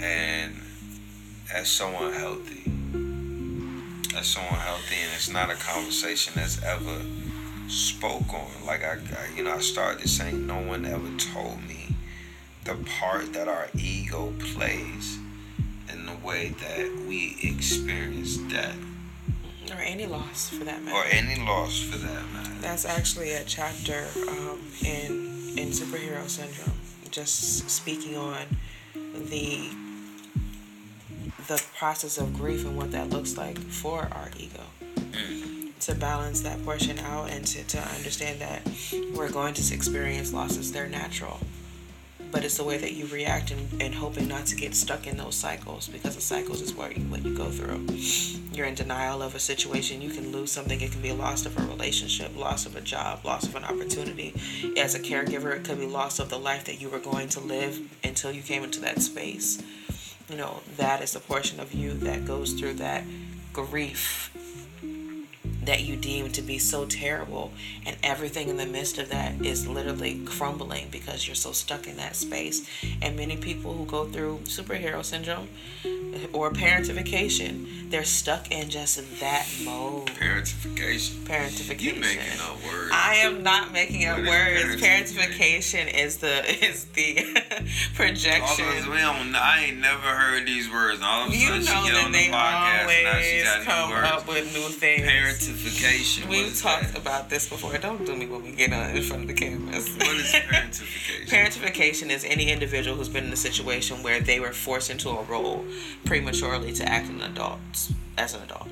[0.00, 0.60] And
[1.52, 2.70] as someone healthy,
[4.16, 7.00] as someone healthy, and it's not a conversation that's ever
[7.68, 8.50] spoke on.
[8.64, 11.96] Like I, I, you know, I started saying no one ever told me
[12.64, 15.18] the part that our ego plays
[15.92, 18.85] in the way that we experience death
[19.70, 20.96] or any loss for that matter.
[20.96, 22.50] or any loss for that matter.
[22.60, 26.76] That's actually a chapter um, in in superhero syndrome,
[27.10, 28.44] just speaking on
[29.30, 29.70] the
[31.48, 34.62] the process of grief and what that looks like for our ego.
[35.80, 38.62] To balance that portion out and to, to understand that
[39.14, 41.38] we're going to experience losses, they're natural.
[42.32, 45.16] But it's the way that you react and, and hoping not to get stuck in
[45.16, 47.86] those cycles because the cycles is what you, what you go through.
[48.52, 50.02] You're in denial of a situation.
[50.02, 50.80] You can lose something.
[50.80, 53.64] It can be a loss of a relationship, loss of a job, loss of an
[53.64, 54.34] opportunity.
[54.76, 57.40] As a caregiver, it could be loss of the life that you were going to
[57.40, 59.62] live until you came into that space.
[60.28, 63.04] You know, that is the portion of you that goes through that
[63.52, 64.35] grief
[65.66, 67.52] that you deem to be so terrible
[67.84, 71.96] and everything in the midst of that is literally crumbling because you're so stuck in
[71.96, 72.66] that space
[73.02, 75.48] and many people who go through superhero syndrome
[76.32, 81.10] or parentification they're stuck in just that mode Parentification.
[81.24, 82.90] parentification You making up words.
[82.92, 84.80] I am not making up words.
[84.80, 85.92] parentification?
[85.92, 87.14] Is the is the
[87.94, 88.64] projection.
[88.64, 91.00] All we don't, I ain't never heard these words.
[91.02, 93.88] All of a You sudden know she get on the podcast now she got come
[93.90, 94.08] new words.
[94.10, 95.02] up with new things.
[95.02, 95.55] Parentification.
[96.28, 96.98] We've is talked that?
[96.98, 97.76] about this before.
[97.78, 99.88] Don't do me when we get on in front of the cameras.
[99.96, 101.28] What is parentification?
[101.28, 105.22] Parentification is any individual who's been in a situation where they were forced into a
[105.24, 105.64] role
[106.04, 108.68] prematurely to act an adult as an adult.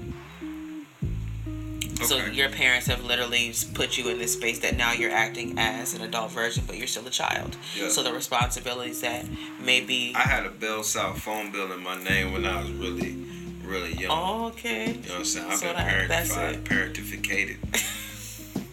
[2.03, 5.95] So your parents have literally put you in this space that now you're acting as
[5.95, 7.57] an adult version, but you're still a child.
[7.75, 7.89] Yeah.
[7.89, 9.25] So the responsibilities that
[9.61, 13.25] maybe I had a Bell South phone bill in my name when I was really,
[13.67, 14.47] really young.
[14.53, 15.51] okay, You know what I'm saying?
[15.51, 16.65] I've So been that- that's parentified, it.
[16.65, 17.59] parentificated.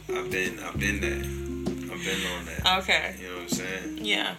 [0.17, 1.23] I've been, I've been there.
[1.93, 2.79] I've been on that.
[2.83, 3.99] okay, You know what I'm saying?
[4.01, 4.35] yeah.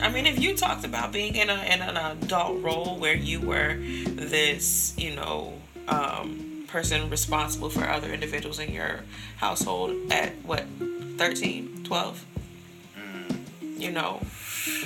[0.00, 3.40] I mean, if you talked about being in a in an adult role where you
[3.40, 5.52] were this, you know,
[5.86, 9.00] um, person responsible for other individuals in your
[9.36, 10.64] household at what
[11.18, 12.24] 13, 12?
[13.76, 14.20] You know,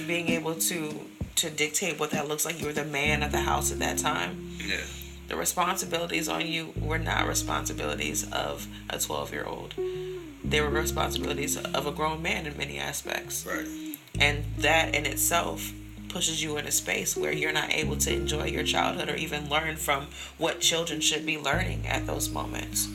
[0.08, 1.00] being able to
[1.36, 2.60] to dictate what that looks like.
[2.60, 4.56] You were the man of the house at that time.
[4.58, 4.80] Yeah.
[5.28, 9.74] The responsibilities on you were not responsibilities of a 12 year old.
[10.44, 13.44] They were responsibilities of a grown man in many aspects.
[13.44, 13.66] Right.
[14.18, 15.72] And that in itself
[16.08, 19.50] pushes you in a space where you're not able to enjoy your childhood or even
[19.50, 20.06] learn from
[20.38, 22.88] what children should be learning at those moments.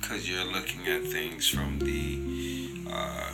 [0.00, 3.32] Because you're looking at things from the, uh,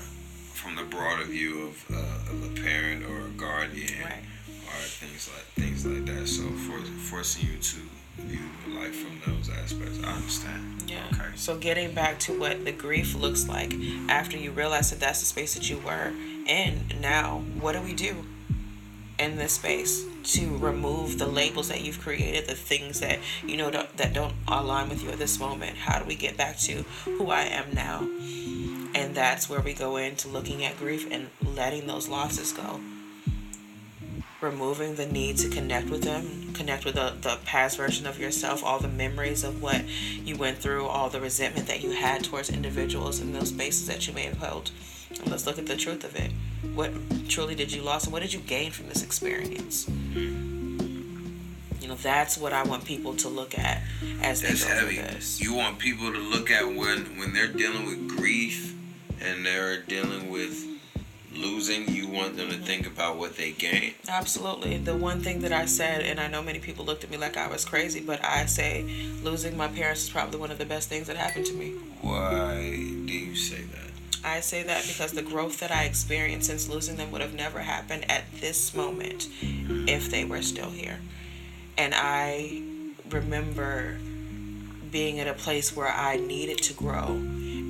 [0.65, 4.03] from the broader view of, uh, of a parent or a guardian.
[4.03, 4.25] Right.
[4.49, 6.27] Or things like things like that.
[6.27, 7.77] So for, forcing you to
[8.19, 8.41] view
[8.75, 9.99] life from those aspects.
[10.03, 10.85] I understand.
[10.89, 11.05] Yeah.
[11.13, 11.29] Okay.
[11.37, 13.75] So getting back to what the grief looks like
[14.09, 16.13] after you realize that that's the space that you were
[16.47, 16.81] in.
[17.01, 18.25] Now, what do we do
[19.19, 23.71] in this space to remove the labels that you've created, the things that you know
[23.71, 25.77] don't, that don't align with you at this moment?
[25.77, 28.09] How do we get back to who I am now?
[28.95, 32.81] And that's where we go into looking at grief and letting those losses go.
[34.41, 38.63] Removing the need to connect with them, connect with the, the past version of yourself,
[38.63, 39.83] all the memories of what
[40.23, 44.07] you went through, all the resentment that you had towards individuals in those spaces that
[44.07, 44.71] you may have held.
[45.11, 46.31] And let's look at the truth of it.
[46.75, 46.93] What
[47.29, 49.89] truly did you lose and what did you gain from this experience?
[51.81, 53.83] You know, that's what I want people to look at
[54.23, 54.97] as they That's go heavy.
[54.97, 55.41] through this.
[55.41, 58.74] You want people to look at when when they're dealing with grief
[59.21, 60.67] and they're dealing with
[61.35, 61.89] losing.
[61.89, 63.95] You want them to think about what they gain.
[64.09, 64.79] Absolutely.
[64.79, 67.37] The one thing that I said, and I know many people looked at me like
[67.37, 68.85] I was crazy, but I say
[69.23, 71.73] losing my parents is probably one of the best things that happened to me.
[72.01, 72.61] Why
[73.07, 73.81] do you say that?
[74.25, 77.59] I say that because the growth that I experienced since losing them would have never
[77.59, 80.99] happened at this moment if they were still here.
[81.77, 82.63] And I
[83.11, 83.99] remember
[84.91, 87.21] being at a place where I needed to grow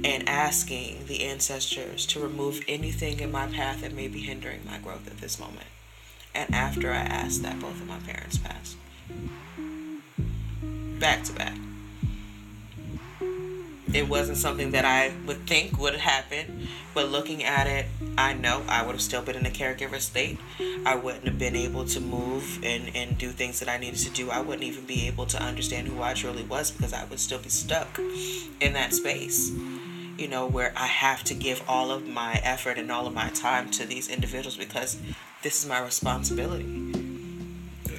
[0.05, 4.79] and asking the ancestors to remove anything in my path that may be hindering my
[4.79, 5.67] growth at this moment.
[6.35, 8.77] And after I asked that, both of my parents passed.
[11.01, 11.57] Back to back.
[13.95, 17.87] It wasn't something that I would think would happen, but looking at it,
[18.19, 20.39] I know I would have still been in a caregiver state.
[20.85, 24.11] I wouldn't have been able to move and, and do things that I needed to
[24.11, 24.31] do.
[24.31, 27.39] I wouldn't even be able to understand who I truly was because I would still
[27.39, 28.01] be stuck
[28.61, 29.53] in that space,
[30.17, 33.31] you know, where I have to give all of my effort and all of my
[33.31, 34.99] time to these individuals because
[35.43, 36.65] this is my responsibility.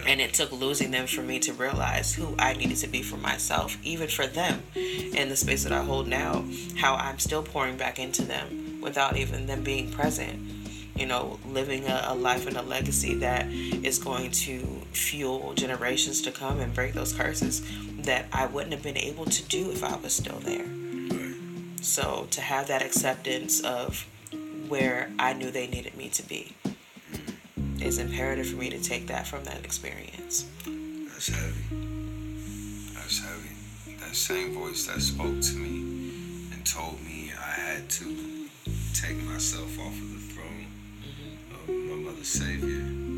[0.07, 3.17] And it took losing them for me to realize who I needed to be for
[3.17, 6.45] myself, even for them, in the space that I hold now,
[6.77, 10.39] how I'm still pouring back into them without even them being present.
[10.95, 14.59] You know, living a, a life and a legacy that is going to
[14.93, 17.63] fuel generations to come and break those curses
[17.97, 20.65] that I wouldn't have been able to do if I was still there.
[21.85, 24.07] So to have that acceptance of
[24.67, 26.55] where I knew they needed me to be
[27.79, 30.47] is imperative for me to take that from that experience.
[30.65, 31.61] That's heavy.
[32.95, 33.97] That's heavy.
[33.99, 38.47] That same voice that spoke to me and told me I had to
[38.95, 40.65] take myself off of the throne
[41.53, 43.14] of my mother's savior.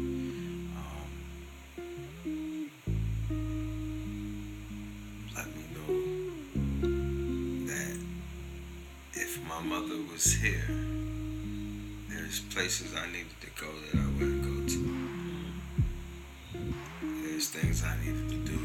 [9.48, 10.68] My mother was here,
[12.10, 14.80] there's places I needed to go that I wouldn't go to.
[17.24, 18.60] There's things I needed to do.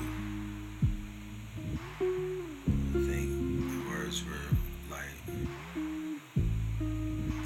[2.00, 3.28] I think
[3.70, 4.56] the words were
[4.90, 5.18] like,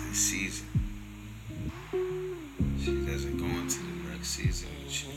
[0.08, 0.66] this season.
[2.82, 4.68] She doesn't go into the next season.
[4.88, 5.08] She,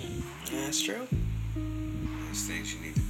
[0.51, 1.07] That's true.
[1.55, 3.01] there's things you need to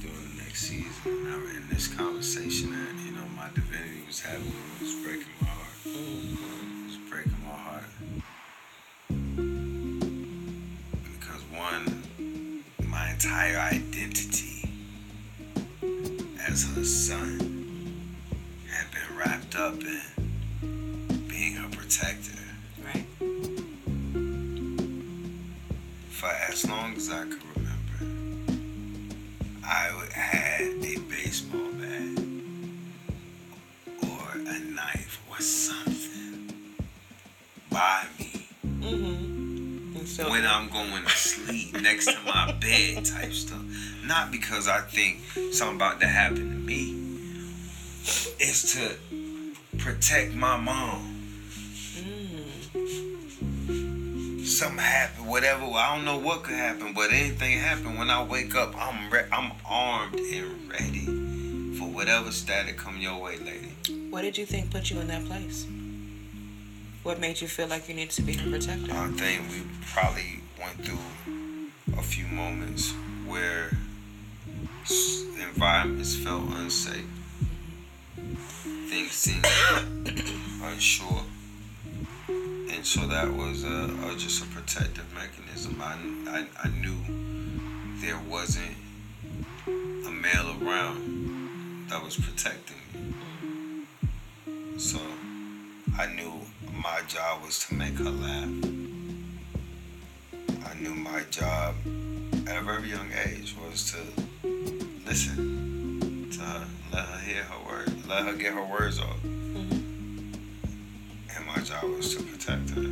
[0.70, 0.92] season.
[1.04, 5.26] And I, in this conversation that, you know, my divinity was having it was breaking
[5.40, 5.66] my heart.
[5.84, 7.84] It was breaking my heart.
[11.12, 14.70] Because one, my entire identity
[16.46, 18.14] as her son
[18.70, 22.38] had been wrapped up in being her protector
[22.84, 23.06] Right.
[26.10, 27.49] for as long as I could.
[29.70, 32.18] I would- had a baseball bat
[34.02, 36.52] or a knife or something
[37.70, 39.96] by me mm-hmm.
[39.96, 43.62] And so when I'm going to sleep next to my bed type stuff.
[44.04, 45.22] Not because I think
[45.52, 46.96] something about to happen to me.
[48.40, 48.96] It's to
[49.78, 51.19] protect my mom.
[54.50, 55.64] Something happened, whatever.
[55.64, 59.26] I don't know what could happen, but anything happen when I wake up, I'm re-
[59.32, 61.06] I'm armed and ready
[61.78, 63.72] for whatever static come your way, lady.
[64.10, 65.66] what did you think put you in that place?
[67.04, 68.92] What made you feel like you needed to be her protector?
[68.92, 70.98] I think we probably went through
[71.96, 72.92] a few moments
[73.26, 73.70] where
[75.40, 77.06] environments felt unsafe.
[78.90, 79.46] Things seemed
[80.64, 81.22] unsure.
[82.72, 85.80] And so that was a, a, just a protective mechanism.
[85.82, 85.96] I,
[86.30, 86.96] I, I knew
[88.00, 88.76] there wasn't
[89.66, 94.78] a male around that was protecting me.
[94.78, 95.00] So
[95.98, 96.32] I knew
[96.72, 98.48] my job was to make her laugh.
[100.64, 101.74] I knew my job
[102.46, 103.98] at a very young age was to
[105.04, 109.22] listen to her, let her hear her words, let her get her words off.
[109.24, 109.79] And mm-hmm.
[111.56, 112.82] My job was to protect her.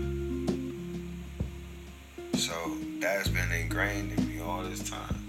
[2.36, 2.54] So
[2.98, 5.22] that's been ingrained in me all this time.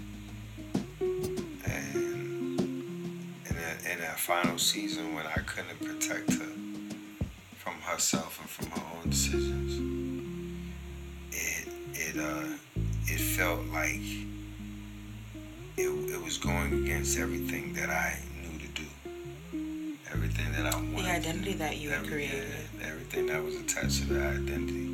[1.00, 6.52] And in that, in that final season when I couldn't protect her
[7.56, 9.78] from herself and from her own decisions,
[11.30, 12.46] it it uh
[13.06, 14.00] it felt like
[15.76, 18.18] it, it was going against everything that I.
[20.12, 21.02] Everything that I wanted.
[21.04, 22.44] to identity that you Every- created.
[22.80, 24.86] yeah, everything that was attached to that identity.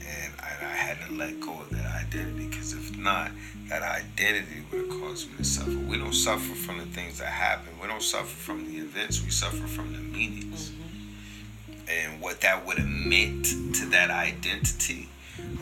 [0.00, 3.30] And I, I had to let go of that identity because if not,
[3.68, 5.70] that identity would have caused me to suffer.
[5.70, 7.68] We don't suffer from the things that happen.
[7.80, 9.22] We don't suffer from the events.
[9.22, 10.70] We suffer from the meanings.
[10.70, 11.88] Mm-hmm.
[11.90, 15.08] And what that would have meant to that identity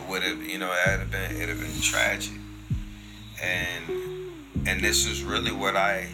[0.09, 2.33] would have, you know, have been, it'd have been tragic.
[3.41, 3.83] And
[4.67, 6.07] and this is really what I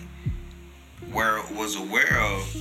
[1.14, 2.56] where was aware of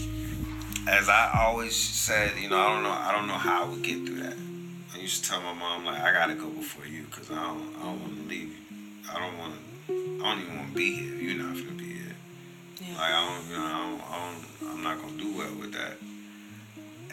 [0.89, 3.83] as I always said, you know, I don't know, I don't know how I would
[3.83, 4.37] get through that.
[4.95, 7.75] I used to tell my mom like, I gotta go before you, cause I don't,
[7.81, 8.49] I don't want to leave.
[8.49, 8.57] you.
[9.11, 10.25] I don't want to.
[10.25, 11.15] I don't even want to be here.
[11.15, 12.15] You're not gonna be here.
[12.81, 12.95] Yeah.
[12.95, 15.73] Like I don't, you know, I don't, I don't, I'm not gonna do well with
[15.73, 15.97] that.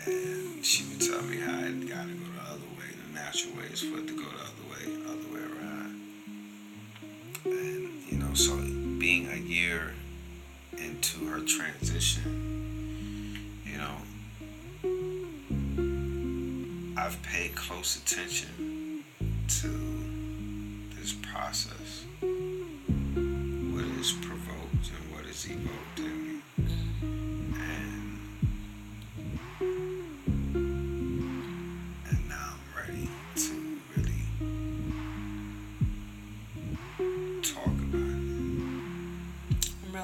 [0.06, 2.90] And she would tell me how I gotta go the other way.
[3.08, 6.02] The natural way is for it to go the other way, other way around.
[7.46, 8.56] And you know, so
[9.00, 9.94] being a year
[10.84, 13.96] into her transition, you know,
[16.98, 19.04] I've paid close attention
[19.62, 19.68] to
[21.00, 26.00] this process, what is provoked and what is evoked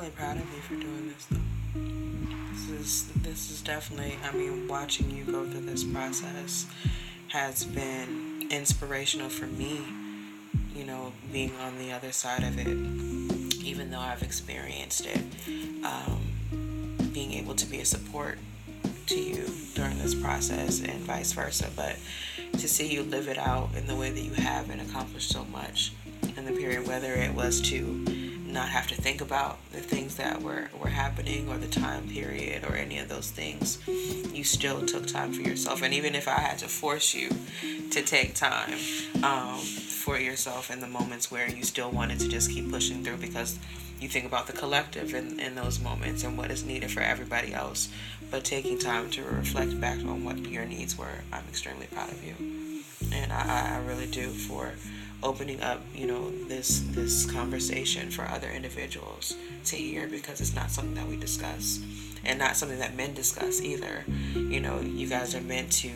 [0.05, 1.81] really proud of you for doing this though.
[2.51, 6.67] This is this is definitely I mean watching you go through this process
[7.29, 9.81] has been inspirational for me,
[10.75, 12.67] you know, being on the other side of it,
[13.63, 15.21] even though I've experienced it.
[15.83, 16.21] Um,
[17.11, 18.37] being able to be a support
[19.07, 21.95] to you during this process and vice versa, but
[22.53, 25.45] to see you live it out in the way that you have and accomplish so
[25.45, 25.93] much
[26.37, 28.24] in the period, whether it was to
[28.55, 32.63] not have to think about the things that were, were happening or the time period
[32.63, 33.77] or any of those things,
[34.33, 35.83] you still took time for yourself.
[35.83, 37.29] And even if I had to force you
[37.91, 38.79] to take time
[39.21, 43.17] um, for yourself in the moments where you still wanted to just keep pushing through
[43.17, 43.59] because
[43.99, 47.53] you think about the collective in, in those moments and what is needed for everybody
[47.53, 47.89] else,
[48.31, 52.23] but taking time to reflect back on what your needs were, I'm extremely proud of
[52.23, 52.35] you.
[53.11, 54.73] And I, I really do for
[55.25, 59.35] opening up, you know, this this conversation for other individuals
[59.65, 61.83] to hear because it's not something that we discuss
[62.23, 64.05] and not something that men discuss either.
[64.35, 65.89] You know, you guys are meant to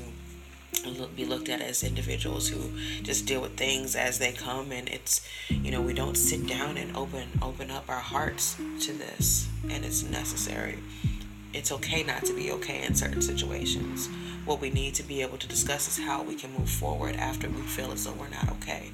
[1.15, 2.71] be looked at as individuals who
[3.03, 6.77] just deal with things as they come and it's you know we don't sit down
[6.77, 10.79] and open open up our hearts to this and it's necessary.
[11.53, 14.09] It's okay not to be okay in certain situations.
[14.45, 17.49] What we need to be able to discuss is how we can move forward after
[17.49, 18.91] we feel as though we're not okay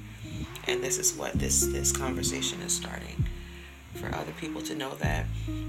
[0.66, 3.24] and this is what this this conversation is starting
[3.94, 5.26] for other people to know that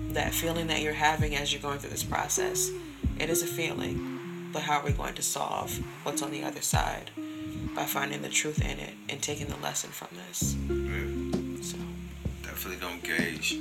[0.09, 2.69] that feeling that you're having as you're going through this process
[3.19, 6.61] it is a feeling but how are we going to solve what's on the other
[6.61, 7.11] side
[7.75, 11.61] by finding the truth in it and taking the lesson from this Yeah.
[11.61, 11.77] so
[12.43, 13.53] definitely don't gauge.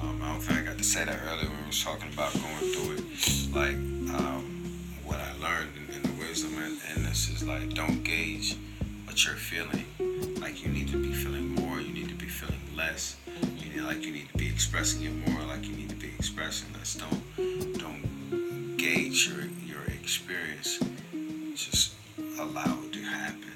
[0.00, 2.34] Um, I don't think I got to say that earlier when we was talking about
[2.34, 3.54] going through it.
[3.54, 3.76] Like
[4.20, 4.44] um,
[5.04, 8.56] what I learned in, in the wisdom and, and this is like don't gauge
[9.06, 9.86] what you're feeling.
[10.44, 11.80] Like you need to be feeling more.
[11.80, 13.16] You need to be feeling less.
[13.56, 15.42] You need, like you need to be expressing it more.
[15.44, 16.96] Like you need to be expressing less.
[16.96, 20.80] Don't don't gauge your your experience.
[21.54, 21.94] Just
[22.38, 23.54] allow it to happen.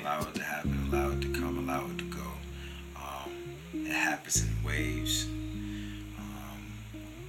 [0.00, 0.88] Allow it to happen.
[0.88, 1.58] Allow it to come.
[1.58, 2.28] Allow it to go.
[2.94, 3.32] Um,
[3.74, 5.26] it happens in waves.
[6.16, 6.60] Um,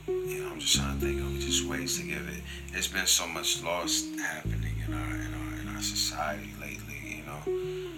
[0.08, 2.44] you know, I'm just trying to think of just ways to give it.
[2.72, 7.18] There's been so much loss happening in our in our in our society lately.
[7.18, 7.97] You know,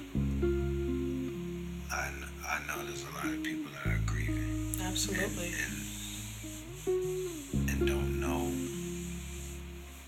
[2.50, 5.86] I know there's a lot of people that are grieving absolutely and
[7.70, 8.52] and don't know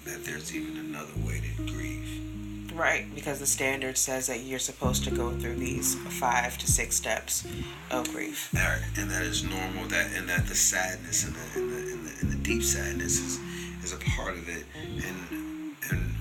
[0.05, 2.71] that there's even another way to grieve.
[2.73, 6.95] right because the standard says that you're supposed to go through these five to six
[6.95, 7.45] steps
[7.91, 9.87] of grief That- and that is normal.
[9.87, 13.19] That and that the sadness and the and the, and the, and the deep sadness
[13.19, 13.39] is
[13.83, 14.65] is a part of it.
[14.75, 16.15] And and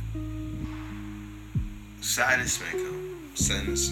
[2.01, 3.10] sadness may come.
[3.41, 3.89] Sadness,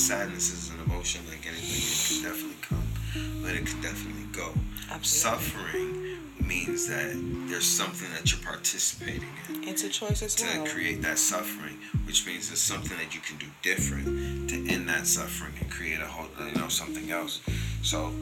[0.00, 1.82] sadness is an emotion like anything.
[1.82, 4.52] It can definitely come, but it can definitely go.
[4.90, 5.40] Absolutely.
[5.40, 6.12] Suffering
[6.46, 7.12] means that
[7.48, 11.18] there's something that you're participating in it's a choice as to well To create that
[11.18, 15.70] suffering, which means there's something that you can do different to end that suffering and
[15.70, 17.40] create a whole, you know, something else.
[17.82, 18.12] So,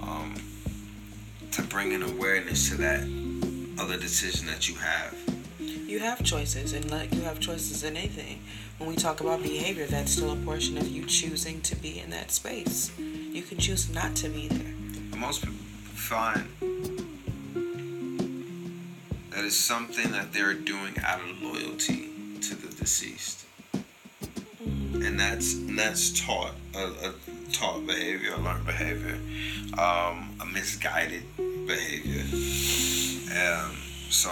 [0.00, 0.34] um,
[1.52, 3.00] to bring an awareness to that
[3.78, 5.35] other decision that you have.
[5.86, 8.40] You have choices and like you have choices in anything
[8.78, 12.10] when we talk about behavior that's still a portion of you choosing to be in
[12.10, 14.74] that space you can choose not to be there
[15.18, 15.54] Most people
[15.94, 16.48] find
[19.30, 22.08] that is something that they're doing out of loyalty
[22.40, 23.44] to the deceased.
[24.94, 27.14] and that's and that's taught a, a
[27.52, 29.18] taught behavior, a learned behavior,
[29.78, 32.22] um, a misguided behavior.
[33.36, 33.76] Um,
[34.10, 34.30] so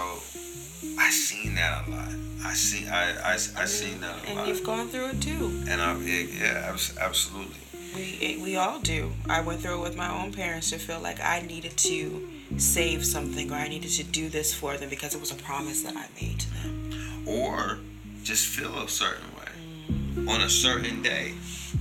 [0.97, 2.09] I seen that a lot.
[2.43, 4.47] I see I I, I seen that a and lot.
[4.47, 7.55] you've gone through it too And I, yeah, absolutely.
[7.95, 9.11] We we all do.
[9.29, 12.27] I went through it with my own parents to feel like I needed to
[12.57, 15.81] save something or I needed to do this for them because it was a promise
[15.83, 17.25] that I made to them.
[17.25, 17.79] or
[18.23, 21.33] just feel a certain way on a certain day.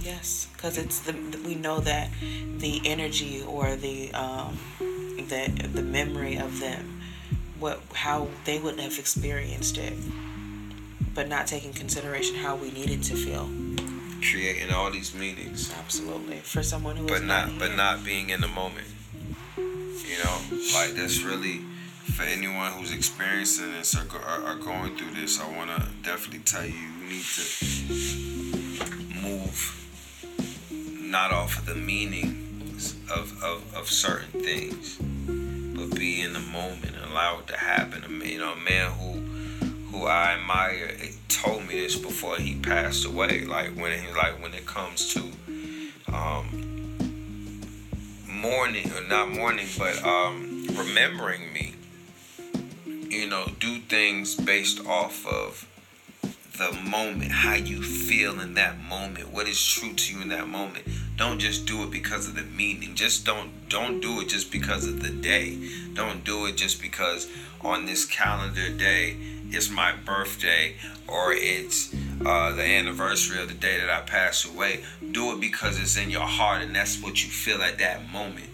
[0.03, 1.13] Yes, because it's the
[1.47, 2.11] we know that
[2.59, 7.01] the energy or the um, the the memory of them,
[7.59, 9.95] what how they would have experienced it,
[11.15, 13.49] but not taking consideration how we needed to feel.
[14.31, 17.77] Creating all these meanings, Absolutely, for someone who is but not but here.
[17.77, 18.87] not being in the moment.
[19.57, 20.39] You know,
[20.75, 21.61] like that's really
[22.15, 25.41] for anyone who's experiencing this or, go, or, or going through this.
[25.41, 27.43] I want to definitely tell you, you need to
[29.23, 29.81] move
[30.71, 34.99] not off of the meanings of, of, of certain things,
[35.89, 38.23] but be in the moment and allow it to happen.
[38.25, 39.21] You know, a man who
[39.91, 40.93] who I admire
[41.29, 43.45] told me this before he passed away.
[43.45, 45.21] Like when he like when it comes to
[46.13, 47.67] um,
[48.29, 51.75] mourning or not mourning, but um, remembering me.
[52.87, 55.69] You know, do things based off of
[56.59, 60.49] the moment, how you feel in that moment, what is true to you in that
[60.49, 60.85] moment.
[61.17, 62.95] Don't just do it because of the meaning.
[62.95, 65.59] Just don't don't do it just because of the day.
[65.95, 67.29] Don't do it just because
[67.61, 69.17] on this calendar day
[69.51, 70.75] it's my birthday
[71.07, 74.83] or it's uh, the anniversary of the day that I passed away.
[75.13, 78.51] Do it because it's in your heart and that's what you feel at that moment.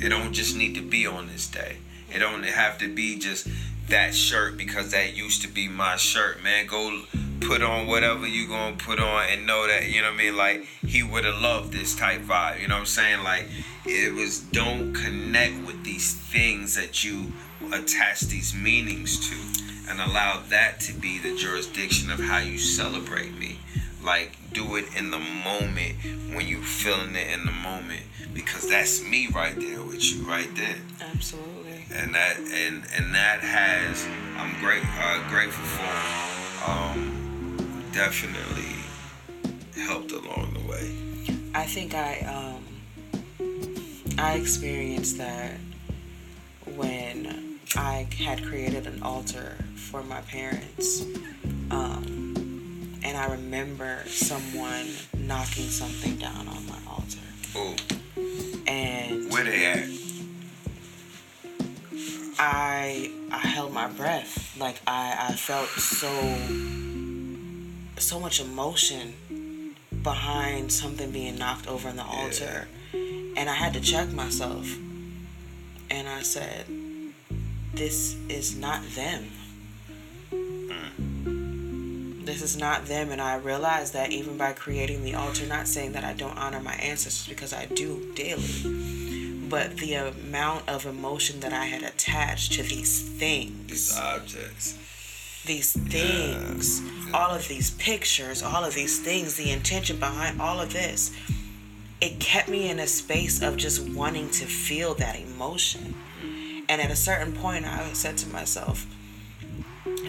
[0.00, 1.78] It don't just need to be on this day.
[2.14, 3.48] It don't have to be just
[3.88, 6.66] that shirt because that used to be my shirt, man.
[6.66, 7.02] Go
[7.40, 10.36] put on whatever you gonna put on and know that, you know what I mean?
[10.36, 12.60] Like he would have loved this type vibe.
[12.60, 13.22] You know what I'm saying?
[13.24, 13.46] Like
[13.84, 17.32] it was don't connect with these things that you
[17.72, 23.36] attach these meanings to and allow that to be the jurisdiction of how you celebrate
[23.38, 23.58] me.
[24.04, 25.96] Like do it in the moment
[26.34, 28.02] when you feeling it in the moment
[28.38, 30.76] because that's me right there with you right there
[31.12, 31.84] Absolutely.
[31.92, 34.06] and that and and that has
[34.36, 38.76] I'm great uh, grateful for um definitely
[39.82, 40.94] helped along the way
[41.52, 42.64] I think I um
[44.18, 45.54] I experienced that
[46.76, 51.02] when I had created an altar for my parents.
[51.72, 54.86] Um and I remember someone
[55.16, 57.18] knocking something down on my altar.
[57.56, 57.74] oh
[58.68, 59.88] And where they at
[62.38, 64.56] I I held my breath.
[64.58, 66.10] Like I I felt so
[67.98, 72.68] so much emotion behind something being knocked over in the altar.
[72.92, 74.76] And I had to check myself.
[75.90, 76.66] And I said,
[77.74, 79.26] this is not them.
[82.28, 83.10] This is not them.
[83.10, 86.60] And I realized that even by creating the altar, not saying that I don't honor
[86.60, 92.52] my ancestors because I do daily, but the amount of emotion that I had attached
[92.52, 94.78] to these things these objects
[95.46, 96.82] these things,
[97.14, 101.10] all of these pictures, all of these things, the intention behind all of this,
[102.02, 105.94] it kept me in a space of just wanting to feel that emotion.
[106.68, 108.86] And at a certain point, I said to myself,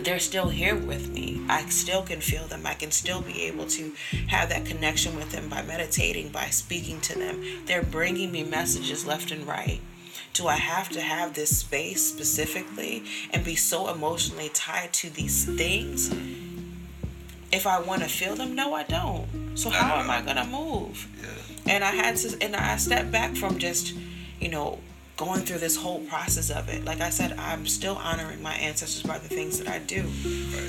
[0.03, 1.41] they're still here with me.
[1.49, 2.66] I still can feel them.
[2.66, 3.94] I can still be able to
[4.28, 7.44] have that connection with them by meditating, by speaking to them.
[7.66, 9.82] They're bringing me messages left and right.
[10.34, 15.45] Do I have to have this space specifically and be so emotionally tied to these
[15.45, 16.10] things?
[17.52, 19.28] If I want to feel them, no, I don't.
[19.56, 21.07] So how am I gonna move?
[21.22, 23.94] yeah and I had to, and I stepped back from just,
[24.40, 24.80] you know,
[25.19, 26.85] going through this whole process of it.
[26.85, 30.09] Like I said, I'm still honoring my ancestors by the things that I do,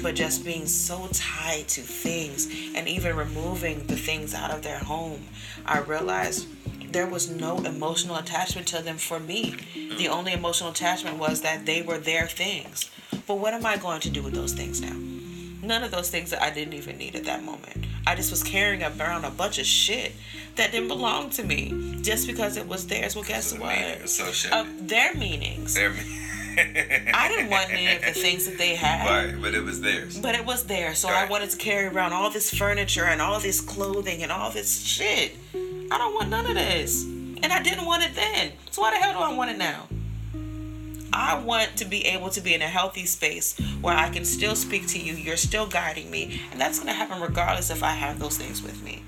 [0.02, 4.80] but just being so tied to things and even removing the things out of their
[4.80, 5.28] home,
[5.64, 6.48] I realized
[6.92, 9.54] there was no emotional attachment to them for me.
[9.96, 12.90] The only emotional attachment was that they were their things.
[13.28, 15.09] But what am I going to do with those things now?
[15.70, 17.86] None of those things that I didn't even need at that moment.
[18.04, 20.14] I just was carrying around a bunch of shit
[20.56, 23.14] that didn't belong to me just because it was theirs.
[23.14, 23.76] Well, guess what?
[23.76, 25.74] meaning Of their meanings.
[25.74, 26.16] Their- meanings.
[27.14, 29.06] I didn't want any of the things that they had.
[29.32, 32.14] right but it was theirs But it was there, so I wanted to carry around
[32.14, 35.36] all this furniture and all this clothing and all this shit.
[35.54, 37.04] I don't want none of this.
[37.04, 38.54] And I didn't want it then.
[38.72, 39.86] So why the hell do I want it now?
[41.12, 44.54] I want to be able to be in a healthy space where I can still
[44.54, 48.18] speak to you, you're still guiding me, and that's gonna happen regardless if I have
[48.18, 49.02] those things with me.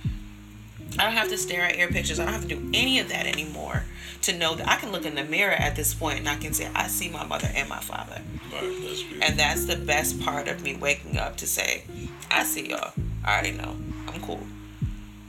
[0.98, 2.20] I don't have to stare at your pictures.
[2.20, 3.84] I don't have to do any of that anymore
[4.22, 6.52] to know that I can look in the mirror at this point and I can
[6.52, 8.20] say, I see my mother and my father.
[8.52, 9.22] right that's.
[9.22, 11.84] And that's the best part of me waking up to say,
[12.30, 12.92] I see y'all.
[13.24, 13.76] I already know.
[14.06, 14.40] I'm cool.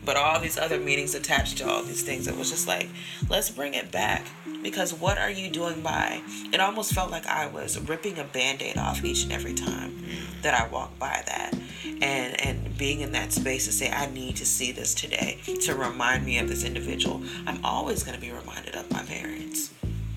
[0.05, 2.27] But all these other meanings attached to all these things.
[2.27, 2.89] It was just like,
[3.29, 4.25] let's bring it back.
[4.61, 6.21] Because what are you doing by?
[6.53, 10.03] It almost felt like I was ripping a band aid off each and every time
[10.41, 11.53] that I walked by that.
[12.01, 15.75] And, and being in that space to say, I need to see this today to
[15.75, 17.21] remind me of this individual.
[17.45, 19.73] I'm always going to be reminded of my parents.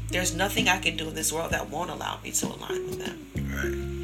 [0.08, 3.04] There's nothing I can do in this world that won't allow me to align with
[3.04, 3.26] them.
[3.52, 3.96] Right.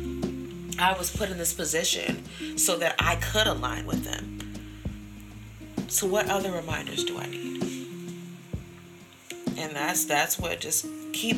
[0.79, 2.25] I was put in this position
[2.57, 4.42] so that I could align with them.
[5.93, 7.63] So what other reminders do I need?
[9.59, 11.37] And that's that's what just keep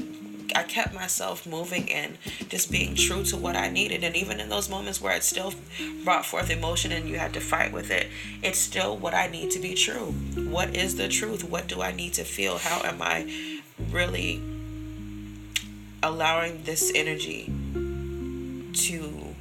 [0.54, 2.16] I kept myself moving and
[2.48, 4.04] just being true to what I needed.
[4.04, 5.54] And even in those moments where it still
[6.04, 8.06] brought forth emotion and you had to fight with it,
[8.44, 10.12] it's still what I need to be true.
[10.48, 11.42] What is the truth?
[11.42, 12.58] What do I need to feel?
[12.58, 13.28] How am I
[13.90, 14.40] really
[16.00, 17.52] allowing this energy
[18.72, 19.34] to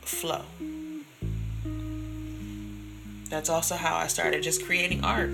[0.00, 0.42] flow?
[3.28, 5.30] That's also how I started just creating art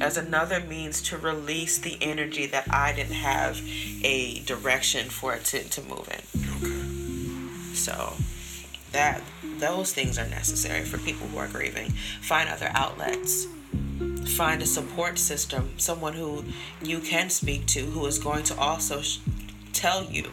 [0.00, 3.60] as another means to release the energy that I didn't have
[4.02, 6.40] a direction for it to, to move in.
[6.56, 7.74] Okay.
[7.74, 8.14] So
[8.92, 9.22] that
[9.58, 11.90] those things are necessary for people who are grieving.
[12.22, 13.46] Find other outlets.
[14.36, 16.44] Find a support system, someone who
[16.82, 19.18] you can speak to who is going to also sh-
[19.72, 20.30] tell you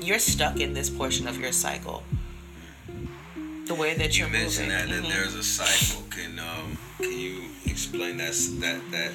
[0.00, 2.02] you're stuck in this portion of your cycle.
[3.70, 4.88] The way that You you're mentioned moving.
[4.88, 5.12] that, that Mhm.
[5.14, 6.02] there's a cycle.
[6.10, 9.12] Can um can you explain that that that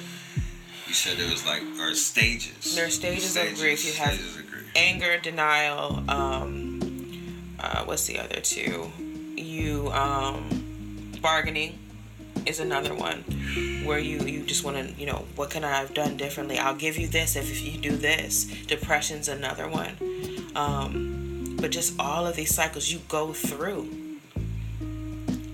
[0.88, 2.74] you said there was like or stages?
[2.74, 3.84] There are stages of grief.
[3.84, 4.38] You have stages
[4.74, 6.02] anger, denial.
[6.08, 6.80] Um,
[7.60, 8.90] uh, what's the other two?
[9.36, 11.78] You um, bargaining
[12.46, 13.24] is another one
[13.84, 16.58] where you you just want to you know what can I have done differently?
[16.58, 18.44] I'll give you this if, if you do this.
[18.66, 19.98] Depression's another one.
[20.54, 24.05] Um, but just all of these cycles you go through.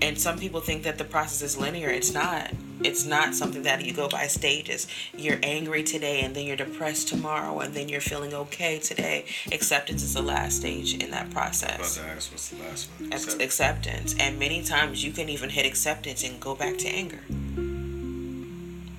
[0.03, 1.89] And some people think that the process is linear.
[1.89, 2.51] It's not.
[2.83, 4.85] It's not something that you go by stages.
[5.15, 9.23] You're angry today and then you're depressed tomorrow and then you're feeling okay today.
[9.53, 11.95] Acceptance is the last stage in that About process.
[11.95, 13.13] to ask what's the last one?
[13.13, 14.15] Ex- Accept- acceptance.
[14.19, 17.21] And many times you can even hit acceptance and go back to anger.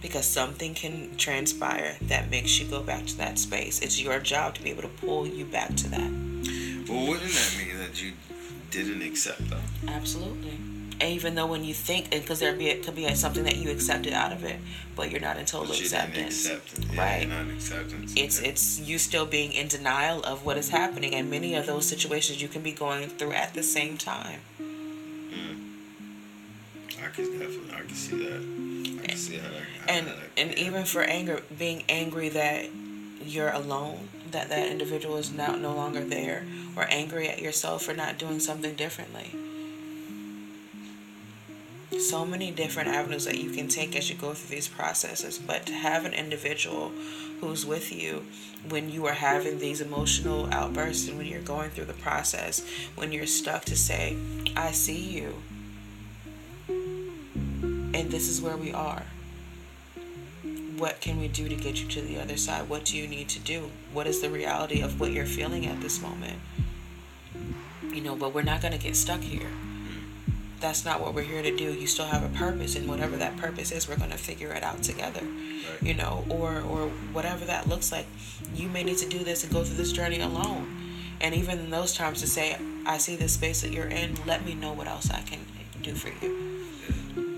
[0.01, 3.81] Because something can transpire that makes you go back to that space.
[3.81, 6.11] It's your job to be able to pull you back to that.
[6.89, 8.13] Well, wouldn't that mean that you
[8.71, 9.61] didn't accept though?
[9.89, 10.59] Absolutely.
[11.01, 13.71] And even though when you think, because there be it could be something that you
[13.71, 14.57] accepted out of it,
[14.97, 16.47] but you're not in total But you didn't acceptance.
[16.47, 16.95] accept it.
[16.95, 17.29] Yeah, Right.
[18.17, 18.49] It's Okay.
[18.49, 22.41] it's you still being in denial of what is happening, and many of those situations
[22.41, 24.41] you can be going through at the same time.
[24.61, 25.59] Mm.
[27.03, 29.03] I can definitely I can see that.
[29.03, 29.63] I can see how that.
[29.89, 32.67] How And that and even for anger, being angry that
[33.25, 36.45] you're alone, that that individual is now no longer there,
[36.77, 39.35] or angry at yourself for not doing something differently.
[41.99, 45.67] So many different avenues that you can take as you go through these processes, but
[45.67, 46.93] to have an individual
[47.41, 48.25] who's with you
[48.69, 52.65] when you are having these emotional outbursts and when you're going through the process,
[52.95, 54.17] when you're stuck to say,
[54.57, 55.35] I see you,
[56.69, 59.05] and this is where we are
[60.79, 62.69] what can we do to get you to the other side?
[62.69, 63.71] What do you need to do?
[63.93, 66.39] What is the reality of what you're feeling at this moment?
[67.93, 69.49] You know, but we're not going to get stuck here.
[70.65, 71.75] That's not what we're here to do.
[71.75, 74.63] You still have a purpose, and whatever that purpose is, we're going to figure it
[74.63, 75.21] out together.
[75.83, 78.07] You know, or or whatever that looks like.
[78.55, 80.75] You may need to do this and go through this journey alone.
[81.21, 84.17] And even in those times, to say, I see the space that you're in.
[84.25, 85.41] Let me know what else I can
[85.83, 86.55] do for you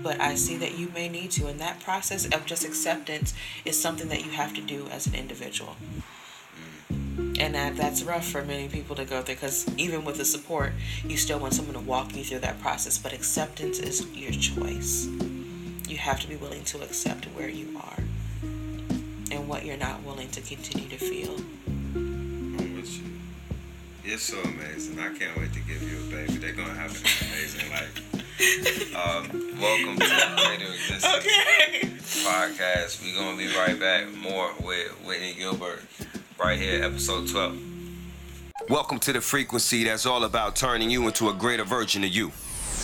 [0.03, 1.47] but I see that you may need to.
[1.47, 3.33] And that process of just acceptance
[3.65, 5.75] is something that you have to do as an individual.
[7.39, 10.73] And that, that's rough for many people to go through because even with the support,
[11.05, 12.97] you still want someone to walk you through that process.
[12.97, 15.07] But acceptance is your choice.
[15.87, 18.03] You have to be willing to accept where you are
[19.31, 21.35] and what you're not willing to continue to feel.
[21.95, 23.03] I'm with you.
[24.03, 24.97] It's so amazing.
[24.99, 26.37] I can't wait to give you a baby.
[26.39, 28.03] They're gonna have an amazing life.
[28.95, 33.03] Um, welcome to the Greater Existence podcast.
[33.03, 34.07] We're gonna be right back.
[34.15, 35.81] More with Whitney Gilbert,
[36.39, 37.57] right here, episode 12.
[38.69, 42.31] Welcome to the frequency that's all about turning you into a greater version of you.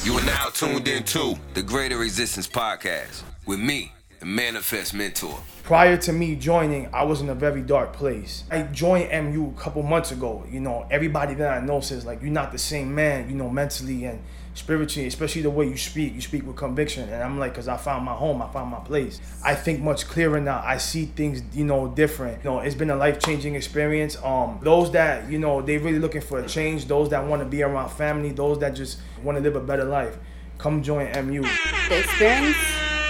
[0.04, 5.38] You are now tuned into the Greater Existence Podcast with me, the Manifest Mentor.
[5.64, 8.44] Prior to me joining, I was in a very dark place.
[8.50, 10.44] I joined MU a couple months ago.
[10.50, 13.50] You know, everybody that I know says like you're not the same man, you know,
[13.50, 14.22] mentally and
[14.54, 16.14] spiritually, especially the way you speak.
[16.14, 18.80] You speak with conviction, and I'm like, cause I found my home, I found my
[18.80, 19.20] place.
[19.44, 20.62] I think much clearer now.
[20.64, 22.44] I see things, you know, different.
[22.44, 24.16] You know, it's been a life changing experience.
[24.24, 27.48] Um, those that you know they really looking for a change, those that want to
[27.48, 30.18] be around family, those that just want to live a better life,
[30.58, 31.42] come join MU.
[31.90, 32.58] The experience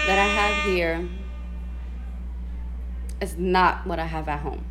[0.08, 1.08] that I have here
[3.22, 4.66] is not what I have at home.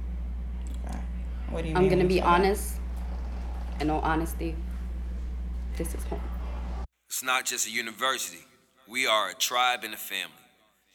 [1.51, 2.27] What do you I'm mean gonna be you that?
[2.28, 2.77] honest.
[3.81, 4.55] In all honesty,
[5.77, 6.20] this is home.
[7.12, 8.43] It's not just a university.
[8.89, 10.32] We are a tribe and a family.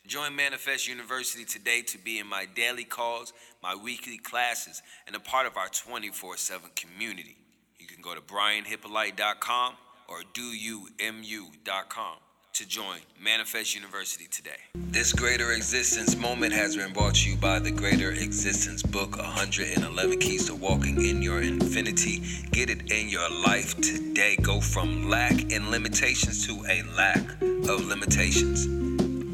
[0.07, 5.19] Join Manifest University today to be in my daily calls, my weekly classes, and a
[5.19, 7.37] part of our 24 7 community.
[7.77, 9.73] You can go to brianhyppolite.com
[10.07, 12.17] or doyoumu.com
[12.57, 14.57] to join Manifest University today.
[14.73, 20.17] This Greater Existence moment has been brought to you by the Greater Existence book 111
[20.17, 22.23] Keys to Walking in Your Infinity.
[22.49, 24.37] Get it in your life today.
[24.41, 27.21] Go from lack and limitations to a lack
[27.69, 28.65] of limitations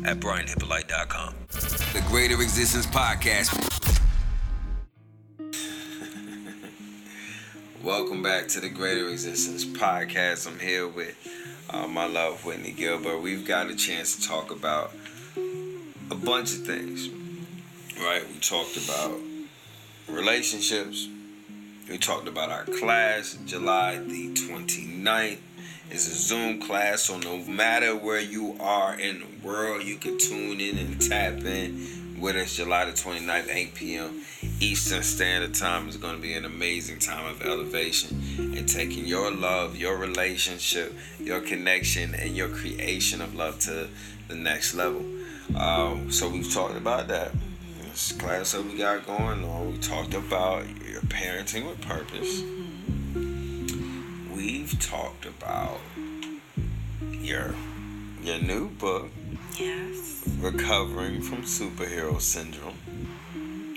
[0.06, 1.34] at brianhyppolite.com.
[1.94, 3.54] The Greater Existence Podcast.
[7.82, 10.46] Welcome back to the Greater Existence Podcast.
[10.46, 11.33] I'm here with
[11.74, 13.20] uh, my love, Whitney Gilbert.
[13.20, 14.94] We've got a chance to talk about
[16.12, 17.10] a bunch of things,
[18.00, 18.24] right?
[18.28, 19.20] We talked about
[20.08, 21.10] relationships.
[21.90, 25.40] We talked about our class, July the 29th.
[25.90, 30.18] It's a Zoom class, so no matter where you are in the world, you can
[30.18, 34.22] tune in and tap in with us July the 29th, 8 p.m.
[34.60, 39.32] Eastern Standard Time is going to be an amazing time of elevation and taking your
[39.32, 43.90] love, your relationship, your connection, and your creation of love to
[44.28, 45.04] the next level.
[45.56, 47.32] Um, so we've talked about that.
[47.82, 52.42] This class that we got going on, we talked about your parenting with purpose.
[54.36, 55.80] We've talked about
[57.02, 57.54] your
[58.24, 59.10] your new book,
[59.60, 60.24] Yes.
[60.40, 62.74] Recovering from Superhero Syndrome,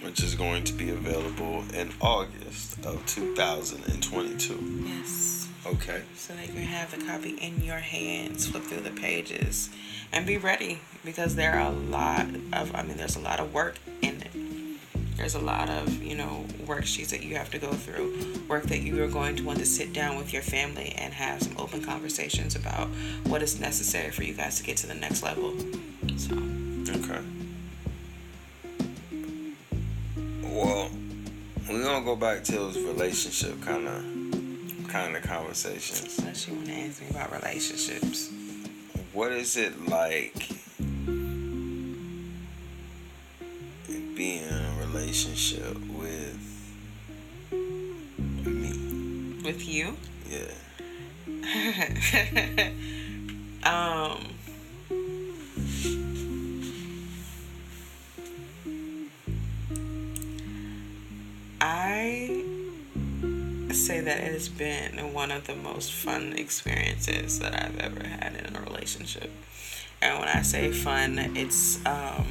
[0.06, 4.84] which is going to be available in August of 2022.
[4.86, 5.48] Yes.
[5.66, 6.02] Okay.
[6.14, 9.68] So that you can have the copy in your hands, flip through the pages,
[10.12, 13.52] and be ready because there are a lot of, I mean, there's a lot of
[13.52, 14.30] work in it.
[15.16, 18.82] There's a lot of, you know, worksheets that you have to go through, work that
[18.82, 21.82] you are going to want to sit down with your family and have some open
[21.82, 22.86] conversations about
[23.24, 25.52] what is necessary for you guys to get to the next level.
[26.16, 26.36] So,
[26.88, 27.45] Okay.
[30.56, 30.88] Well,
[31.68, 36.18] we're gonna go back to those relationship kind of kind of conversations.
[36.18, 38.30] unless you want to ask me about relationships.
[39.12, 40.48] What is it like
[43.86, 46.40] being in a relationship with
[48.46, 49.42] me?
[49.44, 49.94] With you?
[50.30, 50.52] Yeah.
[53.62, 54.35] um
[61.68, 62.44] I
[63.72, 68.36] say that it has been one of the most fun experiences that I've ever had
[68.36, 69.32] in a relationship.
[70.00, 72.26] And when I say fun, it's um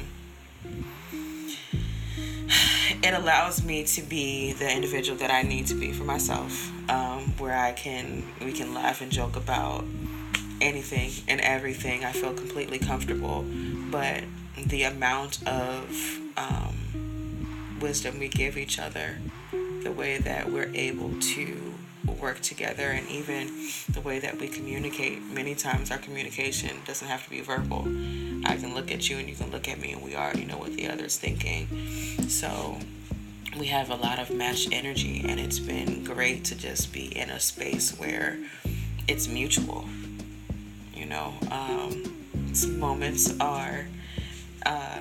[3.02, 6.72] it allows me to be the individual that I need to be for myself.
[6.88, 9.84] Um, where I can we can laugh and joke about
[10.62, 12.06] anything and everything.
[12.06, 13.44] I feel completely comfortable,
[13.90, 14.24] but
[14.56, 15.90] the amount of
[16.38, 16.85] um,
[17.80, 19.18] wisdom we give each other,
[19.82, 21.74] the way that we're able to
[22.20, 23.50] work together, and even
[23.88, 25.22] the way that we communicate.
[25.22, 27.82] Many times, our communication doesn't have to be verbal.
[28.44, 30.58] I can look at you, and you can look at me, and we already know
[30.58, 31.66] what the other's thinking.
[32.28, 32.78] So
[33.58, 37.30] we have a lot of matched energy, and it's been great to just be in
[37.30, 38.38] a space where
[39.08, 39.86] it's mutual.
[40.94, 42.02] You know, um,
[42.78, 43.86] moments are
[44.64, 45.00] uh,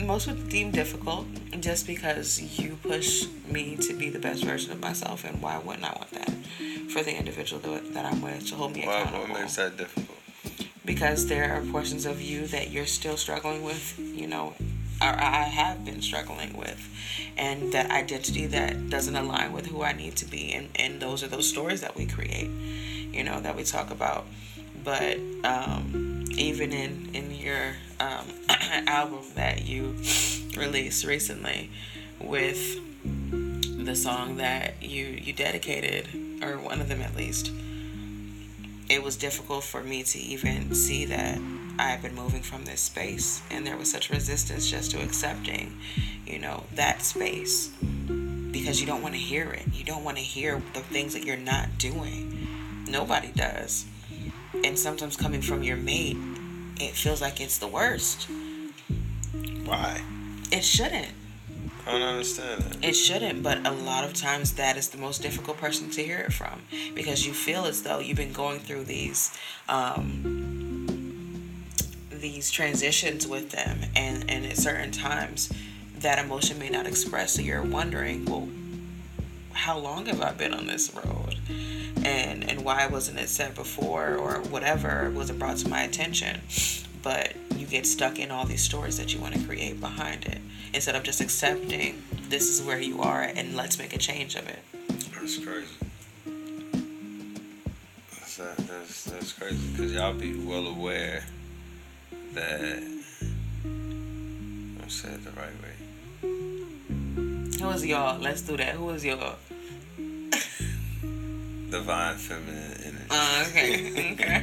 [0.00, 1.26] most would deem difficult
[1.60, 5.84] just because you push me to be the best version of myself, and why wouldn't
[5.84, 6.30] I want that
[6.90, 9.32] for the individual that, that I'm with to hold me Why, accountable?
[9.32, 10.18] what makes that difficult?
[10.84, 14.52] because there are portions of you that you're still struggling with, you know,
[15.00, 16.88] or I have been struggling with,
[17.36, 21.22] and that identity that doesn't align with who I need to be, and and those
[21.22, 22.50] are those stories that we create,
[23.12, 24.26] you know, that we talk about.
[24.84, 28.26] But um, even in in your um,
[28.86, 29.96] album that you
[30.56, 31.70] released recently,
[32.20, 32.80] with
[33.84, 36.08] the song that you you dedicated,
[36.42, 37.50] or one of them at least,
[38.88, 41.38] it was difficult for me to even see that
[41.78, 45.76] I've been moving from this space and there was such resistance just to accepting,
[46.26, 47.72] you know, that space
[48.52, 49.62] because you don't want to hear it.
[49.72, 52.84] You don't want to hear the things that you're not doing.
[52.88, 53.86] Nobody does.
[54.62, 56.16] And sometimes coming from your mate,
[56.80, 58.28] it feels like it's the worst.
[59.64, 60.02] Why?
[60.50, 61.12] It shouldn't.
[61.86, 62.84] I don't understand that.
[62.84, 66.18] It shouldn't, but a lot of times that is the most difficult person to hear
[66.18, 66.62] it from
[66.94, 69.36] because you feel as though you've been going through these
[69.68, 70.44] um,
[72.10, 75.52] these transitions with them and and at certain times
[75.98, 78.48] that emotion may not express so you're wondering well
[79.54, 81.36] how long have i been on this road
[82.04, 86.40] and and why wasn't it said before or whatever wasn't brought to my attention
[87.02, 90.38] but you get stuck in all these stories that you want to create behind it
[90.72, 94.48] instead of just accepting this is where you are and let's make a change of
[94.48, 94.58] it
[95.14, 95.66] That's crazy.
[98.36, 98.36] That's,
[98.66, 101.24] that's, that's crazy because y'all be well aware
[102.32, 102.82] that
[103.64, 106.53] I said the right way.
[107.60, 109.36] Who is y'all let's do that who is y'all
[111.70, 113.06] Divine feminine energy.
[113.10, 114.42] uh, okay okay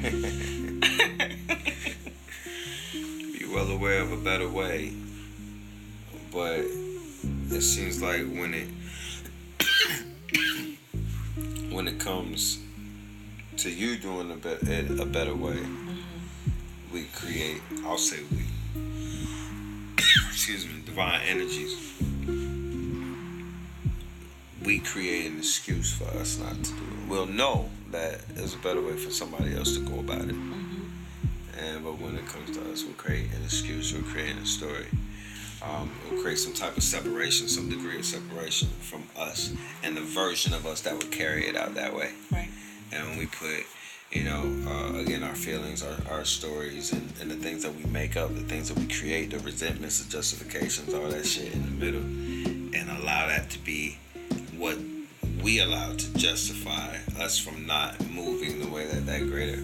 [3.40, 4.92] be well aware of a better way,
[6.32, 8.68] but it seems like when it
[11.72, 12.60] when it comes
[13.58, 15.60] to you doing a, be- a better way,
[16.92, 17.62] we create.
[17.86, 18.44] I'll say we.
[20.30, 21.78] excuse me, divine energies.
[24.64, 27.10] We create an excuse for us not to do it.
[27.10, 30.36] We'll know that there's a better way for somebody else to go about it.
[31.60, 33.94] And but when it comes to us, we'll create an excuse.
[33.94, 34.88] We'll create a story.
[35.64, 40.02] Um, we'll create some type of separation, some degree of separation from us and the
[40.02, 42.14] version of us that would carry it out that way.
[42.32, 42.50] right
[42.92, 43.66] And when we put,
[44.12, 47.84] you know, uh, again, our feelings, our, our stories, and, and the things that we
[47.86, 51.62] make up, the things that we create, the resentments, the justifications, all that shit in
[51.62, 54.00] the middle, and allow that to be
[54.62, 54.78] what
[55.44, 59.58] we allow to justify us from not moving the way that that greater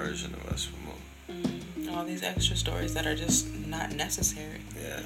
[0.00, 1.64] version of us will move.
[1.88, 5.00] Mm, all these extra stories that are just not necessary Yeah.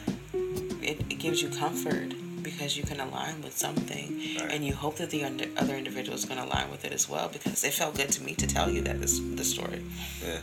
[0.83, 2.13] it, it gives you comfort
[2.43, 4.07] because you can align with something
[4.41, 4.51] Right.
[4.53, 7.09] and you hope that the under, other individual is going to align with it as
[7.09, 9.81] well because it felt good to me to tell you that this the story
[10.27, 10.39] Yeah.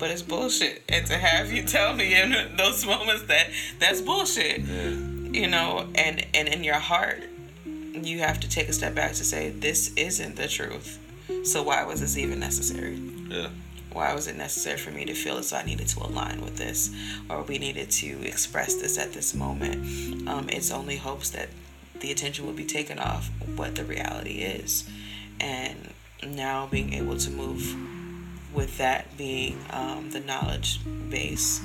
[0.00, 3.46] but it's bullshit and to have you tell me in those moments that
[3.78, 4.88] that's bullshit Yeah.
[5.40, 7.22] you know and and in your heart
[7.94, 10.98] you have to take a step back to say this isn't the truth
[11.44, 12.94] so why was this even necessary
[13.28, 13.48] Yeah.
[13.92, 16.56] why was it necessary for me to feel as though I needed to align with
[16.56, 16.90] this
[17.28, 20.28] or we needed to express this at this moment?
[20.28, 21.48] Um, it's only hopes that
[22.00, 24.88] the attention will be taken off what the reality is.
[25.40, 25.90] And
[26.26, 27.74] now being able to move
[28.54, 30.80] with that being um, the knowledge
[31.10, 31.60] base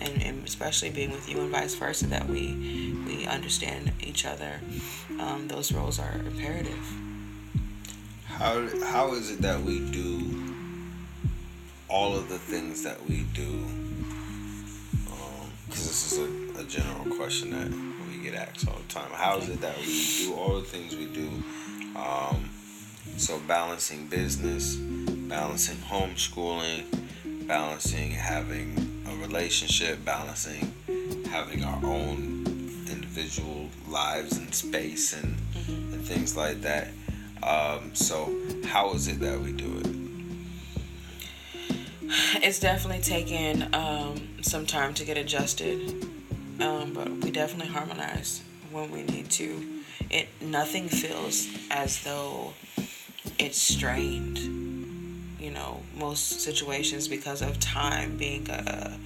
[0.00, 4.60] and, and especially being with you and vice versa that we we understand each other
[5.20, 6.86] um, those roles are imperative
[8.26, 10.54] How how is it that we do
[11.88, 13.66] all of the things that we do?
[15.66, 17.70] Because this is a, a general question that
[18.08, 19.10] we get asked all the time.
[19.12, 21.28] How is it that we do all the things we do?
[21.96, 22.50] Um,
[23.16, 26.84] so balancing business, balancing homeschooling,
[27.46, 30.74] balancing having a relationship, balancing
[31.30, 32.44] having our own
[32.90, 35.36] individual lives and space and,
[35.68, 36.88] and things like that.
[37.42, 38.34] Um, so
[38.66, 40.00] how is it that we do it?
[42.42, 46.04] it's definitely taken um, some time to get adjusted,
[46.60, 48.42] um, but we definitely harmonize
[48.72, 49.82] when we need to.
[50.10, 52.54] It nothing feels as though
[53.38, 54.89] it's strained.
[55.40, 58.98] You know, most situations because of time being a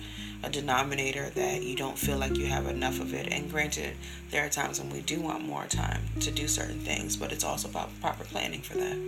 [0.45, 3.33] a denominator that you don't feel like you have enough of it.
[3.33, 3.97] And granted,
[4.31, 7.45] there are times when we do want more time to do certain things, but it's
[7.45, 8.99] also about proper planning for that.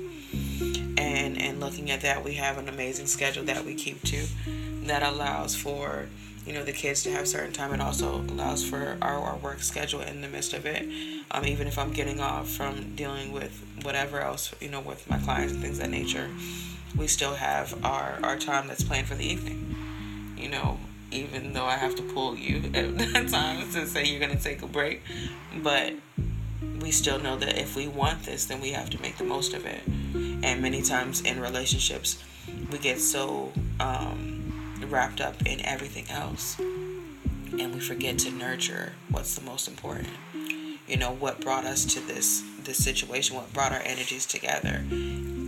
[0.97, 4.27] And and looking at that we have an amazing schedule that we keep to
[4.85, 6.07] that allows for
[6.47, 7.75] you know the kids to have certain time.
[7.75, 10.89] It also allows for our, our work schedule in the midst of it.
[11.31, 15.19] Um, even if i'm getting off from dealing with whatever else you know with my
[15.19, 16.31] clients and things of that nature
[16.97, 19.75] we still have our our time that's planned for the evening
[20.37, 20.79] you know
[21.11, 24.63] even though i have to pull you at times to say you're going to take
[24.63, 25.03] a break
[25.63, 25.95] but
[26.81, 29.55] we still know that if we want this, then we have to make the most
[29.55, 29.81] of it.
[30.15, 32.23] And many times in relationships,
[32.71, 34.53] we get so um,
[34.89, 40.11] wrapped up in everything else and we forget to nurture what's the most important.
[40.87, 44.85] You know, what brought us to this this situation, what brought our energies together.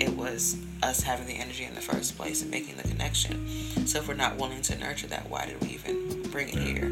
[0.01, 3.87] It was us having the energy in the first place and making the connection.
[3.87, 6.91] So if we're not willing to nurture that, why did we even bring it here?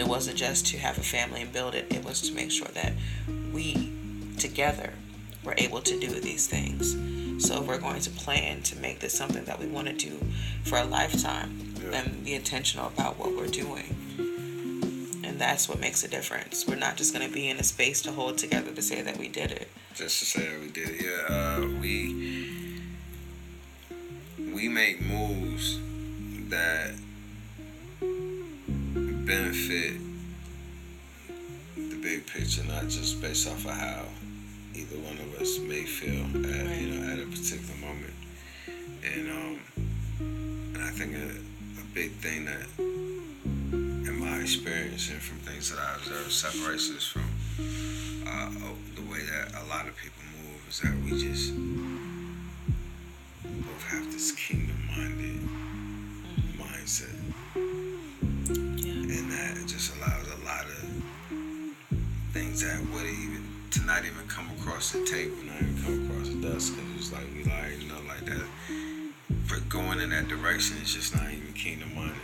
[0.00, 2.68] It wasn't just to have a family and build it, it was to make sure
[2.68, 2.92] that
[3.52, 3.92] we
[4.38, 4.92] together
[5.44, 6.96] were able to do these things.
[7.44, 10.18] So if we're going to plan to make this something that we want to do
[10.64, 12.00] for a lifetime Yeah.
[12.02, 13.94] and be intentional about what we're doing.
[15.38, 16.66] And that's what makes a difference.
[16.66, 19.18] We're not just going to be in a space to hold together to say that
[19.18, 19.68] we did it.
[19.94, 21.32] Just to say that we did it, yeah.
[21.32, 22.72] Uh, we
[24.52, 25.78] we make moves
[26.50, 26.96] that
[28.00, 30.00] benefit
[31.76, 34.06] the big picture, not just based off of how
[34.74, 38.14] either one of us may feel at you know at a particular moment.
[39.04, 39.60] And um,
[40.18, 41.30] and I think a,
[41.80, 42.66] a big thing that
[44.38, 47.24] my experience and from things that I observe separates us from
[48.24, 48.50] uh,
[48.94, 51.56] the way that a lot of people move is that we just
[53.44, 55.40] both have this kingdom-minded
[56.56, 57.18] mindset,
[57.56, 60.86] and that just allows a lot of
[62.32, 66.28] things that would even to not even come across the table, not even come across
[66.28, 68.46] the desk, because it's like we like you know like that.
[69.48, 72.14] But going in that direction is just not even kingdom-minded.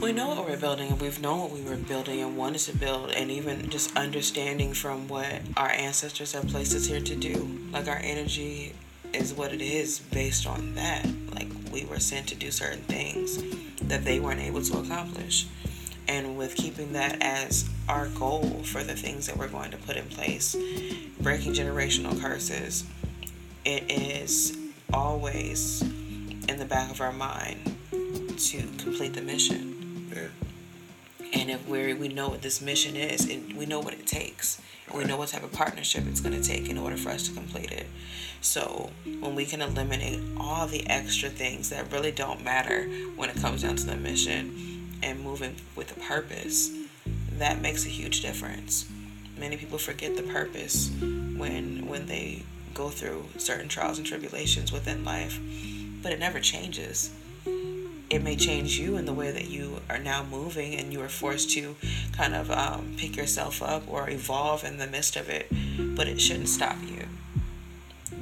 [0.00, 2.76] We know what we're building, and we've known what we were building and wanted to
[2.76, 7.68] build, and even just understanding from what our ancestors have placed us here to do.
[7.72, 8.74] Like our energy
[9.12, 11.06] is what it is based on that.
[11.34, 13.42] Like we were sent to do certain things
[13.82, 15.46] that they weren't able to accomplish.
[16.06, 19.96] And with keeping that as our goal for the things that we're going to put
[19.96, 20.54] in place,
[21.20, 22.84] breaking generational curses,
[23.64, 24.56] it is
[24.92, 27.76] always in the back of our mind
[28.36, 29.73] to complete the mission.
[31.32, 34.60] And if we we know what this mission is, and we know what it takes,
[34.86, 37.26] and we know what type of partnership it's going to take in order for us
[37.28, 37.86] to complete it.
[38.40, 42.84] So when we can eliminate all the extra things that really don't matter
[43.16, 46.70] when it comes down to the mission and moving with a purpose,
[47.38, 48.86] that makes a huge difference.
[49.38, 55.04] Many people forget the purpose when when they go through certain trials and tribulations within
[55.04, 55.40] life,
[56.02, 57.10] but it never changes
[58.14, 61.08] it may change you in the way that you are now moving and you are
[61.08, 61.74] forced to
[62.12, 65.48] kind of um, pick yourself up or evolve in the midst of it
[65.96, 67.06] but it shouldn't stop you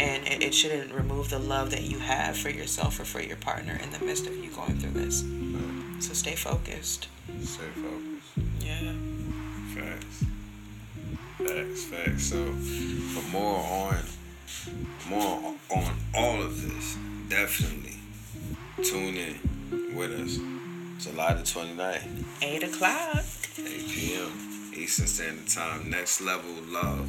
[0.00, 3.36] and it, it shouldn't remove the love that you have for yourself or for your
[3.36, 5.24] partner in the midst of you going through this
[6.00, 7.08] so stay focused
[7.42, 8.32] Stay focused.
[8.60, 8.92] yeah
[9.74, 10.24] Facts.
[11.38, 12.24] Facts, facts.
[12.24, 13.96] So for more on
[15.08, 16.96] more on all of this,
[17.28, 17.96] definitely
[18.82, 19.51] tune in
[19.94, 20.38] with us.
[21.04, 23.24] July the 29th, 8 o'clock
[23.58, 24.30] 8 p.m.
[24.74, 25.90] Eastern Standard Time.
[25.90, 27.08] Next level love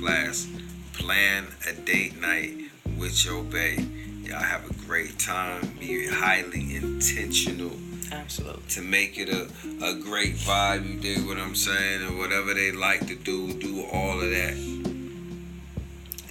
[0.00, 0.48] class.
[0.94, 2.54] Plan a date night
[2.98, 3.84] with your bae.
[4.22, 5.76] Y'all have a great time.
[5.78, 7.72] Be highly intentional
[8.12, 9.48] absolutely to make it a,
[9.84, 10.88] a great vibe.
[10.88, 12.02] You dig what I'm saying?
[12.02, 14.54] Or whatever they like to do, do all of that.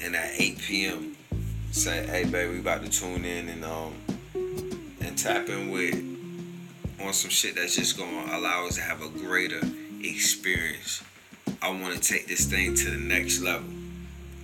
[0.04, 1.18] And at 8 p.m.,
[1.72, 3.94] say, hey, baby, we about to tune in and um
[5.16, 5.96] and tap in with
[7.02, 9.62] on some shit that's just gonna allow us to have a greater
[10.02, 11.04] experience.
[11.62, 13.70] I want to take this thing to the next level.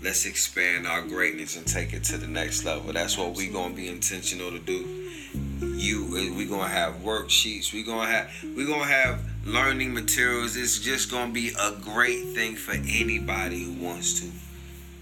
[0.02, 2.93] Let's expand our greatness and take it to the next level.
[2.93, 4.98] That's what we gonna be intentional to do
[5.34, 11.10] you we gonna have worksheets we gonna have we gonna have learning materials it's just
[11.10, 14.27] gonna be a great thing for anybody who wants to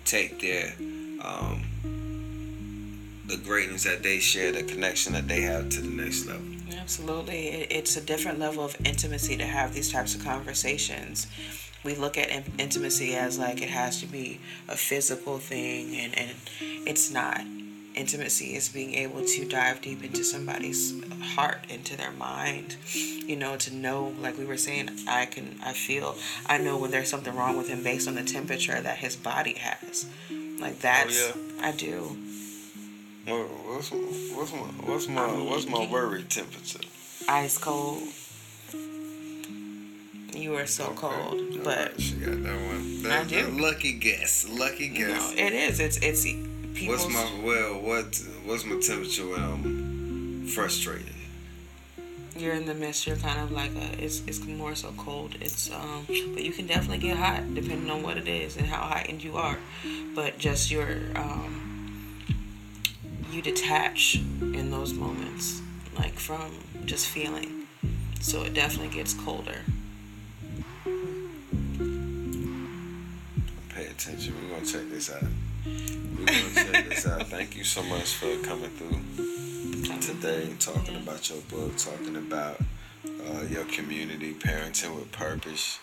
[0.06, 0.74] take their
[1.22, 1.69] um
[3.30, 6.46] the greatness that they share the connection that they have to the next level
[6.90, 7.50] Absolutely.
[7.70, 11.28] It's a different level of intimacy to have these types of conversations.
[11.84, 16.18] We look at in- intimacy as like it has to be a physical thing, and,
[16.18, 16.32] and
[16.88, 17.42] it's not.
[17.94, 21.00] Intimacy is being able to dive deep into somebody's
[21.36, 25.74] heart, into their mind, you know, to know, like we were saying, I can, I
[25.74, 26.16] feel,
[26.48, 29.54] I know when there's something wrong with him based on the temperature that his body
[29.54, 30.08] has.
[30.60, 31.34] Like oh, that's, yeah.
[31.62, 32.18] I do.
[33.30, 34.58] What- what's what's my
[34.88, 36.80] what's my what's my worry temperature
[37.28, 38.02] Ice cold.
[40.34, 43.44] You are so cold, but she got that one I do.
[43.44, 45.80] that lucky guess lucky guess it is.
[45.80, 46.24] It's it's
[46.74, 47.06] people's.
[47.06, 51.14] what's my well what what's my temperature when i'm frustrated
[52.38, 53.06] You're in the midst.
[53.06, 54.04] You're kind of like a.
[54.04, 55.36] It's it's more so cold.
[55.42, 58.82] It's um, but you can definitely get hot depending on what it is and how
[58.88, 59.58] heightened you are.
[60.16, 61.79] But just your um,
[63.32, 65.62] you detach in those moments,
[65.98, 66.52] like from
[66.86, 67.68] just feeling.
[68.22, 69.62] So it definitely gets colder.
[73.80, 74.34] pay attention.
[74.42, 75.24] We're gonna check this out.
[75.66, 77.28] We're gonna check this out.
[77.28, 82.60] Thank you so much for coming through today, talking about your book, talking about
[83.06, 85.80] uh, your community, parenting with purpose.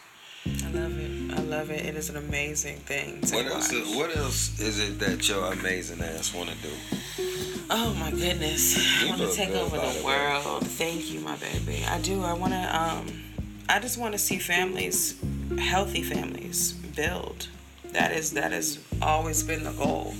[0.47, 1.39] I love it.
[1.39, 1.86] I love it.
[1.86, 3.20] It is an amazing thing.
[3.23, 3.73] To What else?
[3.73, 7.26] Is, what else is it that your amazing ass want to do?
[7.68, 8.76] Oh my goodness.
[9.02, 10.66] You I want to take over the world.
[10.66, 11.84] Thank you, my baby.
[11.84, 12.22] I do.
[12.22, 13.22] I want to um
[13.68, 15.16] I just want to see families
[15.59, 17.48] healthy families build.
[17.93, 20.14] That is that has always been the goal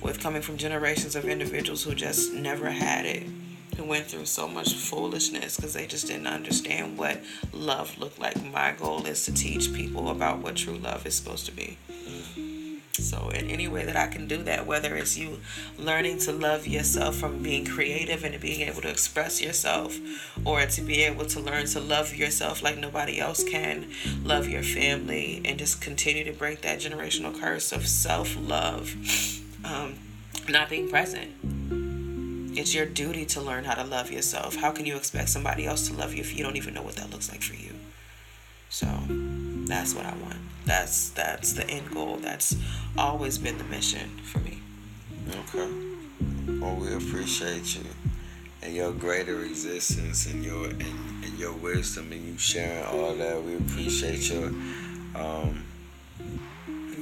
[0.00, 3.24] with coming from generations of individuals who just never had it.
[3.76, 7.20] who went through so much foolishness because they just didn't understand what
[7.52, 8.36] love looked like.
[8.52, 11.76] My goal is to teach people about what true love is supposed to be.
[12.96, 15.40] So, in any way that I can do that, whether it's you
[15.76, 19.98] learning to love yourself from being creative and being able to express yourself,
[20.44, 23.90] or to be able to learn to love yourself like nobody else can,
[24.22, 28.94] love your family, and just continue to break that generational curse of self love,
[29.64, 29.96] um,
[30.48, 31.32] not being present.
[32.56, 34.54] It's your duty to learn how to love yourself.
[34.54, 36.94] How can you expect somebody else to love you if you don't even know what
[36.94, 37.72] that looks like for you?
[38.70, 38.86] So
[39.66, 40.38] that's what I want.
[40.64, 42.16] That's that's the end goal.
[42.16, 42.56] That's
[42.96, 44.60] always been the mission for me.
[45.28, 45.70] Okay.
[46.60, 47.84] Well, we appreciate you
[48.62, 53.42] and your greater existence and your and, and your wisdom and you sharing all that.
[53.42, 54.46] We appreciate your
[55.14, 55.64] um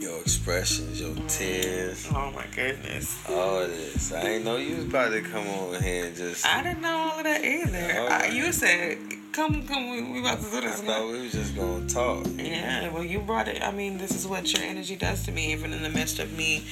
[0.02, 2.08] your expressions, your tears.
[2.12, 3.16] Oh my goodness.
[3.28, 4.12] All of this.
[4.12, 6.44] I ain't know you was about to come over here and just.
[6.44, 8.08] I didn't know all of that either.
[8.10, 8.98] I, you said,
[9.32, 12.26] "Come, come, we, we about to do I this." thought we was just gonna talk.
[12.36, 13.62] Yeah, well, you brought it.
[13.62, 16.36] I mean, this is what your energy does to me, even in the midst of
[16.36, 16.64] me.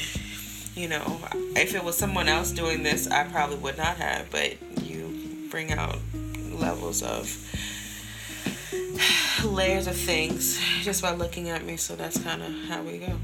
[0.76, 1.18] You know,
[1.56, 4.30] if it was someone else doing this, I probably would not have.
[4.30, 5.98] But you bring out
[6.52, 7.24] levels of
[9.44, 11.76] layers of things just by looking at me.
[11.76, 13.16] So that's kind of how we go.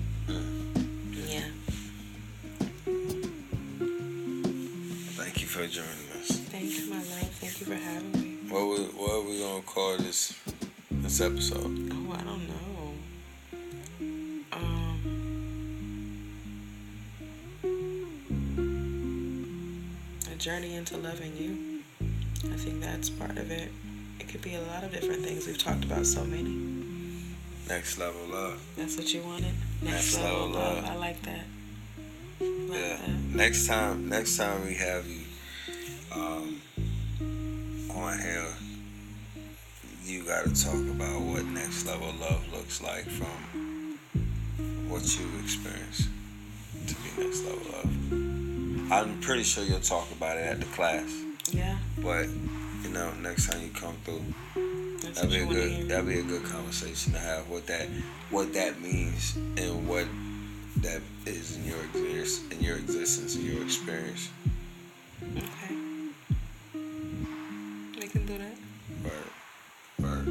[1.29, 1.41] Yeah.
[5.17, 6.29] Thank you for joining us.
[6.51, 7.07] Thank you, my love.
[7.41, 8.16] Thank you for having me.
[8.57, 10.33] What we what are we gonna call this
[10.91, 11.91] this episode?
[11.93, 12.95] Oh, I don't know.
[14.51, 15.01] Um.
[20.33, 21.83] A journey into loving you.
[22.51, 23.71] I think that's part of it.
[24.21, 25.47] It could be a lot of different things.
[25.47, 26.57] We've talked about so many.
[27.69, 28.59] Next level love.
[28.75, 29.53] That's what you wanted.
[29.83, 30.77] Next Next, level, level love.
[30.83, 30.93] love.
[30.93, 31.45] I like that.
[32.41, 32.97] Like Yeah.
[32.97, 33.11] that.
[33.35, 35.21] Next time, next time we have you
[36.15, 36.63] um,
[37.97, 38.45] on here,
[40.05, 43.99] you got to talk about what next level love looks like from
[44.89, 46.09] what you experienced
[46.87, 48.93] to be next level love.
[48.93, 51.11] I'm pretty sure you'll talk about it at the class,
[51.51, 51.77] Yeah.
[52.03, 52.29] but
[52.83, 54.23] you know, next time you come through,
[55.03, 57.49] That's that'd be a good that'd be a good conversation to have.
[57.49, 57.89] What that
[58.31, 60.07] what that means and what
[60.83, 64.29] that is in your experience, in your existence, in your experience.
[65.37, 65.86] Okay.
[68.07, 68.57] We can do that.
[69.03, 69.13] Word.
[69.99, 70.27] Word.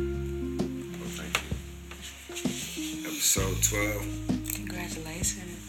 [0.97, 3.09] Well, thank you.
[3.09, 4.55] Episode 12.
[4.55, 5.59] Congratulations.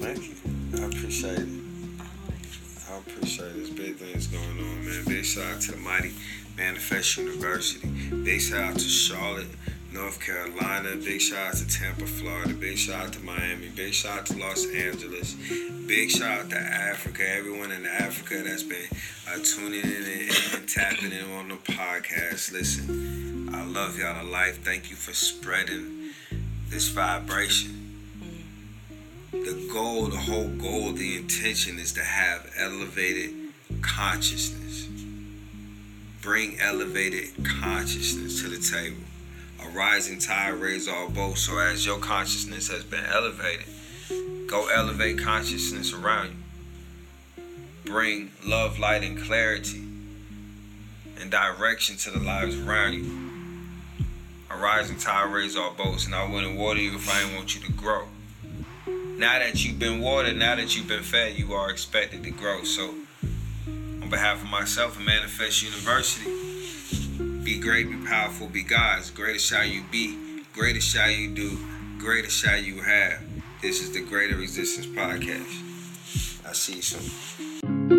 [0.00, 0.34] Thank you.
[0.82, 1.48] I appreciate it.
[2.90, 5.04] I appreciate this big things going on, man.
[5.06, 6.14] Big shout out to the mighty
[6.56, 7.86] Manifest University.
[8.24, 9.46] Big shout out to Charlotte,
[9.94, 10.96] North Carolina.
[10.96, 12.52] Big shout out to Tampa, Florida.
[12.52, 13.68] Big shout out to Miami.
[13.68, 15.34] Big shout out to Los Angeles.
[15.86, 17.22] Big shout out to Africa.
[17.26, 18.88] Everyone in Africa that's been
[19.28, 22.52] uh, tuning in and, and tapping in on the podcast.
[22.52, 24.62] Listen, I love y'all to life.
[24.62, 26.10] Thank you for spreading
[26.68, 27.84] this vibration
[29.44, 33.34] the goal, the whole goal, the intention is to have elevated
[33.82, 34.88] consciousness.
[36.22, 39.02] Bring elevated consciousness to the table.
[39.64, 41.42] A rising tide raises all boats.
[41.42, 43.66] So as your consciousness has been elevated,
[44.46, 46.36] go elevate consciousness around
[47.36, 47.42] you.
[47.84, 49.82] Bring love, light, and clarity
[51.20, 53.24] and direction to the lives around you.
[54.50, 57.54] A rising tide raises all boats, and I wouldn't water you if I didn't want
[57.54, 58.06] you to grow.
[58.86, 62.64] Now that you've been watered, now that you've been fed, you are expected to grow.
[62.64, 62.94] So,
[63.66, 66.43] on behalf of myself and Manifest University,
[67.44, 69.10] be great, be powerful, be God's.
[69.10, 71.58] Greatest shall you be, greatest shall you do,
[71.98, 73.20] greatest shall you have.
[73.60, 76.42] This is the Greater Existence Podcast.
[76.46, 77.93] I'll see you soon.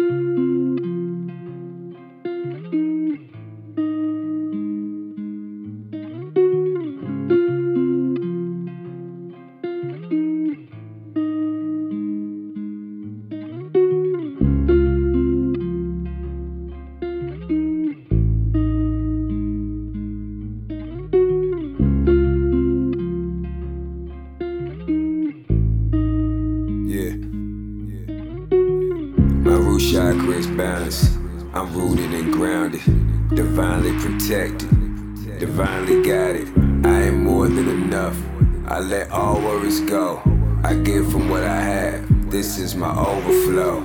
[42.75, 43.77] Is my overflow.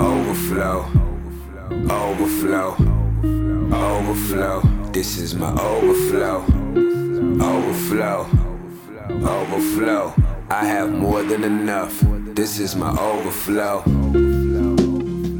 [0.00, 0.86] Overflow.
[1.90, 2.76] Overflow.
[3.72, 4.60] Overflow.
[4.92, 6.44] This is my overflow.
[7.42, 8.28] Overflow.
[9.10, 10.14] Overflow.
[10.50, 12.00] I have more than enough.
[12.34, 13.82] This is my overflow.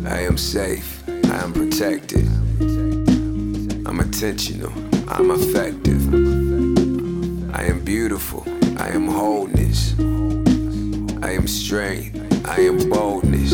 [0.08, 1.02] I am safe.
[1.08, 2.26] I am protected.
[3.86, 4.72] I'm intentional.
[5.06, 6.02] I'm effective.
[7.54, 8.42] I am beautiful.
[8.78, 9.94] I am wholeness.
[11.22, 12.29] I am strength.
[12.44, 13.52] I am boldness.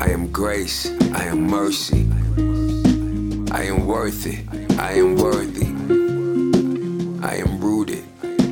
[0.00, 0.90] I am grace.
[1.12, 2.08] I am mercy.
[3.50, 4.38] I am worthy.
[4.78, 5.66] I am worthy.
[7.22, 8.04] I am rooted.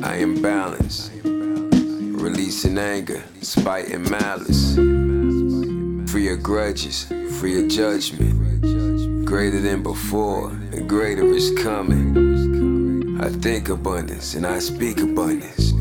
[0.03, 1.11] I am balanced.
[1.23, 4.75] Releasing anger, spite, and malice.
[6.11, 7.05] Free of grudges,
[7.39, 9.25] free of judgment.
[9.25, 13.19] Greater than before, and greater is coming.
[13.21, 15.73] I think abundance and I speak abundance.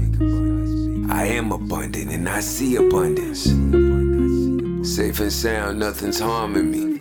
[1.18, 3.42] I am abundant and I see abundance.
[4.88, 7.00] Safe and sound, nothing's harming me.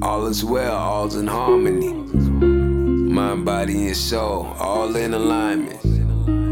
[0.00, 1.92] All is well, all's in harmony.
[1.92, 5.78] Mind, body, and soul, all in alignment.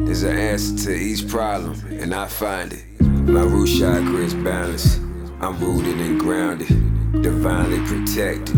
[0.04, 2.84] There's an answer to each problem, and I find it.
[3.00, 4.98] My root chakra is balanced.
[5.40, 8.54] I'm rooted and grounded, divinely protected,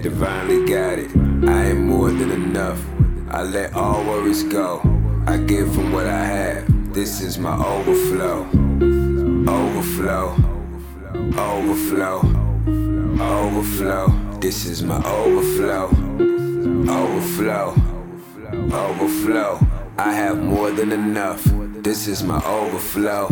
[0.00, 1.10] divinely guided.
[1.46, 2.82] I am more than enough.
[3.28, 4.91] I let all worries go.
[5.24, 6.92] I give from what I have.
[6.92, 8.44] This is my overflow.
[9.48, 10.36] Overflow.
[11.38, 12.22] Overflow.
[13.20, 14.38] Overflow.
[14.40, 15.90] This is my overflow.
[16.90, 17.74] Overflow.
[18.72, 19.66] Overflow.
[19.96, 21.44] I have more than enough.
[21.82, 23.28] This is my overflow.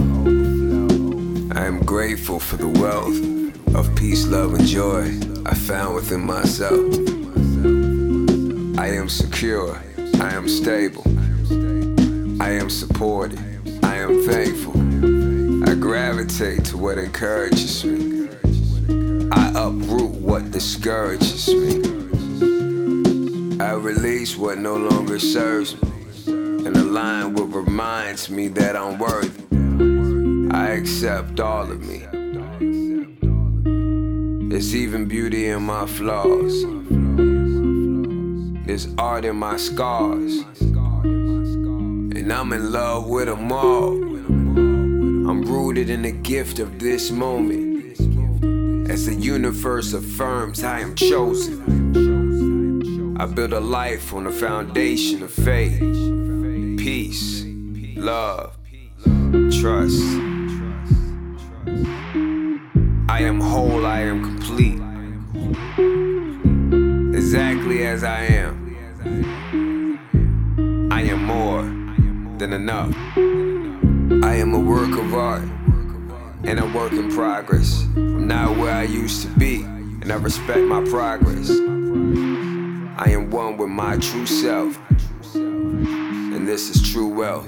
[1.57, 3.19] I am grateful for the wealth
[3.75, 6.95] of peace, love, and joy I found within myself.
[8.79, 9.83] I am secure.
[10.21, 11.10] I am stable.
[12.51, 13.39] I am supported.
[13.85, 14.73] I am thankful.
[15.71, 18.29] I gravitate to what encourages me.
[19.31, 21.77] I uproot what discourages me.
[23.61, 25.93] I release what no longer serves me
[26.27, 30.51] and align what reminds me that I'm worthy.
[30.53, 31.99] I accept all of me.
[34.49, 36.65] There's even beauty in my flaws.
[38.67, 40.43] There's art in my scars.
[42.31, 43.91] And I'm in love with them all.
[43.91, 47.99] I'm rooted in the gift of this moment.
[48.89, 51.59] As the universe affirms, I am chosen.
[53.19, 55.81] I build a life on the foundation of faith,
[56.79, 57.45] peace,
[57.97, 58.57] love,
[59.51, 60.01] trust.
[63.09, 64.81] I am whole, I am complete.
[67.13, 68.69] Exactly as I am.
[70.93, 71.80] I am more
[72.41, 72.97] than enough.
[74.25, 75.43] I am a work of art
[76.45, 77.83] and a work in progress.
[77.95, 81.51] I'm not where I used to be, and I respect my progress.
[81.51, 84.81] I am one with my true self,
[85.35, 87.47] and this is true wealth.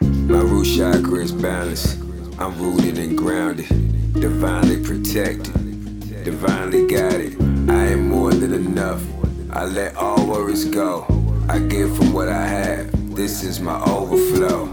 [0.00, 2.00] My root chakra is balanced.
[2.38, 3.66] I'm rooted and grounded,
[4.12, 7.34] divinely protected, divinely guided.
[7.68, 9.02] I am more than enough.
[9.50, 11.04] I let all worries go.
[11.48, 13.01] I give from what I have.
[13.14, 14.70] This is my overflow.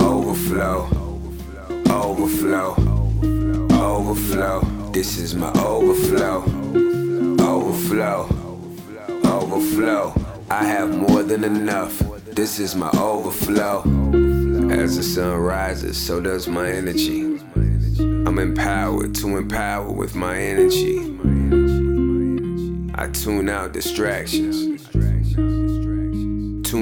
[0.00, 0.88] Overflow.
[1.90, 2.76] Overflow.
[3.72, 4.60] Overflow.
[4.92, 6.44] This is my overflow.
[7.40, 8.28] Overflow.
[9.24, 10.14] Overflow.
[10.50, 11.98] I have more than enough.
[12.26, 13.80] This is my overflow.
[14.70, 17.40] As the sun rises, so does my energy.
[17.98, 21.18] I'm empowered to empower with my energy.
[22.94, 24.86] I tune out distractions.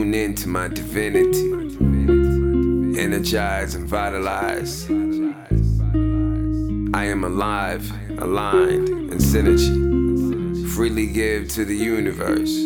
[0.00, 1.52] Tune into my divinity.
[2.98, 4.88] Energize and vitalize.
[6.94, 10.66] I am alive, aligned, in synergy.
[10.70, 12.64] Freely give to the universe.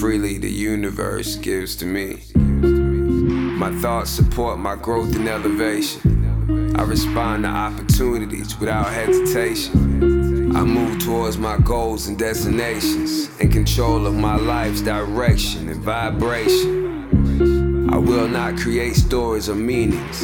[0.00, 2.24] Freely the universe gives to me.
[2.34, 6.74] My thoughts support my growth and elevation.
[6.76, 10.17] I respond to opportunities without hesitation.
[10.58, 17.88] I move towards my goals and destinations, in control of my life's direction and vibration.
[17.88, 20.20] I will not create stories or meanings.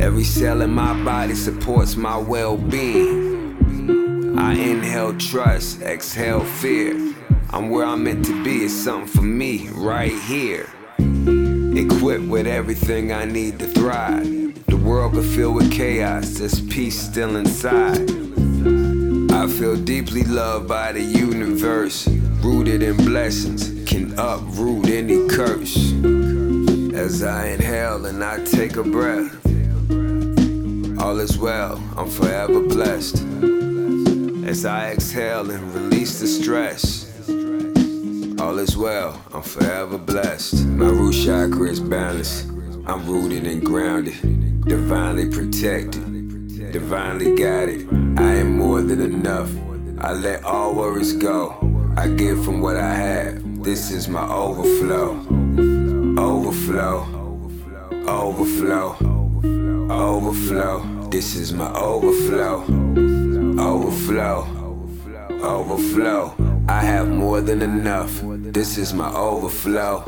[0.00, 4.38] Every cell in my body supports my well being.
[4.38, 6.94] I inhale trust, exhale fear.
[7.50, 10.70] I'm where I'm meant to be, it's something for me right here.
[10.96, 14.64] Equipped with everything I need to thrive.
[14.64, 18.17] The world could fill with chaos, there's peace still inside.
[19.38, 22.08] I feel deeply loved by the universe,
[22.42, 25.92] rooted in blessings, can uproot any curse.
[26.92, 29.32] As I inhale and I take a breath,
[31.00, 33.22] all is well, I'm forever blessed.
[34.44, 37.06] As I exhale and release the stress,
[38.40, 40.66] all is well, I'm forever blessed.
[40.66, 42.48] My root chakra is balanced.
[42.88, 46.17] I'm rooted and grounded, divinely protected,
[46.72, 47.88] divinely guided.
[48.18, 49.50] I am more than enough.
[49.98, 51.56] I let all worries go.
[51.96, 53.64] I give from what I have.
[53.64, 55.18] This is my overflow.
[56.18, 57.06] Overflow.
[58.06, 58.96] Overflow.
[59.90, 61.08] Overflow.
[61.10, 62.64] This is my overflow.
[63.58, 64.46] Overflow.
[65.42, 66.34] Overflow.
[66.68, 68.20] I have more than enough.
[68.24, 70.04] This is my overflow.